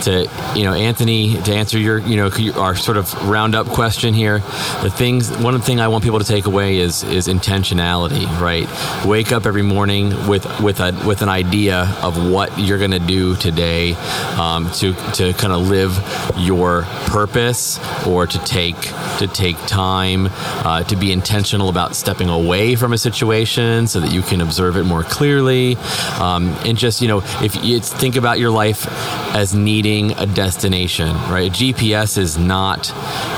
to 0.04 0.30
you 0.56 0.64
know, 0.64 0.74
Anthony, 0.74 1.42
to 1.44 1.54
answer 1.54 1.78
your 1.78 2.00
you 2.00 2.18
know 2.18 2.30
our 2.60 2.76
sort 2.76 2.98
of 2.98 3.14
roundup 3.30 3.68
question 3.68 4.14
here, 4.14 4.40
the 4.82 4.90
things 4.90 5.30
one 5.38 5.60
thing 5.62 5.80
I 5.80 5.88
want 5.88 6.04
people 6.04 6.20
to 6.20 6.26
take 6.26 6.46
away 6.46 6.78
is 6.78 7.04
is 7.04 7.28
intentionality. 7.28 8.26
Right, 8.40 8.68
wake 9.06 9.32
up 9.32 9.46
every 9.46 9.62
morning 9.62 10.10
with 10.28 10.46
with 10.62 10.80
a 10.80 10.92
with 11.06 11.22
an 11.22 11.30
idea 11.30 11.96
of 12.02 12.30
what 12.30 12.58
you're 12.60 12.80
going 12.80 12.92
to 12.92 13.00
do 13.00 13.36
today 13.36 13.94
um, 13.94 14.43
to 14.74 14.94
to 15.14 15.34
kind 15.34 15.54
of 15.54 15.68
live 15.68 15.94
your 16.38 16.84
purpose 17.08 17.80
or 18.08 18.28
to 18.28 18.40
take 18.46 18.80
to 19.18 19.28
take 19.28 19.58
time 19.66 20.28
uh, 20.66 20.84
to 20.84 20.96
be 20.96 21.12
intentional 21.12 21.70
about 21.70 21.96
stepping 21.96 22.30
away 22.30 22.76
from 22.76 22.94
a 22.94 22.98
situation 22.98 23.88
so 23.88 24.00
that 24.00 24.12
you 24.12 24.22
can 24.22 24.42
observe 24.42 24.78
it 24.78 24.84
more 24.84 25.04
clearly. 25.04 25.76
Um, 26.20 26.50
and 26.66 26.78
just 26.78 27.02
you 27.02 27.08
know 27.08 27.20
if 27.42 27.54
think 27.82 28.16
about 28.16 28.40
your 28.40 28.52
life 28.52 28.88
as 29.36 29.54
needing 29.54 30.12
a 30.14 30.26
destination 30.26 31.14
right? 31.30 31.52
Gps 31.52 32.18
is 32.18 32.38
not 32.38 32.92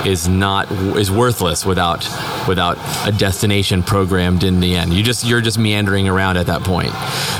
is 0.06 0.28
not 0.28 0.72
is 0.98 1.12
worthless 1.12 1.66
without 1.66 2.08
without 2.48 2.78
a 3.08 3.12
destination 3.12 3.84
programmed 3.84 4.44
in 4.44 4.60
the 4.60 4.76
end. 4.76 4.94
You 4.94 5.04
just 5.04 5.26
you're 5.26 5.42
just 5.42 5.58
meandering 5.58 6.08
around 6.08 6.38
at 6.38 6.48
that 6.48 6.64
point. 6.64 6.92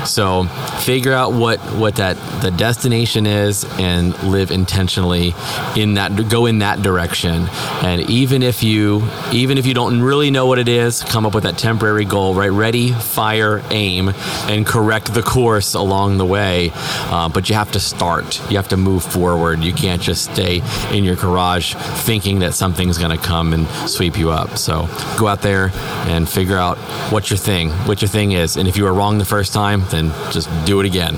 So 0.06 0.44
figure 0.80 1.12
out 1.12 1.32
what 1.32 1.58
what 1.76 1.96
that 1.96 2.16
the 2.42 2.50
destination 2.50 3.26
is 3.26 3.55
and 3.64 4.16
live 4.22 4.50
intentionally 4.50 5.34
in 5.76 5.94
that 5.94 6.28
go 6.28 6.46
in 6.46 6.60
that 6.60 6.82
direction. 6.82 7.46
And 7.82 8.00
even 8.10 8.42
if 8.42 8.62
you 8.62 9.02
even 9.32 9.58
if 9.58 9.66
you 9.66 9.74
don't 9.74 10.00
really 10.00 10.30
know 10.30 10.46
what 10.46 10.58
it 10.58 10.68
is 10.68 11.02
come 11.02 11.26
up 11.26 11.34
with 11.34 11.44
that 11.44 11.58
temporary 11.58 12.04
goal 12.04 12.34
right? 12.34 12.50
Ready 12.50 12.92
fire 12.92 13.62
aim 13.70 14.10
and 14.48 14.66
correct 14.66 15.12
the 15.14 15.22
course 15.22 15.74
along 15.74 16.18
the 16.18 16.24
way. 16.24 16.70
Uh, 16.74 17.28
but 17.28 17.48
you 17.48 17.54
have 17.54 17.72
to 17.72 17.80
start. 17.80 18.40
You 18.50 18.56
have 18.56 18.68
to 18.68 18.76
move 18.76 19.04
forward. 19.04 19.60
You 19.60 19.72
can't 19.72 20.02
just 20.02 20.32
stay 20.32 20.62
in 20.92 21.04
your 21.04 21.16
garage 21.16 21.74
thinking 21.74 22.40
that 22.40 22.54
something's 22.54 22.98
going 22.98 23.16
to 23.16 23.22
come 23.22 23.52
and 23.52 23.66
sweep 23.88 24.18
you 24.18 24.30
up. 24.30 24.58
So 24.58 24.88
go 25.18 25.26
out 25.26 25.42
there 25.42 25.70
and 26.06 26.28
figure 26.28 26.56
out 26.56 26.78
what 27.10 27.30
your 27.30 27.38
thing 27.38 27.70
what 27.86 28.02
your 28.02 28.08
thing 28.08 28.32
is. 28.32 28.56
And 28.56 28.68
if 28.68 28.76
you 28.76 28.84
were 28.84 28.94
wrong 28.94 29.18
the 29.18 29.24
first 29.24 29.52
time 29.52 29.82
then 29.90 30.10
just 30.30 30.48
do 30.66 30.80
it 30.80 30.86
again 30.86 31.16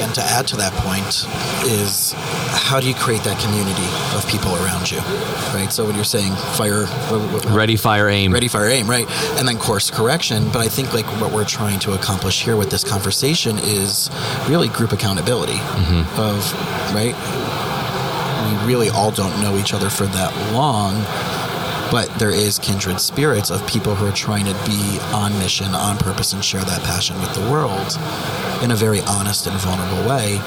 And 0.00 0.14
to 0.14 0.22
add 0.22 0.46
to 0.48 0.56
that 0.56 0.72
point 0.74 1.26
is 1.66 2.12
how 2.66 2.80
do 2.80 2.88
you 2.88 2.94
create 2.94 3.22
that 3.24 3.38
community 3.40 3.86
of 4.16 4.26
people 4.28 4.54
around 4.56 4.90
you, 4.90 4.98
right? 5.54 5.68
So 5.70 5.84
when 5.84 5.94
you're 5.94 6.04
saying 6.04 6.34
fire, 6.56 6.86
what- 6.86 7.20
what- 7.32 7.44
ready 7.46 7.76
fire 7.76 8.08
aim 8.08 8.32
ready, 8.32 8.48
fire, 8.48 8.68
aim, 8.68 8.88
right? 8.88 9.08
And 9.38 9.48
then 9.48 9.58
course 9.58 9.90
correction. 9.90 10.48
But 10.50 10.60
I 10.60 10.68
think 10.68 10.92
like 10.92 11.06
what 11.20 11.32
we're 11.32 11.44
trying 11.44 11.78
to 11.80 11.92
accomplish 11.92 12.42
here 12.42 12.56
with 12.56 12.70
this 12.70 12.84
conversation 12.84 13.58
is 13.58 14.10
really 14.48 14.68
group 14.68 14.92
accountability 14.92 15.54
mm-hmm. 15.54 16.20
of 16.20 16.36
right. 16.94 17.14
We 18.46 18.66
really 18.66 18.90
all 18.90 19.10
don't 19.10 19.40
know 19.40 19.56
each 19.58 19.74
other 19.74 19.90
for 19.90 20.06
that 20.06 20.52
long. 20.52 20.94
But 21.90 22.12
there 22.18 22.30
is 22.30 22.58
kindred 22.58 23.00
spirits 23.00 23.50
of 23.50 23.66
people 23.66 23.94
who 23.94 24.06
are 24.06 24.12
trying 24.12 24.44
to 24.46 24.54
be 24.66 24.98
on 25.12 25.38
mission, 25.38 25.74
on 25.74 25.96
purpose, 25.98 26.32
and 26.32 26.44
share 26.44 26.62
that 26.62 26.82
passion 26.82 27.18
with 27.20 27.32
the 27.34 27.50
world 27.50 27.96
in 28.62 28.70
a 28.70 28.76
very 28.76 29.00
honest 29.02 29.46
and 29.46 29.56
vulnerable 29.60 30.08
way. 30.08 30.38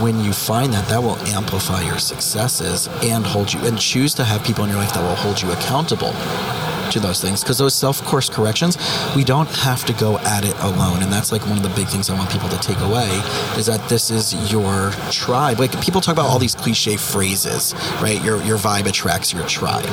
When 0.00 0.20
you 0.20 0.32
find 0.32 0.72
that, 0.72 0.88
that 0.88 1.02
will 1.02 1.18
amplify 1.26 1.82
your 1.82 1.98
successes 1.98 2.88
and 3.02 3.26
hold 3.26 3.52
you, 3.52 3.60
and 3.60 3.78
choose 3.78 4.14
to 4.14 4.24
have 4.24 4.44
people 4.44 4.64
in 4.64 4.70
your 4.70 4.78
life 4.78 4.94
that 4.94 5.02
will 5.02 5.16
hold 5.16 5.42
you 5.42 5.50
accountable 5.52 6.14
to 6.92 7.00
those 7.00 7.20
things. 7.20 7.42
Because 7.42 7.58
those 7.58 7.74
self 7.74 8.02
course 8.04 8.28
corrections 8.28 8.76
we 9.16 9.24
don't 9.24 9.48
have 9.48 9.84
to 9.86 9.92
go 9.94 10.18
at 10.18 10.44
it 10.44 10.56
alone. 10.60 11.02
And 11.02 11.12
that's 11.12 11.32
like 11.32 11.42
one 11.42 11.56
of 11.56 11.62
the 11.62 11.70
big 11.70 11.88
things 11.88 12.10
i 12.10 12.14
want 12.14 12.30
people 12.30 12.48
to 12.48 12.58
take 12.58 12.78
away 12.80 13.08
is 13.56 13.66
that 13.66 13.88
this 13.88 14.10
is 14.10 14.52
your 14.52 14.90
tribe. 15.10 15.58
Like 15.58 15.80
people 15.80 16.00
talk 16.00 16.14
about 16.14 16.26
all 16.26 16.38
these 16.38 16.54
cliche 16.54 16.96
phrases 16.96 17.74
right? 18.00 18.22
Your 18.22 18.42
your 18.44 18.58
vibe 18.58 18.86
attracts 18.86 19.32
your 19.32 19.46
tribe. 19.46 19.84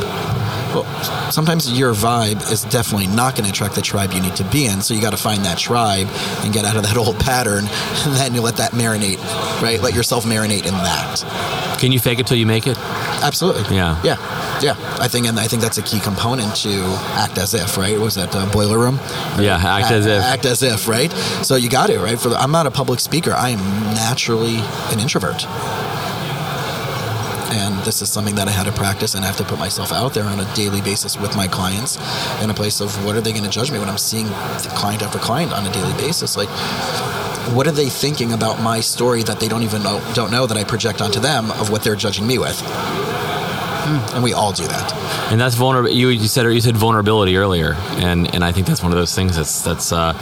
Well 0.74 0.86
sometimes 1.32 1.78
your 1.78 1.94
vibe 1.94 2.52
is 2.52 2.64
definitely 2.64 3.08
not 3.08 3.36
going 3.36 3.46
to 3.46 3.52
attract 3.52 3.76
the 3.76 3.82
tribe 3.82 4.14
you 4.14 4.22
need 4.22 4.36
to 4.36 4.44
be 4.46 4.66
in. 4.66 4.82
So 4.82 4.94
you 4.94 5.02
got 5.02 5.12
to 5.12 5.18
find 5.18 5.44
that 5.46 5.58
tribe 5.58 6.08
and 6.44 6.54
get 6.54 6.66
out 6.66 6.76
of 6.76 6.84
that 6.84 6.98
old 7.04 7.20
pattern 7.20 7.66
and 7.68 8.16
then 8.16 8.34
you 8.34 8.42
let 8.42 8.58
that 8.58 8.72
marinate 8.72 9.20
right? 9.62 9.82
Let 9.82 9.94
yourself 9.94 10.26
marinate 10.26 10.66
in 10.66 10.74
that. 10.74 11.78
Can 11.80 11.92
you 11.92 12.00
fake 12.00 12.20
it 12.20 12.28
till 12.28 12.38
you 12.38 12.46
make 12.46 12.68
it? 12.68 12.78
Absolutely. 13.24 13.76
Yeah. 13.76 14.00
Yeah. 14.04 14.16
Yeah. 14.62 14.76
I 15.00 15.08
think, 15.08 15.28
and 15.28 15.40
I 15.40 15.48
think 15.48 15.62
that's 15.62 15.78
a 15.78 15.82
key 15.82 16.00
component 16.00 16.56
to 16.58 16.70
act 17.14 17.38
as 17.38 17.54
if, 17.54 17.78
right? 17.78 17.98
Was 17.98 18.16
that 18.16 18.36
uh, 18.36 18.52
boiler 18.52 18.78
room? 18.78 19.00
Yeah, 19.40 19.60
act 19.62 19.92
as 19.92 20.06
if. 20.06 20.22
Act 20.22 20.46
as 20.46 20.62
if, 20.62 20.88
right? 20.88 21.12
So 21.44 21.56
you 21.56 21.70
got 21.70 21.90
it, 21.90 22.00
right? 22.00 22.20
For 22.20 22.30
the, 22.30 22.36
I'm 22.36 22.52
not 22.52 22.68
a 22.68 22.72
public 22.72 23.00
speaker. 23.00 23.32
I 23.32 23.50
am 23.50 23.60
naturally 23.96 24.58
an 24.92 25.00
introvert. 25.00 25.46
And 27.54 27.76
this 27.84 28.02
is 28.02 28.10
something 28.10 28.36
that 28.36 28.48
I 28.48 28.52
had 28.52 28.66
to 28.66 28.72
practice 28.72 29.14
and 29.16 29.26
I 29.26 29.28
have 29.28 29.38
to 29.38 29.44
put 29.44 29.60
myself 29.60 29.92
out 29.92 30.14
there 30.14 30.24
on 30.24 30.40
a 30.40 30.56
daily 30.56 30.80
basis 30.82 31.18
with 31.18 31.36
my 31.36 31.48
clients 31.48 31.98
in 32.42 32.50
a 32.50 32.54
place 32.54 32.80
of 32.80 33.04
what 33.04 33.16
are 33.16 33.22
they 33.22 33.32
going 33.32 33.44
to 33.44 33.50
judge 33.50 33.72
me 33.72 33.80
when 33.80 33.90
I'm 33.90 33.98
seeing 33.98 34.28
client 34.76 35.02
after 35.02 35.20
client 35.20 35.52
on 35.52 35.66
a 35.66 35.72
daily 35.72 35.94
basis? 35.94 36.38
Like, 36.38 36.50
what 37.54 37.68
are 37.68 37.72
they 37.72 37.90
thinking 37.90 38.32
about 38.32 38.62
my 38.62 38.80
story 38.80 39.24
that 39.24 39.40
they 39.40 39.50
don't 39.50 39.64
even 39.64 39.84
know 39.84 40.00
don't 40.14 40.32
know 40.32 40.46
that 40.46 40.56
I 40.56 40.64
project 40.64 41.02
onto 41.02 41.20
them 41.20 41.52
of 41.52 41.72
what 41.72 41.84
they're 41.84 41.96
judging 41.96 42.26
me 42.26 42.38
with? 42.38 42.62
And 44.14 44.24
we 44.24 44.34
all 44.34 44.52
do 44.52 44.66
that. 44.68 44.94
and 45.32 45.40
that's 45.42 45.56
vulnerable. 45.56 45.90
You, 45.90 46.10
you 46.10 46.28
said 46.28 46.46
you 46.52 46.62
said 46.62 46.78
vulnerability 46.78 47.38
earlier, 47.38 47.74
and 47.98 48.34
and 48.34 48.44
I 48.44 48.52
think 48.52 48.68
that's 48.68 48.84
one 48.84 48.92
of 48.92 48.98
those 48.98 49.16
things 49.16 49.36
that's 49.36 49.62
that's 49.62 49.92
uh, 49.92 50.14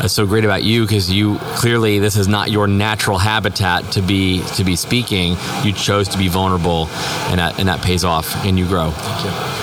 that's 0.00 0.12
so 0.12 0.26
great 0.26 0.44
about 0.44 0.62
you 0.62 0.82
because 0.82 1.10
you 1.10 1.38
clearly 1.56 1.98
this 1.98 2.16
is 2.16 2.28
not 2.28 2.50
your 2.50 2.66
natural 2.66 3.18
habitat 3.18 3.90
to 3.92 4.02
be 4.02 4.42
to 4.56 4.64
be 4.64 4.76
speaking. 4.76 5.36
You 5.62 5.72
chose 5.72 6.08
to 6.08 6.18
be 6.18 6.28
vulnerable, 6.28 6.86
and 7.30 7.38
that 7.40 7.58
and 7.58 7.68
that 7.68 7.82
pays 7.82 8.04
off, 8.04 8.34
and 8.44 8.58
you 8.58 8.66
grow. 8.66 8.92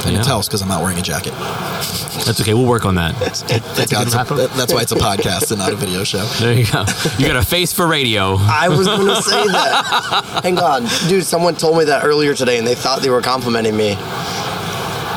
And 0.05 0.13
Yeah. 0.13 0.21
it 0.21 0.23
tells 0.25 0.47
because 0.47 0.61
I'm 0.61 0.67
not 0.69 0.81
wearing 0.81 0.99
a 0.99 1.01
jacket. 1.01 1.33
That's 2.25 2.39
okay. 2.41 2.53
We'll 2.53 2.65
work 2.67 2.85
on 2.85 2.95
that. 2.95 3.13
Thank 3.15 3.89
God, 3.91 4.07
a- 4.07 4.47
that's 4.57 4.73
why 4.73 4.81
it's 4.81 4.91
a 4.91 4.95
podcast 4.95 5.51
and 5.51 5.59
not 5.59 5.71
a 5.73 5.75
video 5.75 6.03
show. 6.03 6.23
There 6.39 6.53
you 6.53 6.65
go. 6.65 6.85
You 7.19 7.27
got 7.27 7.35
a 7.35 7.45
face 7.45 7.71
for 7.73 7.87
radio. 7.87 8.35
I 8.39 8.69
was 8.69 8.87
going 8.87 9.05
to 9.07 9.21
say 9.21 9.45
that. 9.47 10.41
Hang 10.43 10.57
on. 10.59 10.85
Dude, 11.07 11.23
someone 11.25 11.55
told 11.55 11.77
me 11.77 11.85
that 11.85 12.03
earlier 12.03 12.33
today 12.33 12.57
and 12.57 12.65
they 12.65 12.73
thought 12.75 13.01
they 13.01 13.09
were 13.09 13.21
complimenting 13.21 13.44
me. 13.51 13.95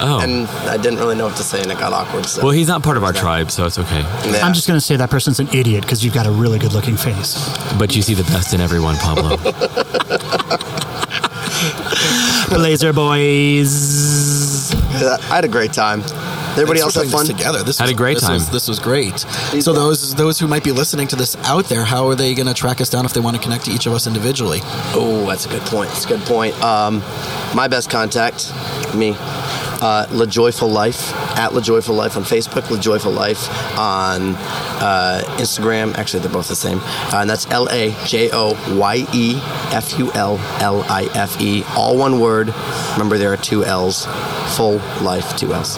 Oh. 0.01 0.21
And 0.23 0.47
I 0.69 0.77
didn't 0.77 1.01
really 1.01 1.17
know 1.17 1.27
what 1.27 1.37
to 1.37 1.43
say 1.43 1.61
and 1.61 1.73
it 1.73 1.79
got 1.79 1.93
awkward. 1.93 2.25
So. 2.27 2.43
well, 2.43 2.53
he's 2.53 2.69
not 2.69 2.83
part 2.85 2.97
of 2.97 3.05
our 3.05 3.12
tribe, 3.12 3.51
so 3.51 3.67
it's 3.67 3.79
okay. 3.79 4.01
Yeah. 4.01 4.47
I'm 4.47 4.55
just 4.55 4.69
going 4.69 4.77
to 4.77 4.85
say 4.85 4.97
that 4.97 5.11
person's 5.11 5.41
an 5.41 5.49
idiot 5.49 5.83
because 5.83 6.05
you've 6.05 6.14
got 6.14 6.27
a 6.27 6.31
really 6.31 6.59
good 6.59 6.73
looking 6.73 6.97
face. 6.97 7.35
But 7.79 7.97
you 7.97 8.03
see 8.03 8.14
the 8.14 8.23
best 8.25 8.55
in 8.55 8.61
everyone, 8.61 8.97
Pablo. 8.97 9.37
Blazer 12.51 12.93
boys. 12.93 14.73
I 15.03 15.35
had 15.35 15.45
a 15.45 15.49
great 15.49 15.73
time. 15.73 16.03
Everybody 16.59 16.81
else 16.81 16.94
for 16.94 17.05
had 17.05 17.11
fun? 17.11 17.27
together. 17.27 17.62
This 17.62 17.79
Had 17.79 17.85
was, 17.85 17.92
a 17.92 17.97
great 17.97 18.14
this 18.14 18.25
time. 18.25 18.35
Was, 18.35 18.51
this 18.51 18.68
was 18.68 18.79
great. 18.79 19.18
So 19.18 19.73
those 19.73 20.14
those 20.14 20.38
who 20.38 20.47
might 20.47 20.64
be 20.64 20.73
listening 20.73 21.09
to 21.09 21.16
this 21.16 21.37
out 21.44 21.66
there, 21.66 21.85
how 21.85 22.09
are 22.09 22.14
they 22.14 22.35
going 22.35 22.49
to 22.49 22.55
track 22.55 22.81
us 22.81 22.88
down 22.88 23.05
if 23.05 23.12
they 23.12 23.21
want 23.21 23.37
to 23.37 23.42
connect 23.42 23.64
to 23.66 23.71
each 23.71 23.87
of 23.87 23.92
us 23.92 24.07
individually? 24.07 24.61
Oh, 24.94 25.27
that's 25.27 25.47
a 25.47 25.49
good 25.49 25.62
point. 25.62 25.88
That's 25.90 26.05
a 26.05 26.09
good 26.09 26.23
point. 26.23 26.55
Um, 26.62 27.03
my 27.55 27.68
best 27.68 27.90
contact, 27.90 28.53
me, 28.94 29.14
uh, 29.81 30.07
La 30.11 30.27
Joyful 30.27 30.68
Life 30.68 31.14
at 31.38 31.55
La 31.55 31.61
Joyful 31.61 31.94
Life 31.94 32.16
on 32.16 32.25
Facebook, 32.25 32.71
La 32.71 32.79
Joyful 32.79 33.12
Life 33.12 33.49
on 33.79 34.35
uh, 34.81 35.23
Instagram. 35.38 35.97
Actually, 35.97 36.21
they're 36.21 36.33
both 36.33 36.49
the 36.49 36.57
same, 36.57 36.81
uh, 36.81 37.21
and 37.21 37.31
that's 37.31 37.49
L 37.51 37.68
A 37.71 37.94
J 38.07 38.31
O 38.33 38.55
Y 38.77 39.07
E 39.12 39.38
F 39.73 39.99
U 39.99 40.11
L 40.12 40.38
L 40.61 40.83
I 40.88 41.09
F 41.14 41.40
E, 41.40 41.62
all 41.77 41.97
one 41.97 42.21
word. 42.21 42.53
Remember, 42.92 43.18
there 43.18 43.33
are 43.33 43.37
two 43.37 43.64
L's. 43.64 44.07
Full 44.57 44.77
life, 45.03 45.37
two 45.37 45.53
L's. 45.53 45.77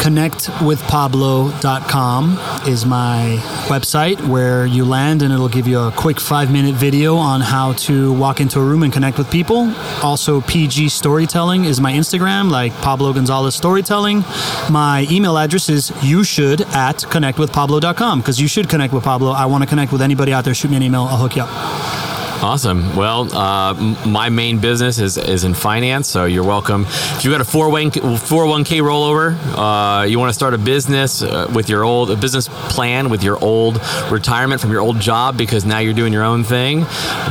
connectwithpablo.com 0.00 2.38
is 2.66 2.86
my 2.86 3.36
website 3.68 4.18
where 4.26 4.64
you 4.64 4.86
land 4.86 5.20
and 5.22 5.30
it'll 5.30 5.48
give 5.48 5.68
you 5.68 5.78
a 5.78 5.92
quick 5.92 6.18
five 6.18 6.50
minute 6.50 6.74
video 6.74 7.16
on 7.16 7.42
how 7.42 7.74
to 7.74 8.14
walk 8.14 8.40
into 8.40 8.58
a 8.58 8.64
room 8.64 8.82
and 8.82 8.90
connect 8.92 9.18
with 9.18 9.30
people. 9.30 9.70
Also, 10.02 10.40
PG 10.40 10.88
Storytelling 10.88 11.66
is 11.66 11.82
my 11.82 11.92
Instagram, 11.92 12.50
like 12.50 12.72
Pablo 12.76 13.12
Gonzalez 13.12 13.54
Storytelling. 13.54 14.24
My 14.70 15.06
email 15.10 15.36
address 15.36 15.68
is 15.68 15.92
you 16.02 16.24
should 16.24 16.62
at 16.62 16.96
connectwithpablo.com 16.96 18.20
because 18.20 18.40
you 18.40 18.48
should 18.48 18.70
connect 18.70 18.94
with 18.94 19.04
Pablo. 19.04 19.32
I 19.32 19.44
want 19.46 19.64
to 19.64 19.68
connect 19.68 19.92
with 19.92 20.00
anybody 20.00 20.32
out 20.32 20.44
there. 20.44 20.54
Shoot 20.54 20.70
me 20.70 20.78
an 20.78 20.82
email, 20.82 21.02
I'll 21.02 21.18
hook 21.18 21.36
you 21.36 21.42
up. 21.42 21.50
Awesome. 22.42 22.96
Well, 22.96 23.34
uh, 23.36 23.74
my 24.06 24.30
main 24.30 24.60
business 24.60 24.98
is, 24.98 25.18
is 25.18 25.44
in 25.44 25.52
finance, 25.52 26.08
so 26.08 26.24
you're 26.24 26.42
welcome. 26.42 26.86
If 26.88 27.22
you've 27.22 27.32
got 27.32 27.42
a 27.42 27.44
401k 27.44 28.80
rollover, 28.80 29.36
uh, 29.56 30.04
you 30.04 30.18
want 30.18 30.30
to 30.30 30.34
start 30.34 30.54
a 30.54 30.58
business 30.58 31.22
uh, 31.22 31.50
with 31.54 31.68
your 31.68 31.84
old 31.84 32.10
a 32.10 32.16
business 32.16 32.48
plan 32.48 33.10
with 33.10 33.22
your 33.22 33.42
old 33.44 33.78
retirement 34.10 34.58
from 34.58 34.72
your 34.72 34.80
old 34.80 35.00
job 35.00 35.36
because 35.36 35.66
now 35.66 35.80
you're 35.80 35.92
doing 35.92 36.14
your 36.14 36.24
own 36.24 36.42
thing. 36.42 36.80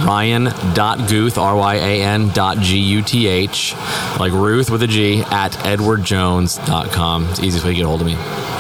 Ryan.Guth, 0.06 1.40
R 1.40 1.56
Y 1.56 1.76
A 1.76 2.04
N 2.04 2.30
dot 2.30 2.60
G 2.60 2.78
U 2.78 3.02
T 3.02 3.28
H, 3.28 3.74
like 4.20 4.32
Ruth 4.32 4.70
with 4.70 4.84
a 4.84 4.88
G, 4.88 5.22
at 5.32 5.54
edwardjones.com. 5.54 7.30
It's 7.30 7.40
the 7.40 7.46
easiest 7.48 7.66
way 7.66 7.72
to 7.72 7.78
get 7.78 7.86
a 7.86 7.88
hold 7.88 8.02
of 8.02 8.08
me. 8.08 8.59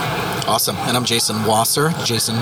Awesome. 0.49 0.75
And 0.77 0.97
I'm 0.97 1.05
Jason 1.05 1.45
Wasser, 1.45 1.91
Jason 2.03 2.35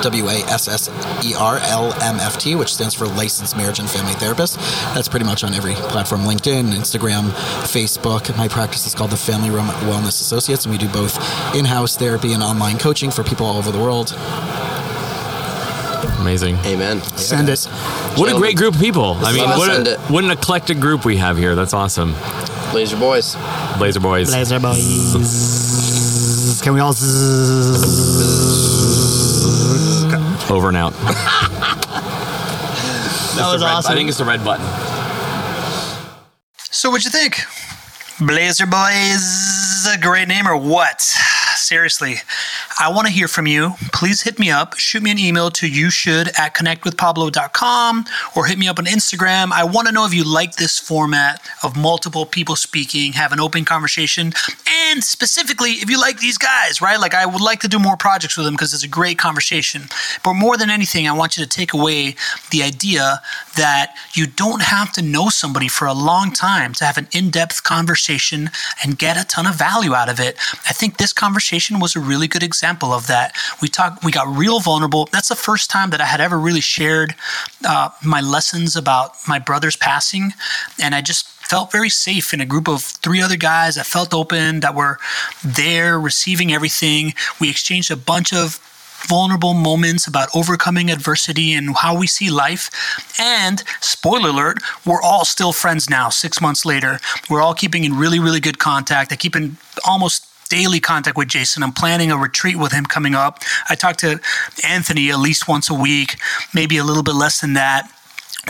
W 0.00 0.28
A 0.28 0.36
S 0.48 0.66
S 0.66 0.88
E 1.22 1.34
R 1.38 1.58
L 1.58 1.92
M 2.02 2.16
F 2.16 2.38
T, 2.38 2.54
which 2.54 2.72
stands 2.72 2.94
for 2.94 3.06
Licensed 3.06 3.54
Marriage 3.54 3.78
and 3.78 3.88
Family 3.88 4.14
Therapist. 4.14 4.56
That's 4.94 5.08
pretty 5.08 5.26
much 5.26 5.44
on 5.44 5.52
every 5.52 5.74
platform 5.74 6.22
LinkedIn, 6.22 6.72
Instagram, 6.72 7.28
Facebook. 7.68 8.34
My 8.38 8.48
practice 8.48 8.86
is 8.86 8.94
called 8.94 9.10
the 9.10 9.18
Family 9.18 9.50
Room 9.50 9.66
Wellness 9.66 10.22
Associates, 10.22 10.64
and 10.64 10.72
we 10.72 10.78
do 10.78 10.88
both 10.88 11.18
in 11.54 11.66
house 11.66 11.98
therapy 11.98 12.32
and 12.32 12.42
online 12.42 12.78
coaching 12.78 13.10
for 13.10 13.22
people 13.22 13.44
all 13.44 13.58
over 13.58 13.70
the 13.70 13.78
world. 13.78 14.14
Amazing. 16.18 16.56
Amen. 16.64 17.02
Send 17.18 17.50
it. 17.50 17.62
What 18.16 18.32
a 18.34 18.38
great 18.38 18.56
group 18.56 18.74
of 18.76 18.80
people. 18.80 19.16
I 19.20 19.34
mean, 19.34 19.44
what, 19.44 19.70
send 19.70 19.86
a, 19.86 19.92
it. 19.92 19.98
what 20.10 20.24
an 20.24 20.30
eclectic 20.30 20.80
group 20.80 21.04
we 21.04 21.18
have 21.18 21.36
here. 21.36 21.54
That's 21.54 21.74
awesome. 21.74 22.14
Blazer 22.70 22.96
boys. 22.96 23.36
Blazer 23.76 24.00
Boys. 24.00 24.30
Blazer 24.30 24.60
boys. 24.60 25.59
Can 26.62 26.74
we 26.74 26.80
all? 26.80 26.92
zzz? 26.92 28.10
Over 30.50 30.68
and 30.68 30.76
out. 30.76 30.92
That 33.36 33.52
was 33.52 33.62
awesome. 33.62 33.92
I 33.92 33.94
think 33.94 34.08
it's 34.10 34.18
the 34.18 34.24
red 34.24 34.44
button. 34.44 34.66
So, 36.58 36.90
what'd 36.90 37.04
you 37.04 37.10
think? 37.10 37.38
Blazer 38.20 38.66
Boys, 38.66 39.86
a 39.90 39.96
great 39.98 40.28
name 40.28 40.46
or 40.46 40.56
what? 40.58 41.00
Seriously, 41.00 42.16
I 42.78 42.90
want 42.90 43.06
to 43.06 43.12
hear 43.12 43.28
from 43.28 43.46
you. 43.46 43.74
Please 43.92 44.22
hit 44.22 44.38
me 44.38 44.50
up. 44.50 44.78
Shoot 44.78 45.02
me 45.02 45.10
an 45.10 45.18
email 45.18 45.50
to 45.52 45.68
you 45.68 45.90
should 45.90 46.28
at 46.28 46.54
connectwithpablo.com 46.54 48.04
or 48.36 48.46
hit 48.46 48.58
me 48.58 48.68
up 48.68 48.78
on 48.78 48.86
Instagram. 48.86 49.52
I 49.52 49.64
want 49.64 49.88
to 49.88 49.92
know 49.92 50.06
if 50.06 50.14
you 50.14 50.24
like 50.24 50.56
this 50.56 50.78
format 50.78 51.40
of 51.62 51.76
multiple 51.76 52.24
people 52.24 52.56
speaking, 52.56 53.12
have 53.14 53.32
an 53.32 53.40
open 53.40 53.64
conversation, 53.64 54.32
and 54.90 55.04
specifically 55.04 55.72
if 55.72 55.90
you 55.90 56.00
like 56.00 56.20
these 56.20 56.38
guys, 56.38 56.80
right? 56.80 56.98
Like, 56.98 57.14
I 57.14 57.26
would 57.26 57.42
like 57.42 57.60
to 57.60 57.68
do 57.68 57.78
more 57.78 57.96
projects 57.96 58.36
with 58.36 58.46
them 58.46 58.54
because 58.54 58.72
it's 58.72 58.84
a 58.84 58.88
great 58.88 59.18
conversation. 59.18 59.82
But 60.24 60.34
more 60.34 60.56
than 60.56 60.70
anything, 60.70 61.08
I 61.08 61.12
want 61.12 61.36
you 61.36 61.44
to 61.44 61.48
take 61.48 61.72
away 61.74 62.16
the 62.50 62.62
idea 62.62 63.20
that 63.56 63.94
you 64.14 64.26
don't 64.26 64.62
have 64.62 64.92
to 64.92 65.02
know 65.02 65.28
somebody 65.28 65.68
for 65.68 65.86
a 65.86 65.92
long 65.92 66.32
time 66.32 66.72
to 66.74 66.84
have 66.84 66.96
an 66.96 67.08
in 67.12 67.30
depth 67.30 67.62
conversation 67.62 68.50
and 68.82 68.98
get 68.98 69.20
a 69.20 69.26
ton 69.26 69.46
of 69.46 69.56
value 69.56 69.94
out 69.94 70.08
of 70.08 70.18
it. 70.18 70.36
I 70.66 70.72
think 70.72 70.96
this 70.96 71.12
conversation 71.12 71.78
was 71.80 71.94
a 71.94 72.00
really 72.00 72.26
good 72.26 72.42
example 72.42 72.69
of 72.92 73.06
that. 73.08 73.34
We 73.60 73.68
talked, 73.68 74.04
we 74.04 74.12
got 74.12 74.28
real 74.28 74.60
vulnerable. 74.60 75.08
That's 75.12 75.28
the 75.28 75.36
first 75.36 75.70
time 75.70 75.90
that 75.90 76.00
I 76.00 76.06
had 76.06 76.20
ever 76.20 76.38
really 76.38 76.60
shared 76.60 77.14
uh, 77.66 77.90
my 78.04 78.20
lessons 78.20 78.76
about 78.76 79.14
my 79.26 79.38
brother's 79.38 79.76
passing. 79.76 80.32
And 80.82 80.94
I 80.94 81.00
just 81.00 81.26
felt 81.26 81.72
very 81.72 81.90
safe 81.90 82.32
in 82.32 82.40
a 82.40 82.46
group 82.46 82.68
of 82.68 82.82
three 82.82 83.20
other 83.20 83.36
guys 83.36 83.74
that 83.74 83.86
felt 83.86 84.14
open, 84.14 84.60
that 84.60 84.74
were 84.74 84.98
there 85.44 85.98
receiving 85.98 86.52
everything. 86.52 87.12
We 87.40 87.50
exchanged 87.50 87.90
a 87.90 87.96
bunch 87.96 88.32
of 88.32 88.60
vulnerable 89.08 89.54
moments 89.54 90.06
about 90.06 90.28
overcoming 90.34 90.90
adversity 90.90 91.54
and 91.54 91.74
how 91.76 91.98
we 91.98 92.06
see 92.06 92.30
life. 92.30 92.70
And 93.18 93.64
spoiler 93.80 94.28
alert, 94.28 94.58
we're 94.86 95.02
all 95.02 95.24
still 95.24 95.52
friends 95.52 95.88
now, 95.88 96.08
six 96.10 96.40
months 96.40 96.64
later. 96.64 97.00
We're 97.28 97.42
all 97.42 97.54
keeping 97.54 97.84
in 97.84 97.96
really, 97.96 98.20
really 98.20 98.40
good 98.40 98.58
contact. 98.58 99.10
I 99.12 99.16
keep 99.16 99.34
in 99.34 99.56
almost 99.84 100.26
daily 100.50 100.80
contact 100.80 101.16
with 101.16 101.28
Jason. 101.28 101.62
I'm 101.62 101.72
planning 101.72 102.10
a 102.10 102.18
retreat 102.18 102.56
with 102.56 102.72
him 102.72 102.84
coming 102.84 103.14
up. 103.14 103.38
I 103.70 103.74
talk 103.74 103.96
to 103.98 104.20
Anthony 104.68 105.10
at 105.10 105.18
least 105.18 105.48
once 105.48 105.70
a 105.70 105.74
week, 105.74 106.16
maybe 106.52 106.76
a 106.76 106.84
little 106.84 107.02
bit 107.02 107.14
less 107.14 107.40
than 107.40 107.54
that. 107.54 107.90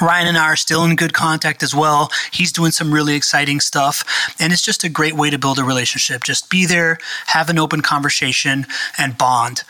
Ryan 0.01 0.29
and 0.29 0.39
I 0.39 0.45
are 0.45 0.57
still 0.57 0.85
in 0.85 0.97
good 0.97 1.13
contact 1.13 1.63
as 1.63 1.75
well. 1.75 2.11
He's 2.31 2.53
doing 2.53 2.71
some 2.71 2.93
really 2.93 3.15
exciting 3.15 3.61
stuff. 3.61 4.35
And 4.39 4.53
it's 4.53 4.63
just 4.63 4.85
a 4.85 4.89
great 4.89 5.15
way 5.15 5.31
to 5.31 5.39
build 5.39 5.59
a 5.59 5.65
relationship. 5.65 6.23
Just 6.25 6.49
be 6.49 6.65
there, 6.67 6.99
have 7.27 7.51
an 7.51 7.59
open 7.59 7.81
conversation, 7.81 8.67
and 8.99 9.19
bond. 9.19 9.63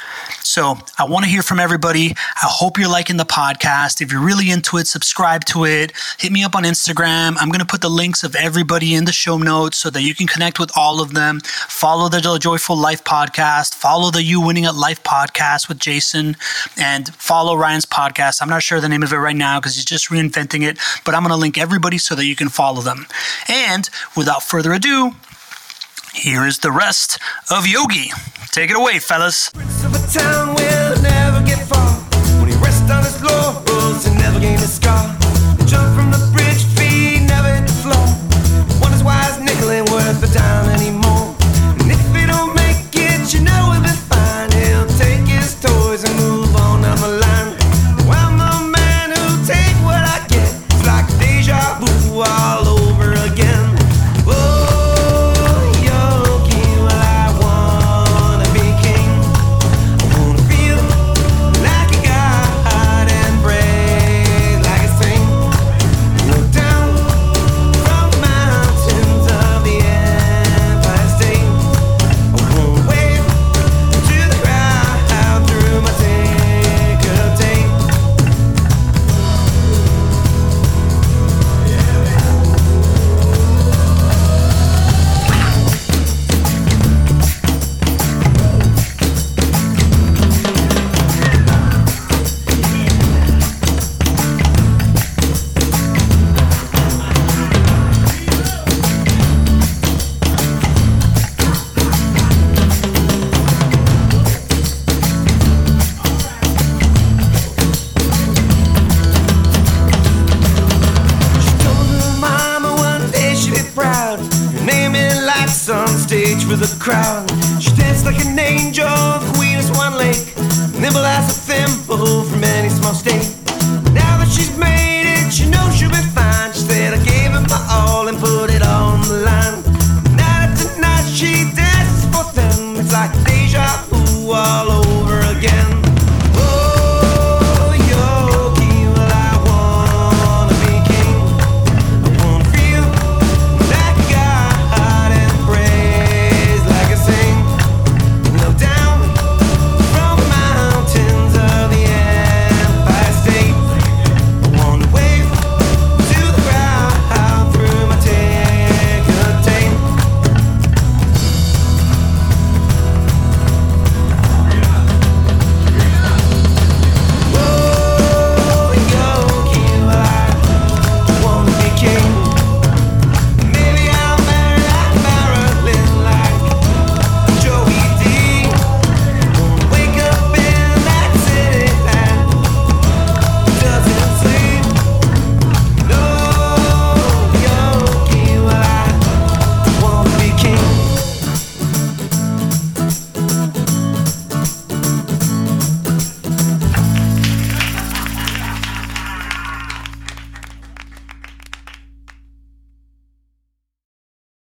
So 0.42 0.78
I 0.98 1.04
want 1.04 1.24
to 1.24 1.30
hear 1.30 1.42
from 1.42 1.58
everybody. 1.58 2.10
I 2.10 2.46
hope 2.46 2.78
you're 2.78 2.88
liking 2.88 3.16
the 3.16 3.24
podcast. 3.24 4.00
If 4.00 4.12
you're 4.12 4.20
really 4.20 4.50
into 4.50 4.76
it, 4.76 4.86
subscribe 4.86 5.44
to 5.46 5.64
it. 5.64 5.92
Hit 6.18 6.32
me 6.32 6.44
up 6.44 6.54
on 6.54 6.64
Instagram. 6.64 7.36
I'm 7.38 7.48
going 7.48 7.60
to 7.60 7.66
put 7.66 7.80
the 7.80 7.90
links 7.90 8.22
of 8.22 8.36
everybody 8.36 8.94
in 8.94 9.06
the 9.06 9.12
show 9.12 9.38
notes 9.38 9.78
so 9.78 9.90
that 9.90 10.02
you 10.02 10.14
can 10.14 10.26
connect 10.26 10.58
with 10.58 10.70
all 10.76 11.00
of 11.00 11.14
them. 11.14 11.40
Follow 11.40 12.08
the 12.08 12.38
Joyful 12.40 12.76
Life 12.76 13.04
podcast. 13.04 13.74
Follow 13.74 14.10
the 14.10 14.22
You 14.22 14.40
Winning 14.40 14.66
at 14.66 14.74
Life 14.74 15.02
podcast 15.02 15.68
with 15.68 15.78
Jason. 15.78 16.36
And 16.76 17.14
follow 17.14 17.56
Ryan's 17.56 17.86
podcast. 17.86 18.42
I'm 18.42 18.48
not 18.48 18.62
sure 18.62 18.80
the 18.80 18.88
name 18.88 19.02
of 19.02 19.12
it 19.12 19.16
right 19.16 19.36
now 19.36 19.60
because 19.60 19.76
he's 19.76 19.84
just 19.84 20.09
reinventing 20.10 20.62
it, 20.62 20.78
but 21.04 21.14
I'm 21.14 21.22
going 21.22 21.30
to 21.30 21.36
link 21.36 21.56
everybody 21.58 21.98
so 21.98 22.14
that 22.14 22.26
you 22.26 22.36
can 22.36 22.48
follow 22.48 22.82
them. 22.82 23.06
And 23.48 23.88
without 24.16 24.42
further 24.42 24.72
ado, 24.72 25.12
here 26.12 26.46
is 26.46 26.58
the 26.58 26.70
rest 26.70 27.18
of 27.50 27.66
Yogi. 27.66 28.10
Take 28.52 28.70
it 28.70 28.76
away, 28.76 28.98
fellas. 28.98 29.50
Prince 29.50 29.80